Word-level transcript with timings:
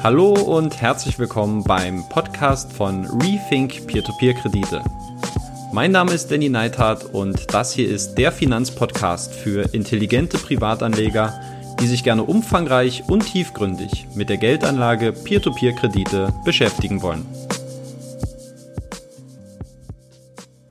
Hallo 0.00 0.32
und 0.32 0.80
herzlich 0.80 1.18
willkommen 1.18 1.64
beim 1.64 2.08
Podcast 2.08 2.72
von 2.72 3.04
Rethink 3.20 3.88
Peer-to-Peer-Kredite. 3.88 4.84
Mein 5.72 5.90
Name 5.90 6.12
ist 6.12 6.30
Danny 6.30 6.48
Neithardt 6.48 7.04
und 7.06 7.52
das 7.52 7.72
hier 7.72 7.88
ist 7.88 8.14
der 8.14 8.30
Finanzpodcast 8.30 9.34
für 9.34 9.74
intelligente 9.74 10.38
Privatanleger, 10.38 11.40
die 11.80 11.88
sich 11.88 12.04
gerne 12.04 12.22
umfangreich 12.22 13.02
und 13.08 13.26
tiefgründig 13.26 14.06
mit 14.14 14.28
der 14.28 14.36
Geldanlage 14.36 15.12
Peer-to-Peer-Kredite 15.12 16.32
beschäftigen 16.44 17.02
wollen. 17.02 17.26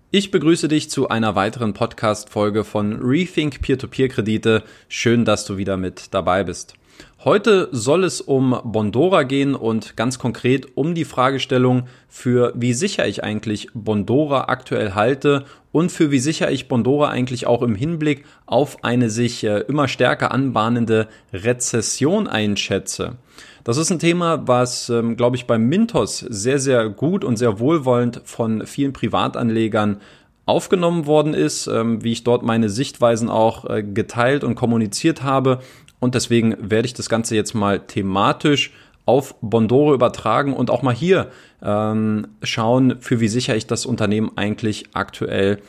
Ich 0.09 0.31
begrüße 0.31 0.69
dich 0.69 0.89
zu 0.89 1.09
einer 1.09 1.35
weiteren 1.35 1.73
Podcast-Folge 1.73 2.63
von 2.63 2.93
Rethink 3.01 3.61
Peer-to-Peer-Kredite. 3.61 4.63
Schön, 4.87 5.25
dass 5.25 5.43
du 5.43 5.57
wieder 5.57 5.75
mit 5.75 6.13
dabei 6.13 6.45
bist. 6.45 6.75
Heute 7.23 7.69
soll 7.71 8.03
es 8.03 8.21
um 8.21 8.55
Bondora 8.63 9.23
gehen 9.23 9.55
und 9.55 9.97
ganz 9.97 10.19
konkret 10.19 10.77
um 10.77 10.93
die 10.93 11.03
Fragestellung, 11.03 11.87
für 12.07 12.53
wie 12.55 12.73
sicher 12.73 13.07
ich 13.07 13.23
eigentlich 13.23 13.69
Bondora 13.73 14.49
aktuell 14.49 14.93
halte 14.93 15.45
und 15.71 15.91
für 15.91 16.11
wie 16.11 16.19
sicher 16.19 16.51
ich 16.51 16.67
Bondora 16.67 17.09
eigentlich 17.09 17.47
auch 17.47 17.63
im 17.63 17.73
Hinblick 17.73 18.25
auf 18.45 18.83
eine 18.83 19.09
sich 19.09 19.43
äh, 19.43 19.61
immer 19.61 19.87
stärker 19.87 20.31
anbahnende 20.31 21.07
Rezession 21.33 22.27
einschätze. 22.27 23.15
Das 23.63 23.77
ist 23.77 23.89
ein 23.89 23.99
Thema, 23.99 24.47
was, 24.47 24.89
ähm, 24.89 25.17
glaube 25.17 25.37
ich, 25.37 25.47
beim 25.47 25.63
Mintos 25.63 26.19
sehr, 26.19 26.59
sehr 26.59 26.87
gut 26.87 27.25
und 27.25 27.37
sehr 27.37 27.59
wohlwollend 27.59 28.21
von 28.25 28.67
vielen 28.67 28.93
Privatanlegern 28.93 30.01
aufgenommen 30.45 31.05
worden 31.05 31.33
ist, 31.33 31.67
ähm, 31.67 32.03
wie 32.03 32.13
ich 32.13 32.23
dort 32.23 32.41
meine 32.41 32.69
Sichtweisen 32.69 33.29
auch 33.29 33.69
äh, 33.69 33.83
geteilt 33.83 34.43
und 34.43 34.55
kommuniziert 34.55 35.21
habe. 35.21 35.59
Und 35.99 36.15
deswegen 36.15 36.55
werde 36.59 36.85
ich 36.85 36.93
das 36.93 37.09
Ganze 37.09 37.35
jetzt 37.35 37.53
mal 37.53 37.79
thematisch 37.79 38.71
auf 39.05 39.35
Bondoro 39.41 39.93
übertragen 39.93 40.53
und 40.53 40.69
auch 40.69 40.81
mal 40.81 40.93
hier 40.93 41.31
ähm, 41.63 42.27
schauen, 42.43 42.97
für 42.99 43.19
wie 43.19 43.29
sicher 43.29 43.55
ich 43.55 43.65
das 43.65 43.85
Unternehmen 43.85 44.31
eigentlich 44.35 44.85
aktuell 44.93 45.59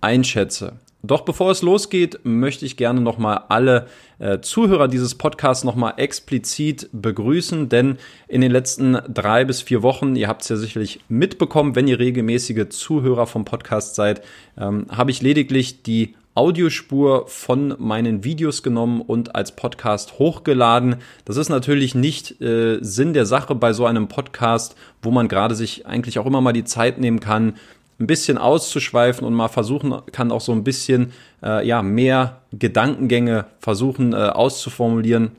einschätze. 0.00 0.74
Doch 1.02 1.20
bevor 1.20 1.50
es 1.50 1.62
losgeht, 1.62 2.20
möchte 2.24 2.64
ich 2.64 2.76
gerne 2.76 3.00
nochmal 3.00 3.42
alle 3.48 3.86
äh, 4.18 4.40
Zuhörer 4.40 4.88
dieses 4.88 5.14
Podcasts 5.14 5.62
nochmal 5.62 5.94
explizit 5.98 6.88
begrüßen, 6.92 7.68
denn 7.68 7.98
in 8.26 8.40
den 8.40 8.50
letzten 8.50 8.98
drei 9.08 9.44
bis 9.44 9.62
vier 9.62 9.82
Wochen, 9.82 10.16
ihr 10.16 10.26
habt 10.26 10.42
es 10.42 10.48
ja 10.48 10.56
sicherlich 10.56 11.00
mitbekommen, 11.08 11.76
wenn 11.76 11.86
ihr 11.86 12.00
regelmäßige 12.00 12.70
Zuhörer 12.70 13.26
vom 13.26 13.44
Podcast 13.44 13.94
seid, 13.94 14.22
ähm, 14.58 14.86
habe 14.90 15.10
ich 15.10 15.22
lediglich 15.22 15.82
die 15.82 16.14
Audiospur 16.36 17.26
von 17.28 17.74
meinen 17.78 18.22
Videos 18.22 18.62
genommen 18.62 19.00
und 19.00 19.34
als 19.34 19.56
Podcast 19.56 20.18
hochgeladen. 20.18 20.96
Das 21.24 21.36
ist 21.36 21.48
natürlich 21.48 21.94
nicht 21.94 22.40
äh, 22.40 22.78
Sinn 22.82 23.14
der 23.14 23.26
Sache 23.26 23.54
bei 23.54 23.72
so 23.72 23.86
einem 23.86 24.06
Podcast, 24.06 24.76
wo 25.02 25.10
man 25.10 25.28
gerade 25.28 25.54
sich 25.54 25.86
eigentlich 25.86 26.18
auch 26.18 26.26
immer 26.26 26.40
mal 26.40 26.52
die 26.52 26.64
Zeit 26.64 27.00
nehmen 27.00 27.20
kann, 27.20 27.54
ein 27.98 28.06
bisschen 28.06 28.36
auszuschweifen 28.36 29.26
und 29.26 29.32
mal 29.32 29.48
versuchen 29.48 29.94
kann, 30.12 30.30
auch 30.30 30.42
so 30.42 30.52
ein 30.52 30.64
bisschen 30.64 31.12
äh, 31.42 31.66
ja, 31.66 31.82
mehr 31.82 32.42
Gedankengänge 32.52 33.46
versuchen 33.58 34.12
äh, 34.12 34.16
auszuformulieren 34.16 35.30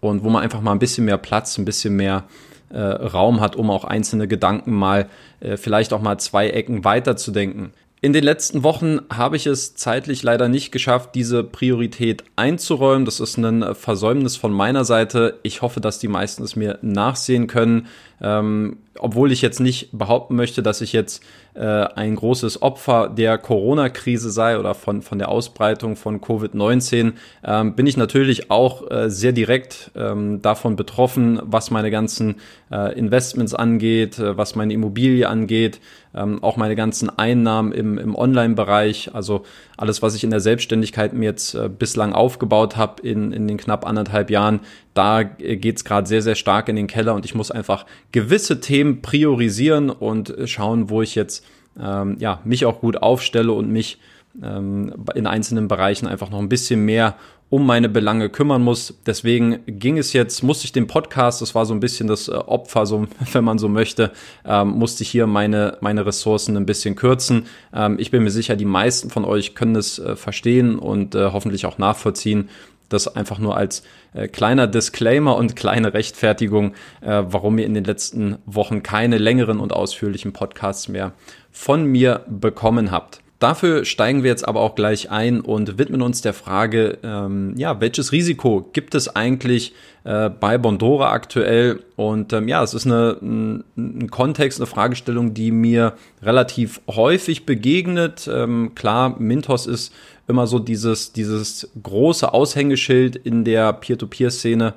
und 0.00 0.22
wo 0.22 0.28
man 0.28 0.42
einfach 0.42 0.60
mal 0.60 0.72
ein 0.72 0.78
bisschen 0.78 1.06
mehr 1.06 1.16
Platz, 1.16 1.56
ein 1.56 1.64
bisschen 1.64 1.96
mehr 1.96 2.24
äh, 2.68 2.78
Raum 2.78 3.40
hat, 3.40 3.56
um 3.56 3.70
auch 3.70 3.84
einzelne 3.84 4.28
Gedanken 4.28 4.72
mal 4.72 5.08
äh, 5.40 5.56
vielleicht 5.56 5.92
auch 5.92 6.02
mal 6.02 6.18
zwei 6.18 6.50
Ecken 6.50 6.84
weiterzudenken. 6.84 7.72
In 8.04 8.12
den 8.12 8.24
letzten 8.24 8.64
Wochen 8.64 8.98
habe 9.10 9.36
ich 9.36 9.46
es 9.46 9.76
zeitlich 9.76 10.24
leider 10.24 10.48
nicht 10.48 10.72
geschafft, 10.72 11.10
diese 11.14 11.44
Priorität 11.44 12.24
einzuräumen. 12.34 13.04
Das 13.04 13.20
ist 13.20 13.36
ein 13.36 13.76
Versäumnis 13.76 14.36
von 14.36 14.52
meiner 14.52 14.84
Seite. 14.84 15.38
Ich 15.44 15.62
hoffe, 15.62 15.80
dass 15.80 16.00
die 16.00 16.08
meisten 16.08 16.42
es 16.42 16.56
mir 16.56 16.80
nachsehen 16.82 17.46
können. 17.46 17.86
Ähm, 18.20 18.78
obwohl 18.98 19.30
ich 19.30 19.40
jetzt 19.40 19.60
nicht 19.60 19.90
behaupten 19.92 20.34
möchte, 20.34 20.64
dass 20.64 20.80
ich 20.80 20.92
jetzt 20.92 21.22
äh, 21.54 21.60
ein 21.60 22.16
großes 22.16 22.62
Opfer 22.62 23.08
der 23.08 23.38
Corona-Krise 23.38 24.30
sei 24.30 24.58
oder 24.58 24.74
von, 24.74 25.02
von 25.02 25.18
der 25.18 25.28
Ausbreitung 25.28 25.96
von 25.96 26.20
Covid-19, 26.20 27.12
ähm, 27.44 27.74
bin 27.74 27.86
ich 27.86 27.96
natürlich 27.96 28.50
auch 28.50 28.90
äh, 28.90 29.10
sehr 29.10 29.32
direkt 29.32 29.90
ähm, 29.94 30.40
davon 30.40 30.76
betroffen, 30.76 31.40
was 31.42 31.70
meine 31.70 31.90
ganzen 31.90 32.36
äh, 32.70 32.98
Investments 32.98 33.54
angeht, 33.54 34.18
äh, 34.18 34.36
was 34.36 34.54
meine 34.54 34.72
Immobilie 34.72 35.28
angeht, 35.28 35.80
ähm, 36.14 36.42
auch 36.42 36.56
meine 36.56 36.76
ganzen 36.76 37.10
Einnahmen 37.18 37.72
im, 37.72 37.98
im 37.98 38.14
Online-Bereich, 38.14 39.14
also 39.14 39.44
alles, 39.82 40.00
was 40.00 40.14
ich 40.14 40.24
in 40.24 40.30
der 40.30 40.40
Selbstständigkeit 40.40 41.12
mir 41.12 41.26
jetzt 41.26 41.54
äh, 41.54 41.68
bislang 41.68 42.12
aufgebaut 42.12 42.76
habe 42.76 43.02
in, 43.02 43.32
in 43.32 43.48
den 43.48 43.58
knapp 43.58 43.84
anderthalb 43.84 44.30
Jahren, 44.30 44.60
da 44.94 45.20
äh, 45.20 45.56
geht's 45.56 45.84
gerade 45.84 46.06
sehr, 46.06 46.22
sehr 46.22 46.36
stark 46.36 46.68
in 46.68 46.76
den 46.76 46.86
Keller 46.86 47.14
und 47.14 47.24
ich 47.24 47.34
muss 47.34 47.50
einfach 47.50 47.84
gewisse 48.12 48.60
Themen 48.60 49.02
priorisieren 49.02 49.90
und 49.90 50.34
schauen, 50.44 50.88
wo 50.88 51.02
ich 51.02 51.16
jetzt 51.16 51.44
ähm, 51.80 52.16
ja, 52.20 52.40
mich 52.44 52.64
auch 52.64 52.80
gut 52.80 53.02
aufstelle 53.02 53.52
und 53.52 53.70
mich 53.70 53.98
in 54.34 55.26
einzelnen 55.26 55.68
Bereichen 55.68 56.06
einfach 56.06 56.30
noch 56.30 56.38
ein 56.38 56.48
bisschen 56.48 56.84
mehr 56.84 57.16
um 57.52 57.66
meine 57.66 57.90
Belange 57.90 58.30
kümmern 58.30 58.62
muss. 58.62 58.94
Deswegen 59.04 59.58
ging 59.66 59.98
es 59.98 60.14
jetzt, 60.14 60.42
musste 60.42 60.64
ich 60.64 60.72
den 60.72 60.86
Podcast, 60.86 61.42
das 61.42 61.54
war 61.54 61.66
so 61.66 61.74
ein 61.74 61.80
bisschen 61.80 62.06
das 62.06 62.28
äh, 62.28 62.32
Opfer, 62.32 62.86
so, 62.86 63.06
wenn 63.32 63.44
man 63.44 63.58
so 63.58 63.68
möchte, 63.68 64.10
ähm, 64.46 64.68
musste 64.68 65.02
ich 65.02 65.10
hier 65.10 65.26
meine, 65.26 65.76
meine 65.82 66.06
Ressourcen 66.06 66.56
ein 66.56 66.64
bisschen 66.64 66.96
kürzen. 66.96 67.44
Ähm, 67.74 67.98
ich 67.98 68.10
bin 68.10 68.24
mir 68.24 68.30
sicher, 68.30 68.56
die 68.56 68.64
meisten 68.64 69.10
von 69.10 69.26
euch 69.26 69.54
können 69.54 69.76
es 69.76 69.98
äh, 69.98 70.16
verstehen 70.16 70.78
und 70.78 71.14
äh, 71.14 71.30
hoffentlich 71.30 71.66
auch 71.66 71.76
nachvollziehen. 71.76 72.48
Das 72.88 73.14
einfach 73.14 73.38
nur 73.38 73.54
als 73.54 73.82
äh, 74.14 74.28
kleiner 74.28 74.66
Disclaimer 74.66 75.36
und 75.36 75.54
kleine 75.54 75.92
Rechtfertigung, 75.92 76.72
äh, 77.02 77.22
warum 77.26 77.58
ihr 77.58 77.66
in 77.66 77.74
den 77.74 77.84
letzten 77.84 78.38
Wochen 78.46 78.82
keine 78.82 79.18
längeren 79.18 79.60
und 79.60 79.74
ausführlichen 79.74 80.32
Podcasts 80.32 80.88
mehr 80.88 81.12
von 81.50 81.84
mir 81.84 82.24
bekommen 82.30 82.90
habt. 82.92 83.21
Dafür 83.42 83.84
steigen 83.84 84.22
wir 84.22 84.30
jetzt 84.30 84.46
aber 84.46 84.60
auch 84.60 84.76
gleich 84.76 85.10
ein 85.10 85.40
und 85.40 85.76
widmen 85.76 86.00
uns 86.00 86.20
der 86.22 86.32
Frage, 86.32 86.98
ähm, 87.02 87.54
ja, 87.56 87.80
welches 87.80 88.12
Risiko 88.12 88.70
gibt 88.72 88.94
es 88.94 89.16
eigentlich 89.16 89.74
äh, 90.04 90.30
bei 90.30 90.58
Bondora 90.58 91.10
aktuell? 91.10 91.80
Und 91.96 92.32
ähm, 92.32 92.46
ja, 92.46 92.62
es 92.62 92.72
ist 92.72 92.86
eine, 92.86 93.16
ein, 93.20 93.64
ein, 93.76 94.10
Kontext, 94.12 94.60
eine 94.60 94.68
Fragestellung, 94.68 95.34
die 95.34 95.50
mir 95.50 95.94
relativ 96.22 96.82
häufig 96.88 97.44
begegnet. 97.44 98.30
Ähm, 98.32 98.76
klar, 98.76 99.16
Mintos 99.18 99.66
ist 99.66 99.92
immer 100.28 100.46
so 100.46 100.60
dieses, 100.60 101.12
dieses 101.12 101.68
große 101.82 102.32
Aushängeschild 102.32 103.16
in 103.16 103.44
der 103.44 103.72
Peer-to-Peer-Szene 103.72 104.74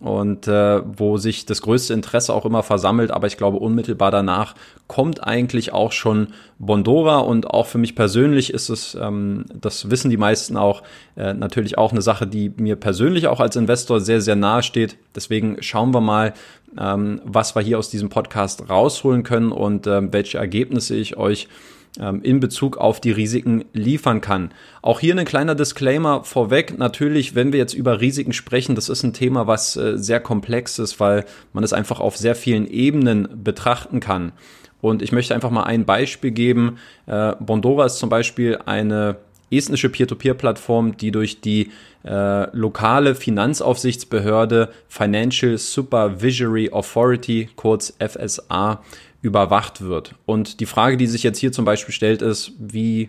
und 0.00 0.46
äh, 0.46 0.82
wo 0.84 1.16
sich 1.16 1.46
das 1.46 1.62
größte 1.62 1.94
Interesse 1.94 2.34
auch 2.34 2.44
immer 2.44 2.62
versammelt. 2.62 3.10
Aber 3.10 3.26
ich 3.26 3.36
glaube, 3.36 3.58
unmittelbar 3.58 4.10
danach 4.10 4.54
kommt 4.88 5.24
eigentlich 5.24 5.72
auch 5.72 5.92
schon 5.92 6.28
Bondora 6.58 7.18
und 7.18 7.50
auch 7.50 7.66
für 7.66 7.78
mich 7.78 7.94
persönlich 7.94 8.52
ist 8.52 8.68
es, 8.68 8.94
ähm, 8.94 9.46
das 9.54 9.90
wissen 9.90 10.10
die 10.10 10.16
meisten 10.16 10.56
auch, 10.56 10.82
äh, 11.16 11.32
natürlich 11.32 11.78
auch 11.78 11.92
eine 11.92 12.02
Sache, 12.02 12.26
die 12.26 12.52
mir 12.56 12.76
persönlich 12.76 13.26
auch 13.26 13.40
als 13.40 13.56
Investor 13.56 14.00
sehr, 14.00 14.20
sehr 14.20 14.36
nahe 14.36 14.62
steht. 14.62 14.98
Deswegen 15.14 15.56
schauen 15.62 15.94
wir 15.94 16.02
mal, 16.02 16.34
ähm, 16.78 17.20
was 17.24 17.54
wir 17.56 17.62
hier 17.62 17.78
aus 17.78 17.88
diesem 17.88 18.10
Podcast 18.10 18.68
rausholen 18.68 19.22
können 19.22 19.50
und 19.50 19.86
äh, 19.86 20.12
welche 20.12 20.38
Ergebnisse 20.38 20.94
ich 20.94 21.16
euch 21.16 21.48
ähm, 21.48 21.50
in 21.96 22.40
Bezug 22.40 22.76
auf 22.76 23.00
die 23.00 23.10
Risiken 23.10 23.64
liefern 23.72 24.20
kann. 24.20 24.50
Auch 24.82 25.00
hier 25.00 25.16
ein 25.16 25.24
kleiner 25.24 25.54
Disclaimer 25.54 26.24
vorweg. 26.24 26.78
Natürlich, 26.78 27.34
wenn 27.34 27.52
wir 27.52 27.58
jetzt 27.58 27.74
über 27.74 28.00
Risiken 28.00 28.32
sprechen, 28.32 28.74
das 28.74 28.88
ist 28.88 29.02
ein 29.02 29.12
Thema, 29.12 29.46
was 29.46 29.76
äh, 29.76 29.96
sehr 29.96 30.20
komplex 30.20 30.78
ist, 30.78 31.00
weil 31.00 31.24
man 31.52 31.64
es 31.64 31.72
einfach 31.72 32.00
auf 32.00 32.16
sehr 32.16 32.34
vielen 32.34 32.66
Ebenen 32.66 33.28
betrachten 33.42 34.00
kann. 34.00 34.32
Und 34.80 35.02
ich 35.02 35.12
möchte 35.12 35.34
einfach 35.34 35.50
mal 35.50 35.64
ein 35.64 35.84
Beispiel 35.84 36.30
geben. 36.30 36.78
Äh, 37.06 37.34
Bondora 37.40 37.86
ist 37.86 37.96
zum 37.96 38.10
Beispiel 38.10 38.58
eine 38.66 39.16
estnische 39.50 39.88
Peer-to-Peer-Plattform, 39.88 40.96
die 40.96 41.12
durch 41.12 41.40
die 41.40 41.70
äh, 42.04 42.56
lokale 42.56 43.14
Finanzaufsichtsbehörde 43.14 44.70
Financial 44.88 45.56
Supervisory 45.56 46.70
Authority, 46.72 47.48
kurz 47.56 47.94
FSA, 47.98 48.82
überwacht 49.26 49.82
wird. 49.82 50.14
Und 50.24 50.60
die 50.60 50.66
Frage, 50.66 50.96
die 50.96 51.06
sich 51.06 51.22
jetzt 51.22 51.38
hier 51.38 51.52
zum 51.52 51.64
Beispiel 51.64 51.92
stellt, 51.92 52.22
ist, 52.22 52.52
wie, 52.58 53.08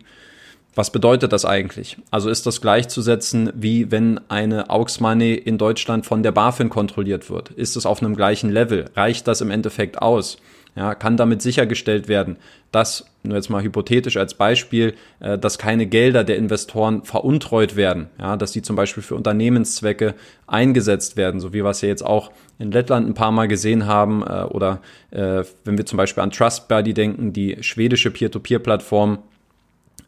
was 0.75 0.91
bedeutet 0.91 1.31
das 1.31 1.45
eigentlich? 1.45 1.97
Also 2.11 2.29
ist 2.29 2.45
das 2.45 2.59
gleichzusetzen, 2.59 3.51
wie 3.55 3.91
wenn 3.91 4.19
eine 4.29 4.69
Aux 4.69 4.99
Money 4.99 5.33
in 5.33 5.57
Deutschland 5.57 6.05
von 6.05 6.23
der 6.23 6.31
BaFin 6.31 6.69
kontrolliert 6.69 7.29
wird? 7.29 7.51
Ist 7.51 7.77
es 7.77 7.85
auf 7.85 8.01
einem 8.01 8.15
gleichen 8.15 8.49
Level? 8.49 8.85
Reicht 8.95 9.27
das 9.27 9.41
im 9.41 9.51
Endeffekt 9.51 10.01
aus? 10.01 10.37
Ja, 10.77 10.94
kann 10.94 11.18
damit 11.18 11.41
sichergestellt 11.41 12.07
werden, 12.07 12.38
dass, 12.71 13.07
nur 13.24 13.35
jetzt 13.35 13.50
mal 13.50 13.63
hypothetisch 13.63 14.15
als 14.15 14.35
Beispiel, 14.35 14.94
äh, 15.19 15.35
dass 15.35 15.57
keine 15.57 15.88
Gelder 15.88 16.24
der 16.24 16.38
Investoren 16.38 17.03
veruntreut 17.03 17.75
werden, 17.75 18.12
ja, 18.19 18.38
dass 18.38 18.51
die 18.51 18.62
zum 18.62 18.75
Beispiel 18.75 19.01
für 19.01 19.15
Unternehmenszwecke 19.15 20.13
eingesetzt 20.45 21.18
werden, 21.18 21.39
so 21.39 21.51
wie 21.51 21.63
wir 21.63 21.71
es 21.71 21.81
ja 21.81 21.89
jetzt 21.89 22.06
auch 22.06 22.31
in 22.59 22.71
Lettland 22.71 23.09
ein 23.09 23.15
paar 23.15 23.31
Mal 23.31 23.47
gesehen 23.47 23.88
haben, 23.88 24.21
äh, 24.21 24.44
oder 24.44 24.81
äh, 25.09 25.44
wenn 25.65 25.79
wir 25.79 25.88
zum 25.88 25.97
Beispiel 25.97 26.21
an 26.21 26.29
TrustBuddy 26.29 26.94
denken, 26.94 27.33
die 27.33 27.57
schwedische 27.62 28.12
Peer-to-Peer-Plattform, 28.12 29.18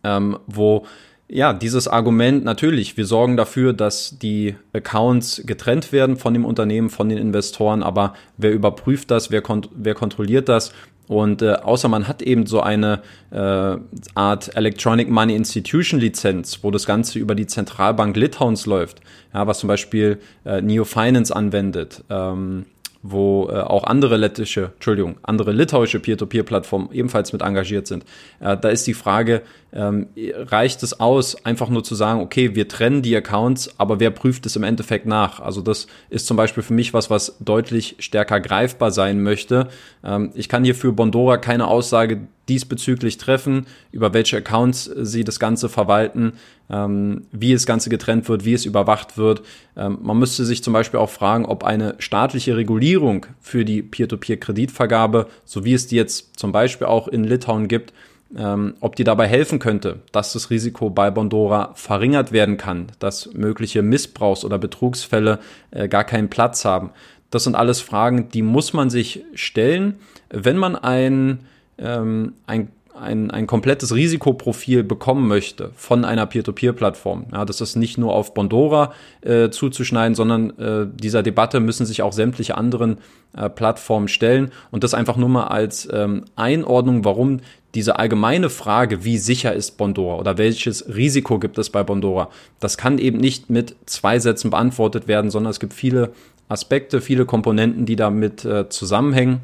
ähm, 0.04 0.38
wo 0.46 0.86
ja, 1.30 1.54
dieses 1.54 1.88
Argument 1.88 2.44
natürlich, 2.44 2.98
wir 2.98 3.06
sorgen 3.06 3.38
dafür, 3.38 3.74
dass 3.74 4.18
die 4.18 4.56
Accounts 4.74 5.44
getrennt 5.46 5.92
werden 5.92 6.18
von 6.18 6.34
dem 6.34 6.44
Unternehmen, 6.44 6.90
von 6.90 7.08
den 7.08 7.20
Investoren, 7.20 7.84
aber 7.84 8.16
wer 8.38 8.52
überprüft 8.52 9.12
das, 9.12 9.30
wer, 9.30 9.42
kont 9.42 9.70
wer 9.76 9.94
kontrolliert 9.94 10.50
das? 10.50 10.74
Und 11.08 11.42
äh, 11.42 11.54
außer 11.54 11.88
man 11.88 12.08
hat 12.08 12.22
eben 12.22 12.46
so 12.46 12.62
eine 12.62 13.02
äh, 13.32 13.78
Art 14.16 14.56
Electronic 14.56 15.10
Money 15.10 15.36
Institution 15.36 16.00
Lizenz, 16.00 16.60
wo 16.62 16.70
das 16.72 16.86
Ganze 16.86 17.18
über 17.18 17.34
die 17.34 17.48
Zentralbank 17.48 18.16
Litauens 18.16 18.66
läuft, 18.66 19.02
ja, 19.34 19.46
was 19.48 19.60
zum 19.60 19.68
Beispiel 19.68 20.20
äh, 20.46 20.62
Neo 20.62 20.84
Finance 20.84 21.36
anwendet, 21.36 22.04
ähm, 22.10 22.66
wo 23.02 23.50
äh, 23.50 23.54
auch 23.54 23.86
andere 23.86 24.18
lettische, 24.18 24.72
Entschuldigung, 24.76 25.18
andere 25.24 25.52
litauische 25.52 26.00
Peer-to-Peer-Plattformen 26.00 26.90
ebenfalls 26.92 27.34
mit 27.34 27.42
engagiert 27.42 27.88
sind. 27.88 28.04
Äh, 28.40 28.58
da 28.58 28.70
ist 28.70 28.86
die 28.86 28.94
Frage, 28.94 29.42
ähm, 29.72 30.08
reicht 30.16 30.84
es 30.84 31.00
aus, 31.00 31.46
einfach 31.46 31.70
nur 31.70 31.84
zu 31.84 31.96
sagen, 31.96 32.22
okay, 32.22 32.56
wir 32.56 32.68
trennen 32.68 33.02
die 33.02 33.16
Accounts, 33.16 33.80
aber 33.80 34.00
wer 34.00 34.12
prüft 34.12 34.46
es 34.46 34.56
im 34.56 34.64
Endeffekt 34.64 35.06
nach? 35.06 35.40
Also 35.40 35.62
das 35.62 35.88
ist 36.10 36.28
zum 36.28 36.38
Beispiel 36.38 36.64
für 36.64 36.74
mich 36.74 36.94
was, 36.94 37.10
was 37.10 37.38
deutlich 37.40 37.96
stärker 38.00 38.40
greifbar 38.40 38.92
sein 38.92 39.22
möchte. 39.22 39.68
Ähm, 40.04 40.32
ich 40.34 40.50
kann 40.50 40.64
hier 40.64 40.76
für 40.76 40.92
Bondora 40.92 41.38
keine 41.38 41.68
Aussage 41.68 42.22
diesbezüglich 42.50 43.18
treffen, 43.18 43.68
über 43.92 44.14
welche 44.14 44.38
Accounts 44.38 44.86
sie 44.86 45.24
das 45.24 45.40
Ganze 45.40 45.70
verwalten, 45.70 46.34
ähm, 46.70 47.28
wie 47.32 47.54
das 47.54 47.68
Ganze 47.68 47.92
getrennt 47.92 48.28
wird, 48.28 48.44
wie 48.44 48.54
es 48.54 48.66
überwacht 48.66 49.18
wird. 49.18 49.44
Ähm, 49.78 50.00
man 50.02 50.18
müsste 50.18 50.44
sich 50.46 50.64
zum 50.64 50.74
Beispiel 50.74 51.00
auch 51.00 51.12
fragen, 51.12 51.46
ob 51.46 51.64
eine 51.64 51.96
staatliche 52.00 52.58
Regulierung 52.58 53.28
für 53.40 53.66
die 53.66 53.84
Peer-to-Peer-Kreditvergabe, 53.84 55.28
so 55.46 55.64
wie 55.64 55.74
es 55.74 55.86
die 55.86 55.96
jetzt 55.96 56.40
zum 56.40 56.52
Beispiel 56.52 56.88
auch 56.88 57.08
in 57.08 57.24
Litauen 57.24 57.68
gibt, 57.68 57.94
ähm, 58.38 58.76
ob 58.80 58.96
die 58.96 59.04
dabei 59.04 59.28
helfen 59.28 59.60
könnte, 59.60 60.00
dass 60.12 60.34
das 60.34 60.50
Risiko 60.50 60.90
bei 60.90 61.10
Bondora 61.10 61.72
verringert 61.76 62.32
werden 62.32 62.58
kann, 62.58 62.88
dass 63.00 63.34
mögliche 63.34 63.82
Missbrauchs- 63.82 64.46
oder 64.46 64.58
Betrugsfälle 64.58 65.40
äh, 65.72 65.88
gar 65.88 66.04
keinen 66.04 66.30
Platz 66.30 66.66
haben. 66.66 66.92
Das 67.32 67.44
sind 67.44 67.56
alles 67.56 67.82
Fragen, 67.82 68.30
die 68.30 68.42
muss 68.42 68.74
man 68.74 68.90
sich 68.90 69.24
stellen, 69.34 69.96
wenn 70.30 70.58
man 70.58 70.76
ein, 70.76 71.40
ähm, 71.78 72.34
ein 72.46 72.70
ein, 73.00 73.32
ein 73.32 73.48
komplettes 73.48 73.94
Risikoprofil 73.94 74.84
bekommen 74.84 75.28
möchte 75.28 75.72
von 75.76 76.06
einer 76.06 76.26
Peer-to-Peer-Plattform. 76.26 77.28
Ja, 77.32 77.46
das 77.46 77.62
ist 77.62 77.76
nicht 77.76 77.98
nur 77.98 78.14
auf 78.14 78.34
Bondora 78.34 78.94
äh, 79.22 79.50
zuzuschneiden, 79.50 80.16
sondern 80.16 80.58
äh, 80.60 80.88
dieser 80.92 81.24
Debatte 81.24 81.60
müssen 81.60 81.86
sich 81.86 82.02
auch 82.02 82.14
sämtliche 82.14 82.58
anderen 82.58 82.98
äh, 83.36 83.50
Plattformen 83.50 84.08
stellen. 84.08 84.52
Und 84.72 84.84
das 84.84 84.94
einfach 84.94 85.18
nur 85.18 85.30
mal 85.30 85.48
als 85.48 85.88
ähm, 85.92 86.26
Einordnung, 86.36 87.06
warum 87.06 87.40
diese 87.76 88.00
allgemeine 88.00 88.50
Frage, 88.50 89.04
wie 89.04 89.18
sicher 89.18 89.54
ist 89.54 89.78
Bondora 89.78 90.20
oder 90.20 90.38
welches 90.38 90.96
Risiko 90.96 91.40
gibt 91.40 91.58
es 91.58 91.70
bei 91.70 91.84
Bondora, 91.84 92.30
das 92.60 92.78
kann 92.78 92.98
eben 92.98 93.20
nicht 93.20 93.50
mit 93.50 93.76
zwei 93.86 94.20
Sätzen 94.20 94.50
beantwortet 94.50 95.08
werden, 95.08 95.30
sondern 95.30 95.52
es 95.52 95.60
gibt 95.60 95.74
viele 95.74 96.12
Aspekte, 96.48 97.00
viele 97.00 97.26
Komponenten, 97.26 97.86
die 97.86 97.96
damit 97.96 98.44
äh, 98.44 98.70
zusammenhängen. 98.70 99.42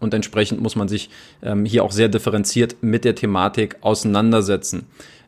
Und 0.00 0.14
entsprechend 0.14 0.60
muss 0.60 0.76
man 0.76 0.88
sich 0.88 1.10
ähm, 1.42 1.64
hier 1.64 1.84
auch 1.84 1.92
sehr 1.92 2.08
differenziert 2.08 2.76
mit 2.80 3.04
der 3.04 3.14
Thematik 3.14 3.76
auseinandersetzen. 3.80 4.86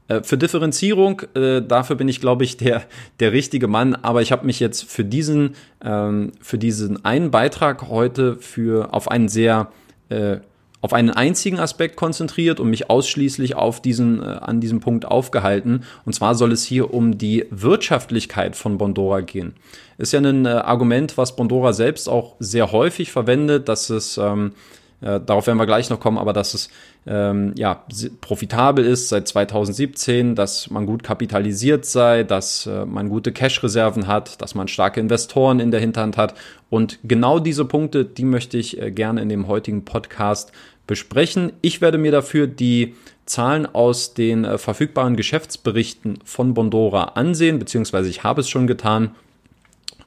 Äh, 0.08 0.22
für 0.22 0.38
Differenzierung, 0.38 1.22
äh, 1.34 1.62
dafür 1.62 1.96
bin 1.96 2.08
ich, 2.08 2.20
glaube 2.20 2.44
ich, 2.44 2.56
der, 2.56 2.82
der 3.20 3.32
richtige 3.32 3.68
Mann. 3.68 3.94
Aber 3.94 4.22
ich 4.22 4.32
habe 4.32 4.46
mich 4.46 4.60
jetzt 4.60 4.84
für 4.84 5.04
diesen, 5.04 5.54
ähm, 5.84 6.32
für 6.40 6.58
diesen 6.58 7.04
einen 7.04 7.30
Beitrag 7.30 7.88
heute 7.88 8.36
für, 8.36 8.92
auf 8.92 9.10
einen 9.10 9.28
sehr 9.28 9.70
äh, 10.08 10.38
auf 10.82 10.92
einen 10.92 11.10
einzigen 11.10 11.58
Aspekt 11.58 11.96
konzentriert 11.96 12.60
und 12.60 12.68
mich 12.68 12.90
ausschließlich 12.90 13.54
auf 13.54 13.80
diesen, 13.80 14.20
äh, 14.20 14.26
an 14.26 14.60
diesem 14.60 14.80
Punkt 14.80 15.06
aufgehalten. 15.06 15.84
Und 16.04 16.12
zwar 16.12 16.34
soll 16.34 16.52
es 16.52 16.64
hier 16.64 16.92
um 16.92 17.16
die 17.16 17.46
Wirtschaftlichkeit 17.50 18.56
von 18.56 18.76
Bondora 18.76 19.20
gehen. 19.20 19.54
Ist 19.96 20.12
ja 20.12 20.20
ein 20.20 20.44
äh, 20.44 20.50
Argument, 20.50 21.16
was 21.16 21.36
Bondora 21.36 21.72
selbst 21.72 22.08
auch 22.08 22.34
sehr 22.40 22.72
häufig 22.72 23.12
verwendet, 23.12 23.68
dass 23.68 23.88
es 23.88 24.18
ähm, 24.18 24.52
äh, 25.02 25.20
darauf 25.20 25.46
werden 25.48 25.58
wir 25.58 25.66
gleich 25.66 25.90
noch 25.90 25.98
kommen, 25.98 26.16
aber 26.16 26.32
dass 26.32 26.54
es 26.54 26.70
ähm, 27.06 27.52
ja, 27.56 27.84
profitabel 28.20 28.84
ist 28.84 29.08
seit 29.08 29.26
2017, 29.26 30.36
dass 30.36 30.70
man 30.70 30.86
gut 30.86 31.02
kapitalisiert 31.02 31.84
sei, 31.84 32.22
dass 32.22 32.66
äh, 32.66 32.86
man 32.86 33.08
gute 33.08 33.32
Cash-Reserven 33.32 34.06
hat, 34.06 34.40
dass 34.40 34.54
man 34.54 34.68
starke 34.68 35.00
Investoren 35.00 35.58
in 35.58 35.72
der 35.72 35.80
Hinterhand 35.80 36.16
hat. 36.16 36.34
Und 36.70 37.00
genau 37.02 37.40
diese 37.40 37.64
Punkte, 37.64 38.04
die 38.04 38.24
möchte 38.24 38.56
ich 38.56 38.80
äh, 38.80 38.92
gerne 38.92 39.20
in 39.20 39.28
dem 39.28 39.48
heutigen 39.48 39.84
Podcast 39.84 40.52
besprechen. 40.86 41.52
Ich 41.60 41.80
werde 41.80 41.98
mir 41.98 42.12
dafür 42.12 42.46
die 42.46 42.94
Zahlen 43.26 43.66
aus 43.66 44.14
den 44.14 44.44
äh, 44.44 44.58
verfügbaren 44.58 45.16
Geschäftsberichten 45.16 46.18
von 46.24 46.54
Bondora 46.54 47.04
ansehen, 47.14 47.58
beziehungsweise 47.58 48.08
ich 48.08 48.24
habe 48.24 48.40
es 48.40 48.48
schon 48.48 48.66
getan 48.66 49.14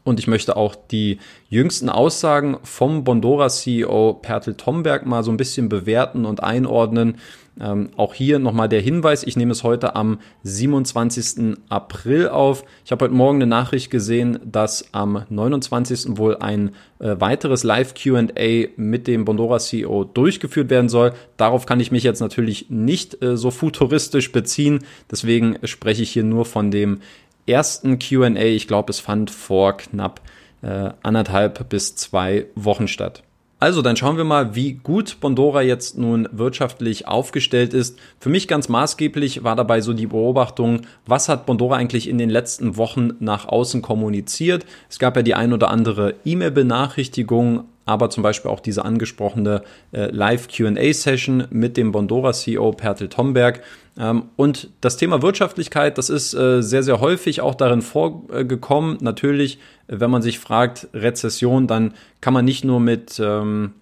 und 0.05 0.19
ich 0.19 0.27
möchte 0.27 0.55
auch 0.55 0.75
die 0.75 1.17
jüngsten 1.49 1.89
Aussagen 1.89 2.57
vom 2.63 3.03
Bondora 3.03 3.49
CEO 3.49 4.13
Pertel 4.13 4.53
Tomberg 4.53 5.05
mal 5.05 5.23
so 5.23 5.31
ein 5.31 5.37
bisschen 5.37 5.67
bewerten 5.67 6.25
und 6.25 6.41
einordnen. 6.41 7.17
Ähm, 7.59 7.89
auch 7.95 8.13
hier 8.13 8.37
nochmal 8.37 8.67
der 8.67 8.81
Hinweis, 8.81 9.23
ich 9.23 9.37
nehme 9.37 9.53
es 9.53 9.63
heute 9.63 9.95
am 9.95 10.19
27. 10.43 11.57
April 11.69 12.27
auf. 12.27 12.65
Ich 12.83 12.91
habe 12.91 13.05
heute 13.05 13.15
Morgen 13.15 13.37
eine 13.37 13.47
Nachricht 13.47 13.89
gesehen, 13.89 14.39
dass 14.43 14.93
am 14.93 15.25
29. 15.29 16.17
wohl 16.17 16.35
ein 16.37 16.75
äh, 16.99 17.15
weiteres 17.19 17.63
Live-QA 17.63 18.67
mit 18.75 19.07
dem 19.07 19.23
Bondora 19.25 19.59
CEO 19.59 20.03
durchgeführt 20.03 20.69
werden 20.69 20.89
soll. 20.89 21.13
Darauf 21.37 21.65
kann 21.65 21.79
ich 21.79 21.91
mich 21.91 22.03
jetzt 22.03 22.19
natürlich 22.19 22.69
nicht 22.69 23.23
äh, 23.23 23.37
so 23.37 23.51
futuristisch 23.51 24.33
beziehen. 24.33 24.79
Deswegen 25.09 25.57
spreche 25.63 26.03
ich 26.03 26.11
hier 26.11 26.23
nur 26.23 26.45
von 26.45 26.71
dem 26.71 26.99
ersten 27.47 27.99
QA. 27.99 28.35
Ich 28.35 28.67
glaube, 28.67 28.91
es 28.91 28.99
fand 28.99 29.31
vor 29.31 29.77
knapp 29.77 30.21
äh, 30.61 30.89
anderthalb 31.03 31.69
bis 31.69 31.95
zwei 31.95 32.47
Wochen 32.55 32.87
statt. 32.87 33.23
Also, 33.57 33.81
dann 33.81 33.95
schauen 33.95 34.17
wir 34.17 34.25
mal, 34.25 34.53
wie 34.53 34.73
gut 34.73 35.17
Bondora 35.21 35.61
jetzt 35.61 35.97
nun 35.97 36.27
wirtschaftlich 36.31 37.07
aufgestellt 37.07 37.73
ist. 37.73 37.97
Für 38.19 38.29
mich 38.29 38.47
ganz 38.49 38.67
maßgeblich 38.67 39.43
war 39.43 39.55
dabei 39.55 39.79
so 39.79 39.93
die 39.93 40.07
Beobachtung, 40.07 40.81
was 41.05 41.29
hat 41.29 41.45
Bondora 41.45 41.77
eigentlich 41.77 42.09
in 42.09 42.17
den 42.17 42.29
letzten 42.29 42.75
Wochen 42.75 43.11
nach 43.19 43.47
außen 43.47 43.81
kommuniziert. 43.81 44.65
Es 44.89 44.99
gab 44.99 45.15
ja 45.15 45.21
die 45.21 45.35
ein 45.35 45.53
oder 45.53 45.69
andere 45.69 46.15
E-Mail-Benachrichtigung 46.25 47.63
aber 47.85 48.09
zum 48.09 48.23
Beispiel 48.23 48.49
auch 48.51 48.59
diese 48.59 48.83
angesprochene 48.83 49.61
äh, 49.91 50.07
Live-QA-Session 50.07 51.45
mit 51.51 51.77
dem 51.77 51.91
Bondora-CEO 51.91 52.71
Pertel 52.71 53.09
Tomberg. 53.09 53.61
Ähm, 53.97 54.29
und 54.35 54.69
das 54.81 54.97
Thema 54.97 55.21
Wirtschaftlichkeit, 55.21 55.97
das 55.97 56.09
ist 56.09 56.33
äh, 56.33 56.61
sehr, 56.61 56.83
sehr 56.83 56.99
häufig 56.99 57.41
auch 57.41 57.55
darin 57.55 57.81
vorgekommen. 57.81 58.97
Natürlich, 59.01 59.59
wenn 59.87 60.11
man 60.11 60.21
sich 60.21 60.39
fragt, 60.39 60.87
Rezession, 60.93 61.67
dann 61.67 61.93
kann 62.21 62.33
man 62.33 62.45
nicht 62.45 62.65
nur 62.65 62.79
mit 62.79 63.19
ähm, 63.23 63.73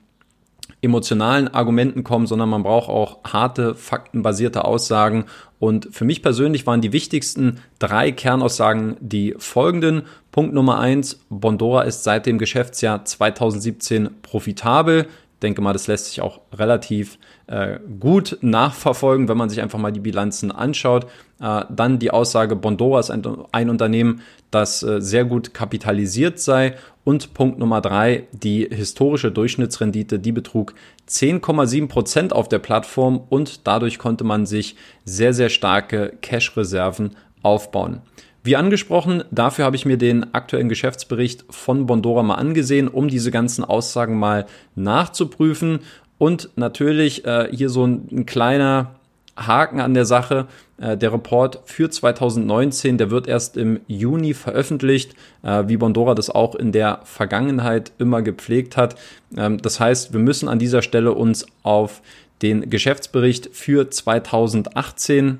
emotionalen 0.82 1.48
Argumenten 1.48 2.04
kommen, 2.04 2.28
sondern 2.28 2.50
man 2.50 2.64
braucht 2.64 2.90
auch 2.90 3.24
harte, 3.24 3.74
faktenbasierte 3.74 4.66
Aussagen. 4.66 5.26
Und 5.58 5.88
für 5.92 6.04
mich 6.04 6.22
persönlich 6.22 6.68
waren 6.68 6.82
die 6.82 6.92
wichtigsten 6.92 7.62
drei 7.80 8.12
Kernaussagen 8.12 8.98
die 9.00 9.34
folgenden. 9.38 10.04
Punkt 10.32 10.54
Nummer 10.54 10.80
eins, 10.80 11.22
Bondora 11.30 11.84
ist 11.84 12.04
seit 12.04 12.26
dem 12.26 12.38
Geschäftsjahr 12.38 13.06
2017 13.06 14.10
profitabel. 14.22 15.08
Ich 15.36 15.40
denke 15.42 15.62
mal, 15.62 15.74
das 15.74 15.88
lässt 15.88 16.08
sich 16.08 16.22
auch 16.22 16.42
relativ 16.54 17.18
äh, 17.48 17.80
gut 18.00 18.38
nachverfolgen, 18.42 19.28
wenn 19.28 19.38
man 19.38 19.50
sich 19.50 19.62
einfach 19.62 19.80
mal 19.80 19.92
die 19.92 20.00
Bilanzen 20.00 20.52
anschaut. 20.52 21.08
Äh, 21.42 21.66
dann 21.70 22.00
die 22.00 22.12
Aussage, 22.12 22.56
Bondora 22.56 23.00
ist 23.00 23.12
ein, 23.12 23.70
Unternehmen, 23.70 24.22
das 24.50 24.82
äh, 24.84 25.02
sehr 25.02 25.26
gut 25.26 25.54
kapitalisiert 25.54 26.40
sei. 26.40 26.76
Und 27.04 27.34
Punkt 27.34 27.60
Nummer 27.60 27.82
drei, 27.82 28.28
die 28.32 28.66
historische 28.72 29.32
Durchschnittsrendite, 29.32 30.20
die 30.20 30.32
betrug 30.32 30.74
10,7 31.10 31.90
Prozent 31.90 32.34
auf 32.34 32.48
der 32.48 32.60
Plattform 32.60 33.22
und 33.30 33.68
dadurch 33.68 34.00
konnte 34.00 34.24
man 34.24 34.46
sich 34.46 34.78
sehr, 35.04 35.34
sehr 35.34 35.50
starke 35.50 36.14
Cash-Reserven 36.22 37.12
aufbauen. 37.42 38.02
Wie 38.46 38.58
angesprochen, 38.58 39.24
dafür 39.32 39.64
habe 39.64 39.78
ich 39.78 39.86
mir 39.86 39.98
den 39.98 40.34
aktuellen 40.34 40.68
Geschäftsbericht 40.68 41.46
von 41.50 41.86
Bondora 41.86 42.24
mal 42.24 42.36
angesehen, 42.36 42.90
um 42.90 43.08
diese 43.08 43.32
ganzen 43.32 43.64
Aussagen 43.64 44.20
mal 44.20 44.48
nachzuprüfen. 44.76 45.80
Und 46.24 46.52
natürlich 46.56 47.26
äh, 47.26 47.50
hier 47.52 47.68
so 47.68 47.86
ein, 47.86 48.08
ein 48.10 48.26
kleiner 48.26 48.96
Haken 49.36 49.82
an 49.82 49.94
der 49.94 50.06
Sache. 50.06 50.48
Äh, 50.78 50.96
der 50.96 51.12
Report 51.12 51.60
für 51.66 51.90
2019, 51.90 52.98
der 52.98 53.12
wird 53.12 53.28
erst 53.28 53.58
im 53.58 53.82
Juni 53.88 54.34
veröffentlicht, 54.34 55.16
äh, 55.42 55.64
wie 55.68 55.76
Bondora 55.76 56.16
das 56.16 56.30
auch 56.30 56.56
in 56.56 56.72
der 56.72 57.02
Vergangenheit 57.04 57.92
immer 57.98 58.22
gepflegt 58.22 58.78
hat. 58.78 58.96
Ähm, 59.36 59.62
das 59.62 59.82
heißt, 59.82 60.14
wir 60.14 60.22
müssen 60.22 60.48
an 60.48 60.60
dieser 60.60 60.82
Stelle 60.82 61.12
uns 61.12 61.46
auf 61.62 62.02
den 62.42 62.70
Geschäftsbericht 62.70 63.50
für 63.52 63.90
2018 63.90 65.40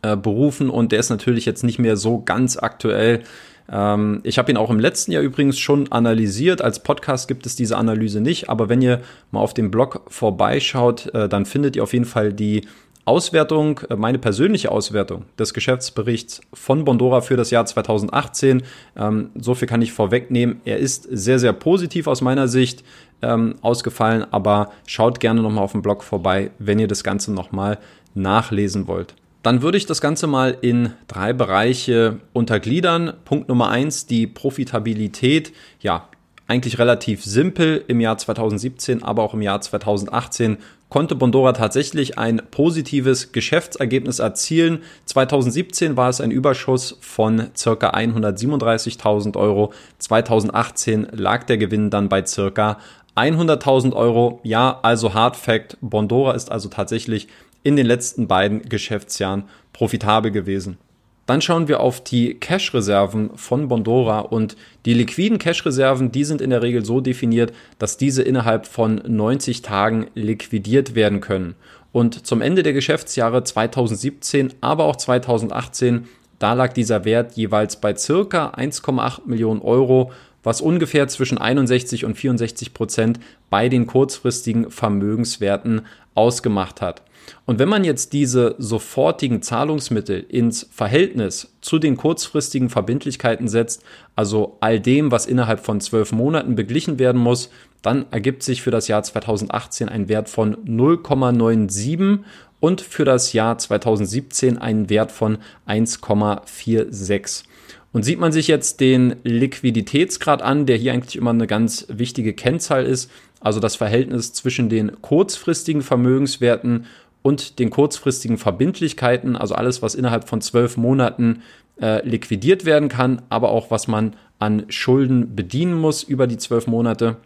äh, 0.00 0.16
berufen 0.16 0.70
und 0.70 0.92
der 0.92 1.00
ist 1.00 1.10
natürlich 1.10 1.44
jetzt 1.44 1.62
nicht 1.62 1.78
mehr 1.78 1.98
so 1.98 2.22
ganz 2.22 2.56
aktuell. 2.56 3.22
Ähm, 3.70 4.20
ich 4.24 4.38
habe 4.38 4.50
ihn 4.50 4.56
auch 4.56 4.70
im 4.70 4.80
letzten 4.80 5.12
Jahr 5.12 5.22
übrigens 5.22 5.58
schon 5.58 5.90
analysiert. 5.90 6.62
Als 6.62 6.82
Podcast 6.82 7.28
gibt 7.28 7.46
es 7.46 7.56
diese 7.56 7.76
Analyse 7.76 8.20
nicht, 8.20 8.48
aber 8.48 8.68
wenn 8.68 8.82
ihr 8.82 9.00
mal 9.30 9.40
auf 9.40 9.54
dem 9.54 9.70
Blog 9.70 10.02
vorbeischaut, 10.08 11.10
dann 11.12 11.46
findet 11.46 11.76
ihr 11.76 11.82
auf 11.82 11.92
jeden 11.92 12.04
Fall 12.04 12.32
die 12.32 12.62
Auswertung, 13.04 13.80
äh, 13.90 13.96
meine 13.96 14.18
persönliche 14.18 14.70
Auswertung 14.70 15.24
des 15.38 15.52
Geschäftsberichts 15.52 16.40
von 16.52 16.84
Bondora 16.84 17.20
für 17.20 17.36
das 17.36 17.50
Jahr 17.50 17.66
2018. 17.66 18.62
Ähm, 18.96 19.30
so 19.34 19.54
viel 19.54 19.68
kann 19.68 19.82
ich 19.82 19.92
vorwegnehmen. 19.92 20.60
Er 20.64 20.78
ist 20.78 21.06
sehr, 21.10 21.38
sehr 21.38 21.52
positiv 21.52 22.06
aus 22.06 22.22
meiner 22.22 22.48
Sicht 22.48 22.82
ähm, 23.22 23.56
ausgefallen, 23.60 24.24
aber 24.30 24.70
schaut 24.86 25.20
gerne 25.20 25.42
nochmal 25.42 25.64
auf 25.64 25.72
dem 25.72 25.82
Blog 25.82 26.02
vorbei, 26.02 26.50
wenn 26.58 26.78
ihr 26.78 26.88
das 26.88 27.04
Ganze 27.04 27.32
nochmal 27.32 27.78
nachlesen 28.14 28.86
wollt. 28.86 29.14
Dann 29.44 29.60
würde 29.60 29.76
ich 29.76 29.84
das 29.84 30.00
Ganze 30.00 30.26
mal 30.26 30.56
in 30.62 30.94
drei 31.06 31.34
Bereiche 31.34 32.18
untergliedern. 32.32 33.12
Punkt 33.26 33.50
Nummer 33.50 33.68
eins, 33.68 34.06
die 34.06 34.26
Profitabilität. 34.26 35.52
Ja, 35.80 36.08
eigentlich 36.48 36.78
relativ 36.78 37.22
simpel 37.22 37.84
im 37.86 38.00
Jahr 38.00 38.16
2017, 38.16 39.02
aber 39.02 39.22
auch 39.22 39.34
im 39.34 39.42
Jahr 39.42 39.60
2018 39.60 40.56
konnte 40.88 41.14
Bondora 41.14 41.52
tatsächlich 41.52 42.16
ein 42.16 42.40
positives 42.50 43.32
Geschäftsergebnis 43.32 44.18
erzielen. 44.18 44.80
2017 45.04 45.98
war 45.98 46.08
es 46.08 46.22
ein 46.22 46.30
Überschuss 46.30 46.96
von 47.02 47.50
circa 47.54 47.90
137.000 47.90 49.36
Euro. 49.36 49.74
2018 49.98 51.08
lag 51.12 51.44
der 51.44 51.58
Gewinn 51.58 51.90
dann 51.90 52.08
bei 52.08 52.24
circa 52.24 52.78
100.000 53.14 53.92
Euro. 53.92 54.40
Ja, 54.42 54.78
also 54.82 55.12
Hard 55.12 55.36
Fact, 55.36 55.76
Bondora 55.82 56.32
ist 56.32 56.50
also 56.50 56.70
tatsächlich 56.70 57.28
in 57.64 57.74
den 57.74 57.86
letzten 57.86 58.28
beiden 58.28 58.62
Geschäftsjahren 58.68 59.44
profitabel 59.72 60.30
gewesen. 60.30 60.78
Dann 61.26 61.40
schauen 61.40 61.68
wir 61.68 61.80
auf 61.80 62.04
die 62.04 62.34
Cash-Reserven 62.34 63.30
von 63.36 63.68
Bondora 63.68 64.20
und 64.20 64.56
die 64.84 64.92
liquiden 64.92 65.38
Cash-Reserven, 65.38 66.12
die 66.12 66.24
sind 66.24 66.42
in 66.42 66.50
der 66.50 66.62
Regel 66.62 66.84
so 66.84 67.00
definiert, 67.00 67.52
dass 67.78 67.96
diese 67.96 68.22
innerhalb 68.22 68.66
von 68.66 69.00
90 69.06 69.62
Tagen 69.62 70.08
liquidiert 70.14 70.94
werden 70.94 71.20
können. 71.20 71.54
Und 71.92 72.26
zum 72.26 72.42
Ende 72.42 72.62
der 72.62 72.74
Geschäftsjahre 72.74 73.42
2017, 73.42 74.52
aber 74.60 74.84
auch 74.84 74.96
2018, 74.96 76.08
da 76.38 76.52
lag 76.52 76.74
dieser 76.74 77.06
Wert 77.06 77.36
jeweils 77.36 77.80
bei 77.80 77.96
circa 77.96 78.50
1,8 78.50 79.22
Millionen 79.24 79.62
Euro, 79.62 80.12
was 80.42 80.60
ungefähr 80.60 81.08
zwischen 81.08 81.38
61 81.38 82.04
und 82.04 82.16
64 82.16 82.74
Prozent 82.74 83.18
bei 83.48 83.70
den 83.70 83.86
kurzfristigen 83.86 84.70
Vermögenswerten 84.70 85.86
ausgemacht 86.14 86.82
hat. 86.82 87.02
Und 87.46 87.58
wenn 87.58 87.68
man 87.68 87.84
jetzt 87.84 88.12
diese 88.12 88.54
sofortigen 88.58 89.42
Zahlungsmittel 89.42 90.24
ins 90.28 90.68
Verhältnis 90.70 91.54
zu 91.60 91.78
den 91.78 91.96
kurzfristigen 91.96 92.70
Verbindlichkeiten 92.70 93.48
setzt, 93.48 93.82
also 94.16 94.56
all 94.60 94.80
dem, 94.80 95.10
was 95.10 95.26
innerhalb 95.26 95.60
von 95.60 95.80
zwölf 95.80 96.12
Monaten 96.12 96.54
beglichen 96.54 96.98
werden 96.98 97.20
muss, 97.20 97.50
dann 97.82 98.06
ergibt 98.10 98.42
sich 98.42 98.62
für 98.62 98.70
das 98.70 98.88
Jahr 98.88 99.02
2018 99.02 99.88
ein 99.88 100.08
Wert 100.08 100.28
von 100.28 100.56
0,97 100.64 102.20
und 102.60 102.80
für 102.80 103.04
das 103.04 103.34
Jahr 103.34 103.58
2017 103.58 104.56
ein 104.56 104.88
Wert 104.88 105.12
von 105.12 105.38
1,46. 105.68 107.44
Und 107.92 108.02
sieht 108.02 108.18
man 108.18 108.32
sich 108.32 108.48
jetzt 108.48 108.80
den 108.80 109.16
Liquiditätsgrad 109.22 110.42
an, 110.42 110.66
der 110.66 110.76
hier 110.76 110.92
eigentlich 110.94 111.16
immer 111.16 111.30
eine 111.30 111.46
ganz 111.46 111.86
wichtige 111.88 112.32
Kennzahl 112.32 112.84
ist, 112.86 113.10
also 113.38 113.60
das 113.60 113.76
Verhältnis 113.76 114.32
zwischen 114.32 114.70
den 114.70 115.02
kurzfristigen 115.02 115.82
Vermögenswerten 115.82 116.86
und 117.24 117.58
den 117.58 117.70
kurzfristigen 117.70 118.36
Verbindlichkeiten, 118.36 119.34
also 119.34 119.54
alles, 119.54 119.80
was 119.80 119.94
innerhalb 119.94 120.28
von 120.28 120.42
zwölf 120.42 120.76
Monaten 120.76 121.40
äh, 121.80 122.06
liquidiert 122.06 122.66
werden 122.66 122.90
kann, 122.90 123.22
aber 123.30 123.48
auch 123.48 123.70
was 123.70 123.88
man 123.88 124.14
an 124.38 124.66
Schulden 124.68 125.34
bedienen 125.34 125.72
muss 125.74 126.02
über 126.02 126.26
die 126.26 126.36
zwölf 126.36 126.66
Monate. 126.66 127.16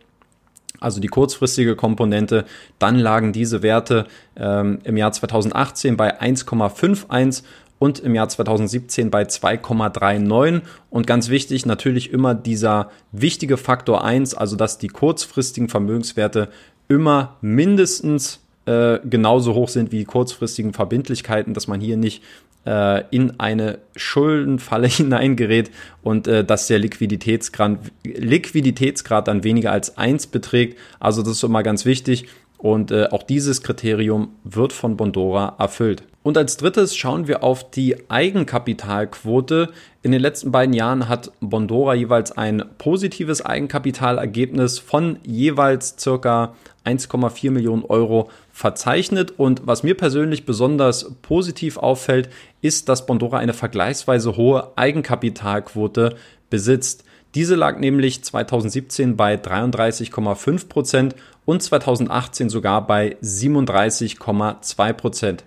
Also 0.78 1.00
die 1.00 1.09
kurzfristige 1.09 1.75
Komponente, 1.75 2.45
dann 2.78 2.97
lagen 2.97 3.33
diese 3.33 3.64
Werte 3.64 4.07
ähm, 4.37 4.78
im 4.85 4.97
Jahr 4.97 5.11
2018 5.11 5.97
bei 5.97 6.21
1,51 6.21 7.43
und 7.81 7.99
im 7.99 8.14
Jahr 8.14 8.28
2017 8.28 9.11
bei 9.11 9.25
2,39. 9.25 10.61
Und 10.90 11.09
ganz 11.09 11.28
wichtig, 11.28 11.67
natürlich 11.67 12.12
immer 12.12 12.37
dieser 12.37 12.93
wichtige 13.11 13.57
Faktor 13.57 14.05
1, 14.05 14.35
also 14.35 14.55
dass 14.55 14.78
die 14.78 14.87
kurzfristigen 14.87 15.69
Vermögenswerte 15.69 16.50
immer 16.87 17.37
mindestens 17.40 18.45
äh, 18.69 19.01
genauso 19.09 19.55
hoch 19.55 19.69
sind 19.69 19.93
wie 19.93 19.99
die 19.99 20.05
kurzfristigen 20.05 20.75
Verbindlichkeiten, 20.75 21.55
dass 21.55 21.69
man 21.69 21.81
hier 21.81 21.97
nicht 21.97 22.23
äh, 22.67 23.05
in 23.11 23.41
eine 23.41 23.79
Schuldenfalle 23.97 24.87
hineingerät 24.89 25.71
und 26.03 26.29
äh, 26.29 26.45
dass 26.45 26.67
der 26.67 26.79
Liquiditätsgrad, 26.79 27.79
Liquiditätsgrad 28.05 29.27
dann 29.27 29.43
weniger 29.43 29.73
als 29.73 29.97
eins 29.97 30.27
beträgt. 30.27 30.79
Also 31.01 31.23
das 31.23 31.33
ist 31.33 31.45
immer 31.45 31.63
ganz 31.63 31.87
wichtig. 31.87 32.29
Und 32.59 32.91
äh, 32.91 33.07
auch 33.11 33.23
dieses 33.23 33.63
Kriterium 33.63 34.31
wird 34.45 34.73
von 34.73 34.97
Bondora 34.97 35.55
erfüllt. 35.59 36.03
Und 36.23 36.37
als 36.37 36.57
drittes 36.57 36.97
schauen 36.97 37.29
wir 37.29 37.43
auf 37.43 37.71
die 37.71 38.11
Eigenkapitalquote. 38.11 39.71
In 40.03 40.13
den 40.13 40.21
letzten 40.21 40.51
beiden 40.51 40.75
Jahren 40.75 41.09
hat 41.09 41.31
Bondora 41.41 41.95
jeweils 41.95 42.33
ein 42.33 42.65
positives 42.77 43.45
Eigenkapitalergebnis 43.45 44.79
von 44.79 45.19
jeweils 45.23 45.97
circa 45.99 46.55
1,4 46.85 47.51
Millionen 47.51 47.85
Euro 47.85 48.31
verzeichnet. 48.53 49.35
Und 49.39 49.63
was 49.67 49.85
mir 49.85 49.97
persönlich 49.97 50.45
besonders 50.45 51.13
positiv 51.23 51.77
auffällt, 51.77 52.29
ist, 52.63 52.89
dass 52.89 53.07
Bondora 53.07 53.39
eine 53.39 53.55
vergleichsweise 53.55 54.37
hohe 54.37 54.73
Eigenkapitalquote 54.77 56.17
besitzt. 56.51 57.05
Diese 57.35 57.55
lag 57.55 57.79
nämlich 57.79 58.25
2017 58.25 59.17
bei 59.17 59.35
33,5 59.37 60.69
Prozent 60.69 61.15
und 61.45 61.63
2018 61.63 62.49
sogar 62.49 62.87
bei 62.87 63.17
37,2 63.23 64.93
Prozent. 64.95 65.45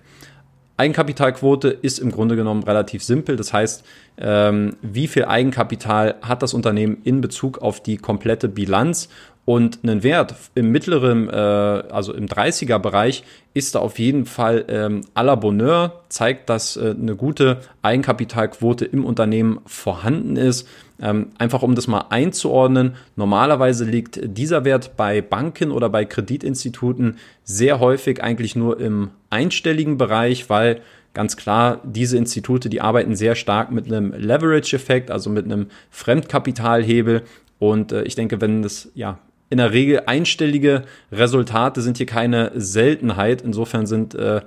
Eigenkapitalquote 0.81 1.67
ist 1.69 1.99
im 1.99 2.11
Grunde 2.11 2.35
genommen 2.35 2.63
relativ 2.63 3.03
simpel. 3.03 3.35
Das 3.35 3.53
heißt, 3.53 3.83
ähm, 4.17 4.77
wie 4.81 5.07
viel 5.07 5.25
Eigenkapital 5.25 6.15
hat 6.23 6.41
das 6.41 6.55
Unternehmen 6.55 6.97
in 7.03 7.21
Bezug 7.21 7.59
auf 7.59 7.83
die 7.83 7.97
komplette 7.97 8.49
Bilanz? 8.49 9.07
Und 9.43 9.79
einen 9.83 10.03
Wert 10.03 10.35
im 10.53 10.71
mittleren, 10.71 11.27
äh, 11.27 11.33
also 11.33 12.13
im 12.13 12.27
30er-Bereich, 12.27 13.23
ist 13.53 13.75
da 13.75 13.79
auf 13.79 13.97
jeden 13.97 14.25
Fall 14.25 14.65
ähm, 14.67 15.01
à 15.15 15.23
la 15.23 15.35
Bonheur, 15.35 16.03
zeigt, 16.09 16.49
dass 16.49 16.77
äh, 16.77 16.95
eine 16.97 17.15
gute 17.15 17.57
Eigenkapitalquote 17.81 18.85
im 18.85 19.03
Unternehmen 19.03 19.59
vorhanden 19.65 20.37
ist. 20.37 20.67
Ähm, 21.01 21.29
einfach 21.39 21.63
um 21.63 21.73
das 21.73 21.87
mal 21.87 22.05
einzuordnen, 22.09 22.93
normalerweise 23.15 23.85
liegt 23.85 24.19
dieser 24.23 24.63
Wert 24.63 24.95
bei 24.95 25.21
Banken 25.21 25.71
oder 25.71 25.89
bei 25.89 26.05
Kreditinstituten 26.05 27.17
sehr 27.43 27.79
häufig 27.79 28.23
eigentlich 28.23 28.55
nur 28.55 28.79
im 28.79 29.09
einstelligen 29.31 29.97
Bereich, 29.97 30.49
weil 30.51 30.81
ganz 31.13 31.35
klar, 31.35 31.81
diese 31.83 32.17
Institute, 32.17 32.69
die 32.69 32.81
arbeiten 32.81 33.15
sehr 33.15 33.35
stark 33.35 33.71
mit 33.71 33.87
einem 33.87 34.13
Leverage-Effekt, 34.13 35.09
also 35.09 35.29
mit 35.29 35.45
einem 35.45 35.67
Fremdkapitalhebel. 35.89 37.23
Und 37.59 37.91
äh, 37.91 38.03
ich 38.03 38.15
denke, 38.15 38.39
wenn 38.39 38.61
das 38.61 38.89
ja 38.93 39.17
in 39.51 39.57
der 39.57 39.73
Regel 39.73 40.03
einstellige 40.07 40.83
Resultate 41.11 41.81
sind 41.81 41.97
hier 41.97 42.05
keine 42.05 42.51
Seltenheit. 42.55 43.41
Insofern 43.41 43.85
sind 43.85 44.15
äh, 44.15 44.41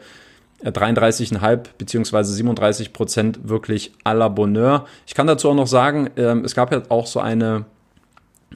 33,5 0.65 1.67
bzw. 1.77 2.23
37 2.23 2.93
Prozent 2.93 3.41
wirklich 3.49 3.93
à 4.03 4.15
la 4.15 4.29
Bonheur. 4.29 4.87
Ich 5.07 5.15
kann 5.15 5.27
dazu 5.27 5.51
auch 5.51 5.55
noch 5.55 5.67
sagen, 5.67 6.09
äh, 6.17 6.35
es 6.41 6.55
gab 6.55 6.73
ja 6.73 6.83
auch 6.89 7.07
so 7.07 7.21
eine 7.21 7.67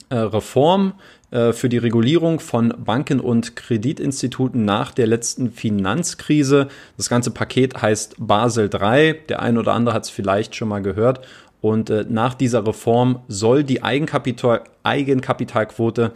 äh, 0.09 0.17
Reform 0.17 0.95
äh, 1.31 1.52
für 1.52 1.69
die 1.69 1.76
Regulierung 1.76 2.40
von 2.40 2.73
Banken 2.78 3.21
und 3.21 3.55
Kreditinstituten 3.55 4.64
nach 4.64 4.93
der 4.93 5.07
letzten 5.07 5.52
Finanzkrise. 5.52 6.69
Das 6.97 7.11
ganze 7.11 7.31
Paket 7.31 7.83
heißt 7.83 8.14
Basel 8.19 8.71
III. 8.73 9.17
Der 9.28 9.43
eine 9.43 9.61
oder 9.61 9.75
andere 9.75 9.95
hat 9.95 10.05
es 10.05 10.11
vielleicht 10.11 10.57
schon 10.57 10.69
mal 10.69 10.81
gehört. 10.81 11.26
Und 11.61 11.90
äh, 11.90 12.07
nach 12.09 12.35
dieser 12.35 12.67
Reform 12.67 13.21
soll 13.28 13.64
die 13.64 13.83
Eigenkapital 13.83 14.62
Eigenkapitalquote 14.85 16.12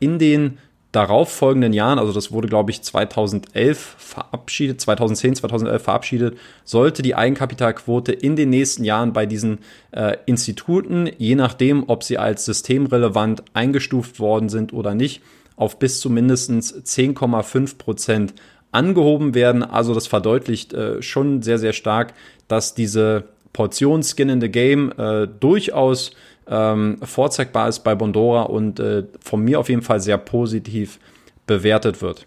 in 0.00 0.18
den 0.18 0.58
darauffolgenden 0.92 1.72
Jahren, 1.72 1.98
also 1.98 2.12
das 2.12 2.32
wurde 2.32 2.48
glaube 2.48 2.70
ich 2.70 2.82
2011 2.82 3.96
verabschiedet, 3.98 4.80
2010, 4.80 5.36
2011 5.36 5.82
verabschiedet, 5.82 6.38
sollte 6.64 7.02
die 7.02 7.14
Eigenkapitalquote 7.14 8.12
in 8.12 8.36
den 8.36 8.50
nächsten 8.50 8.84
Jahren 8.84 9.14
bei 9.14 9.24
diesen 9.24 9.60
äh, 9.92 10.18
Instituten, 10.26 11.10
je 11.16 11.34
nachdem, 11.34 11.88
ob 11.88 12.04
sie 12.04 12.18
als 12.18 12.44
systemrelevant 12.44 13.42
eingestuft 13.54 14.20
worden 14.20 14.50
sind 14.50 14.74
oder 14.74 14.94
nicht, 14.94 15.22
auf 15.56 15.78
bis 15.78 15.98
zu 16.00 16.10
mindestens 16.10 16.74
10,5 16.74 17.78
Prozent 17.78 18.34
angehoben 18.70 19.34
werden. 19.34 19.62
Also 19.62 19.94
das 19.94 20.06
verdeutlicht 20.06 20.74
äh, 20.74 21.00
schon 21.02 21.42
sehr, 21.42 21.58
sehr 21.58 21.72
stark, 21.72 22.12
dass 22.48 22.74
diese 22.74 23.24
Portion 23.54 24.02
Skin 24.02 24.28
in 24.28 24.40
the 24.40 24.48
Game 24.50 24.92
äh, 24.98 25.26
durchaus 25.26 26.12
ähm, 26.48 26.98
vorzeigbar 27.02 27.68
ist 27.68 27.80
bei 27.80 27.94
Bondora 27.94 28.42
und 28.42 28.80
äh, 28.80 29.04
von 29.20 29.42
mir 29.42 29.60
auf 29.60 29.68
jeden 29.68 29.82
Fall 29.82 30.00
sehr 30.00 30.18
positiv 30.18 30.98
bewertet 31.46 32.02
wird. 32.02 32.26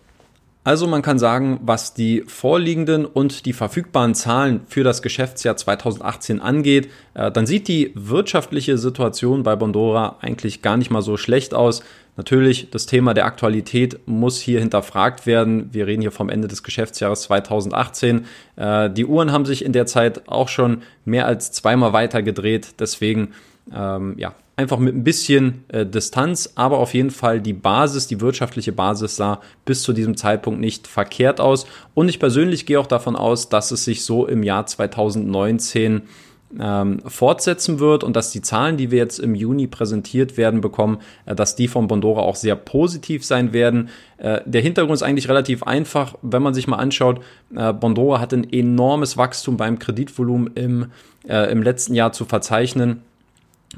Also 0.65 0.87
man 0.87 1.03
kann 1.03 1.19
sagen, 1.19 1.59
was 1.61 1.93
die 1.93 2.23
vorliegenden 2.25 3.05
und 3.05 3.45
die 3.45 3.53
verfügbaren 3.53 4.15
Zahlen 4.15 4.61
für 4.67 4.83
das 4.83 5.03
Geschäftsjahr 5.03 5.55
2018 5.55 6.41
angeht, 6.41 6.89
äh, 7.13 7.31
dann 7.31 7.45
sieht 7.45 7.67
die 7.67 7.91
wirtschaftliche 7.93 8.79
Situation 8.79 9.43
bei 9.43 9.55
Bondora 9.55 10.17
eigentlich 10.21 10.63
gar 10.63 10.75
nicht 10.75 10.89
mal 10.89 11.03
so 11.03 11.17
schlecht 11.17 11.53
aus. 11.53 11.83
Natürlich, 12.17 12.71
das 12.71 12.87
Thema 12.87 13.13
der 13.13 13.25
Aktualität 13.25 13.99
muss 14.07 14.39
hier 14.39 14.59
hinterfragt 14.59 15.27
werden. 15.27 15.69
Wir 15.71 15.85
reden 15.85 16.01
hier 16.01 16.11
vom 16.11 16.29
Ende 16.29 16.47
des 16.47 16.63
Geschäftsjahres 16.63 17.21
2018. 17.21 18.25
Äh, 18.55 18.89
die 18.89 19.05
Uhren 19.05 19.31
haben 19.31 19.45
sich 19.45 19.63
in 19.63 19.71
der 19.71 19.85
Zeit 19.85 20.27
auch 20.27 20.47
schon 20.47 20.81
mehr 21.03 21.27
als 21.27 21.51
zweimal 21.51 21.93
weiter 21.93 22.23
gedreht. 22.23 22.73
Deswegen, 22.79 23.33
ähm, 23.73 24.15
ja, 24.17 24.35
einfach 24.55 24.77
mit 24.79 24.95
ein 24.95 25.03
bisschen 25.03 25.65
äh, 25.67 25.85
Distanz, 25.85 26.53
aber 26.55 26.79
auf 26.79 26.93
jeden 26.93 27.11
Fall 27.11 27.41
die 27.41 27.53
Basis, 27.53 28.07
die 28.07 28.21
wirtschaftliche 28.21 28.71
Basis 28.71 29.15
sah 29.15 29.41
bis 29.65 29.83
zu 29.83 29.93
diesem 29.93 30.15
Zeitpunkt 30.15 30.59
nicht 30.59 30.87
verkehrt 30.87 31.41
aus. 31.41 31.65
Und 31.93 32.09
ich 32.09 32.19
persönlich 32.19 32.65
gehe 32.65 32.79
auch 32.79 32.87
davon 32.87 33.15
aus, 33.15 33.49
dass 33.49 33.71
es 33.71 33.83
sich 33.83 34.05
so 34.05 34.27
im 34.27 34.43
Jahr 34.43 34.65
2019 34.65 36.03
ähm, 36.59 36.99
fortsetzen 37.05 37.79
wird 37.79 38.03
und 38.03 38.15
dass 38.15 38.31
die 38.31 38.41
Zahlen, 38.41 38.77
die 38.77 38.91
wir 38.91 38.99
jetzt 38.99 39.19
im 39.19 39.35
Juni 39.35 39.67
präsentiert 39.67 40.37
werden 40.37 40.61
bekommen, 40.61 40.99
äh, 41.25 41.35
dass 41.35 41.55
die 41.55 41.67
von 41.67 41.87
Bondora 41.87 42.21
auch 42.21 42.35
sehr 42.35 42.55
positiv 42.55 43.25
sein 43.25 43.51
werden. 43.51 43.89
Äh, 44.17 44.41
der 44.45 44.61
Hintergrund 44.61 44.95
ist 44.95 45.03
eigentlich 45.03 45.27
relativ 45.27 45.63
einfach, 45.63 46.15
wenn 46.21 46.43
man 46.43 46.53
sich 46.53 46.67
mal 46.67 46.77
anschaut. 46.77 47.19
Äh, 47.53 47.73
Bondora 47.73 48.19
hat 48.21 48.33
ein 48.33 48.49
enormes 48.51 49.17
Wachstum 49.17 49.57
beim 49.57 49.79
Kreditvolumen 49.79 50.51
im, 50.55 50.85
äh, 51.27 51.51
im 51.51 51.61
letzten 51.61 51.93
Jahr 51.93 52.13
zu 52.13 52.23
verzeichnen. 52.25 53.01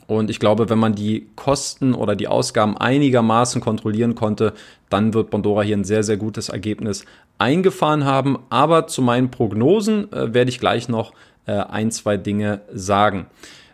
Und 0.06 0.30
ich 0.30 0.40
glaube, 0.40 0.70
wenn 0.70 0.80
man 0.80 0.96
die 0.96 1.28
Kosten 1.36 1.94
oder 1.94 2.16
die 2.16 2.28
Ausgaben 2.28 2.78
einigermaßen 2.78 3.62
kontrollieren 3.62 4.16
konnte, 4.16 4.54
dann 4.90 5.14
wird 5.14 5.30
Bondora 5.30 5.64
hier 5.64 5.76
ein 5.76 5.84
sehr, 5.84 6.04
sehr 6.04 6.18
gutes 6.18 6.50
Ergebnis 6.50 7.06
eingefahren 7.38 8.06
haben. 8.06 8.38
Aber 8.50 8.88
zu 8.88 9.02
meinen 9.02 9.32
Prognosen 9.32 10.12
äh, 10.14 10.34
werde 10.34 10.50
ich 10.50 10.60
gleich 10.60 10.88
noch 10.88 11.14
äh, 11.46 11.54
ein, 11.54 11.92
zwei 11.92 12.18
Dinge 12.18 12.62
sagen. 12.74 13.28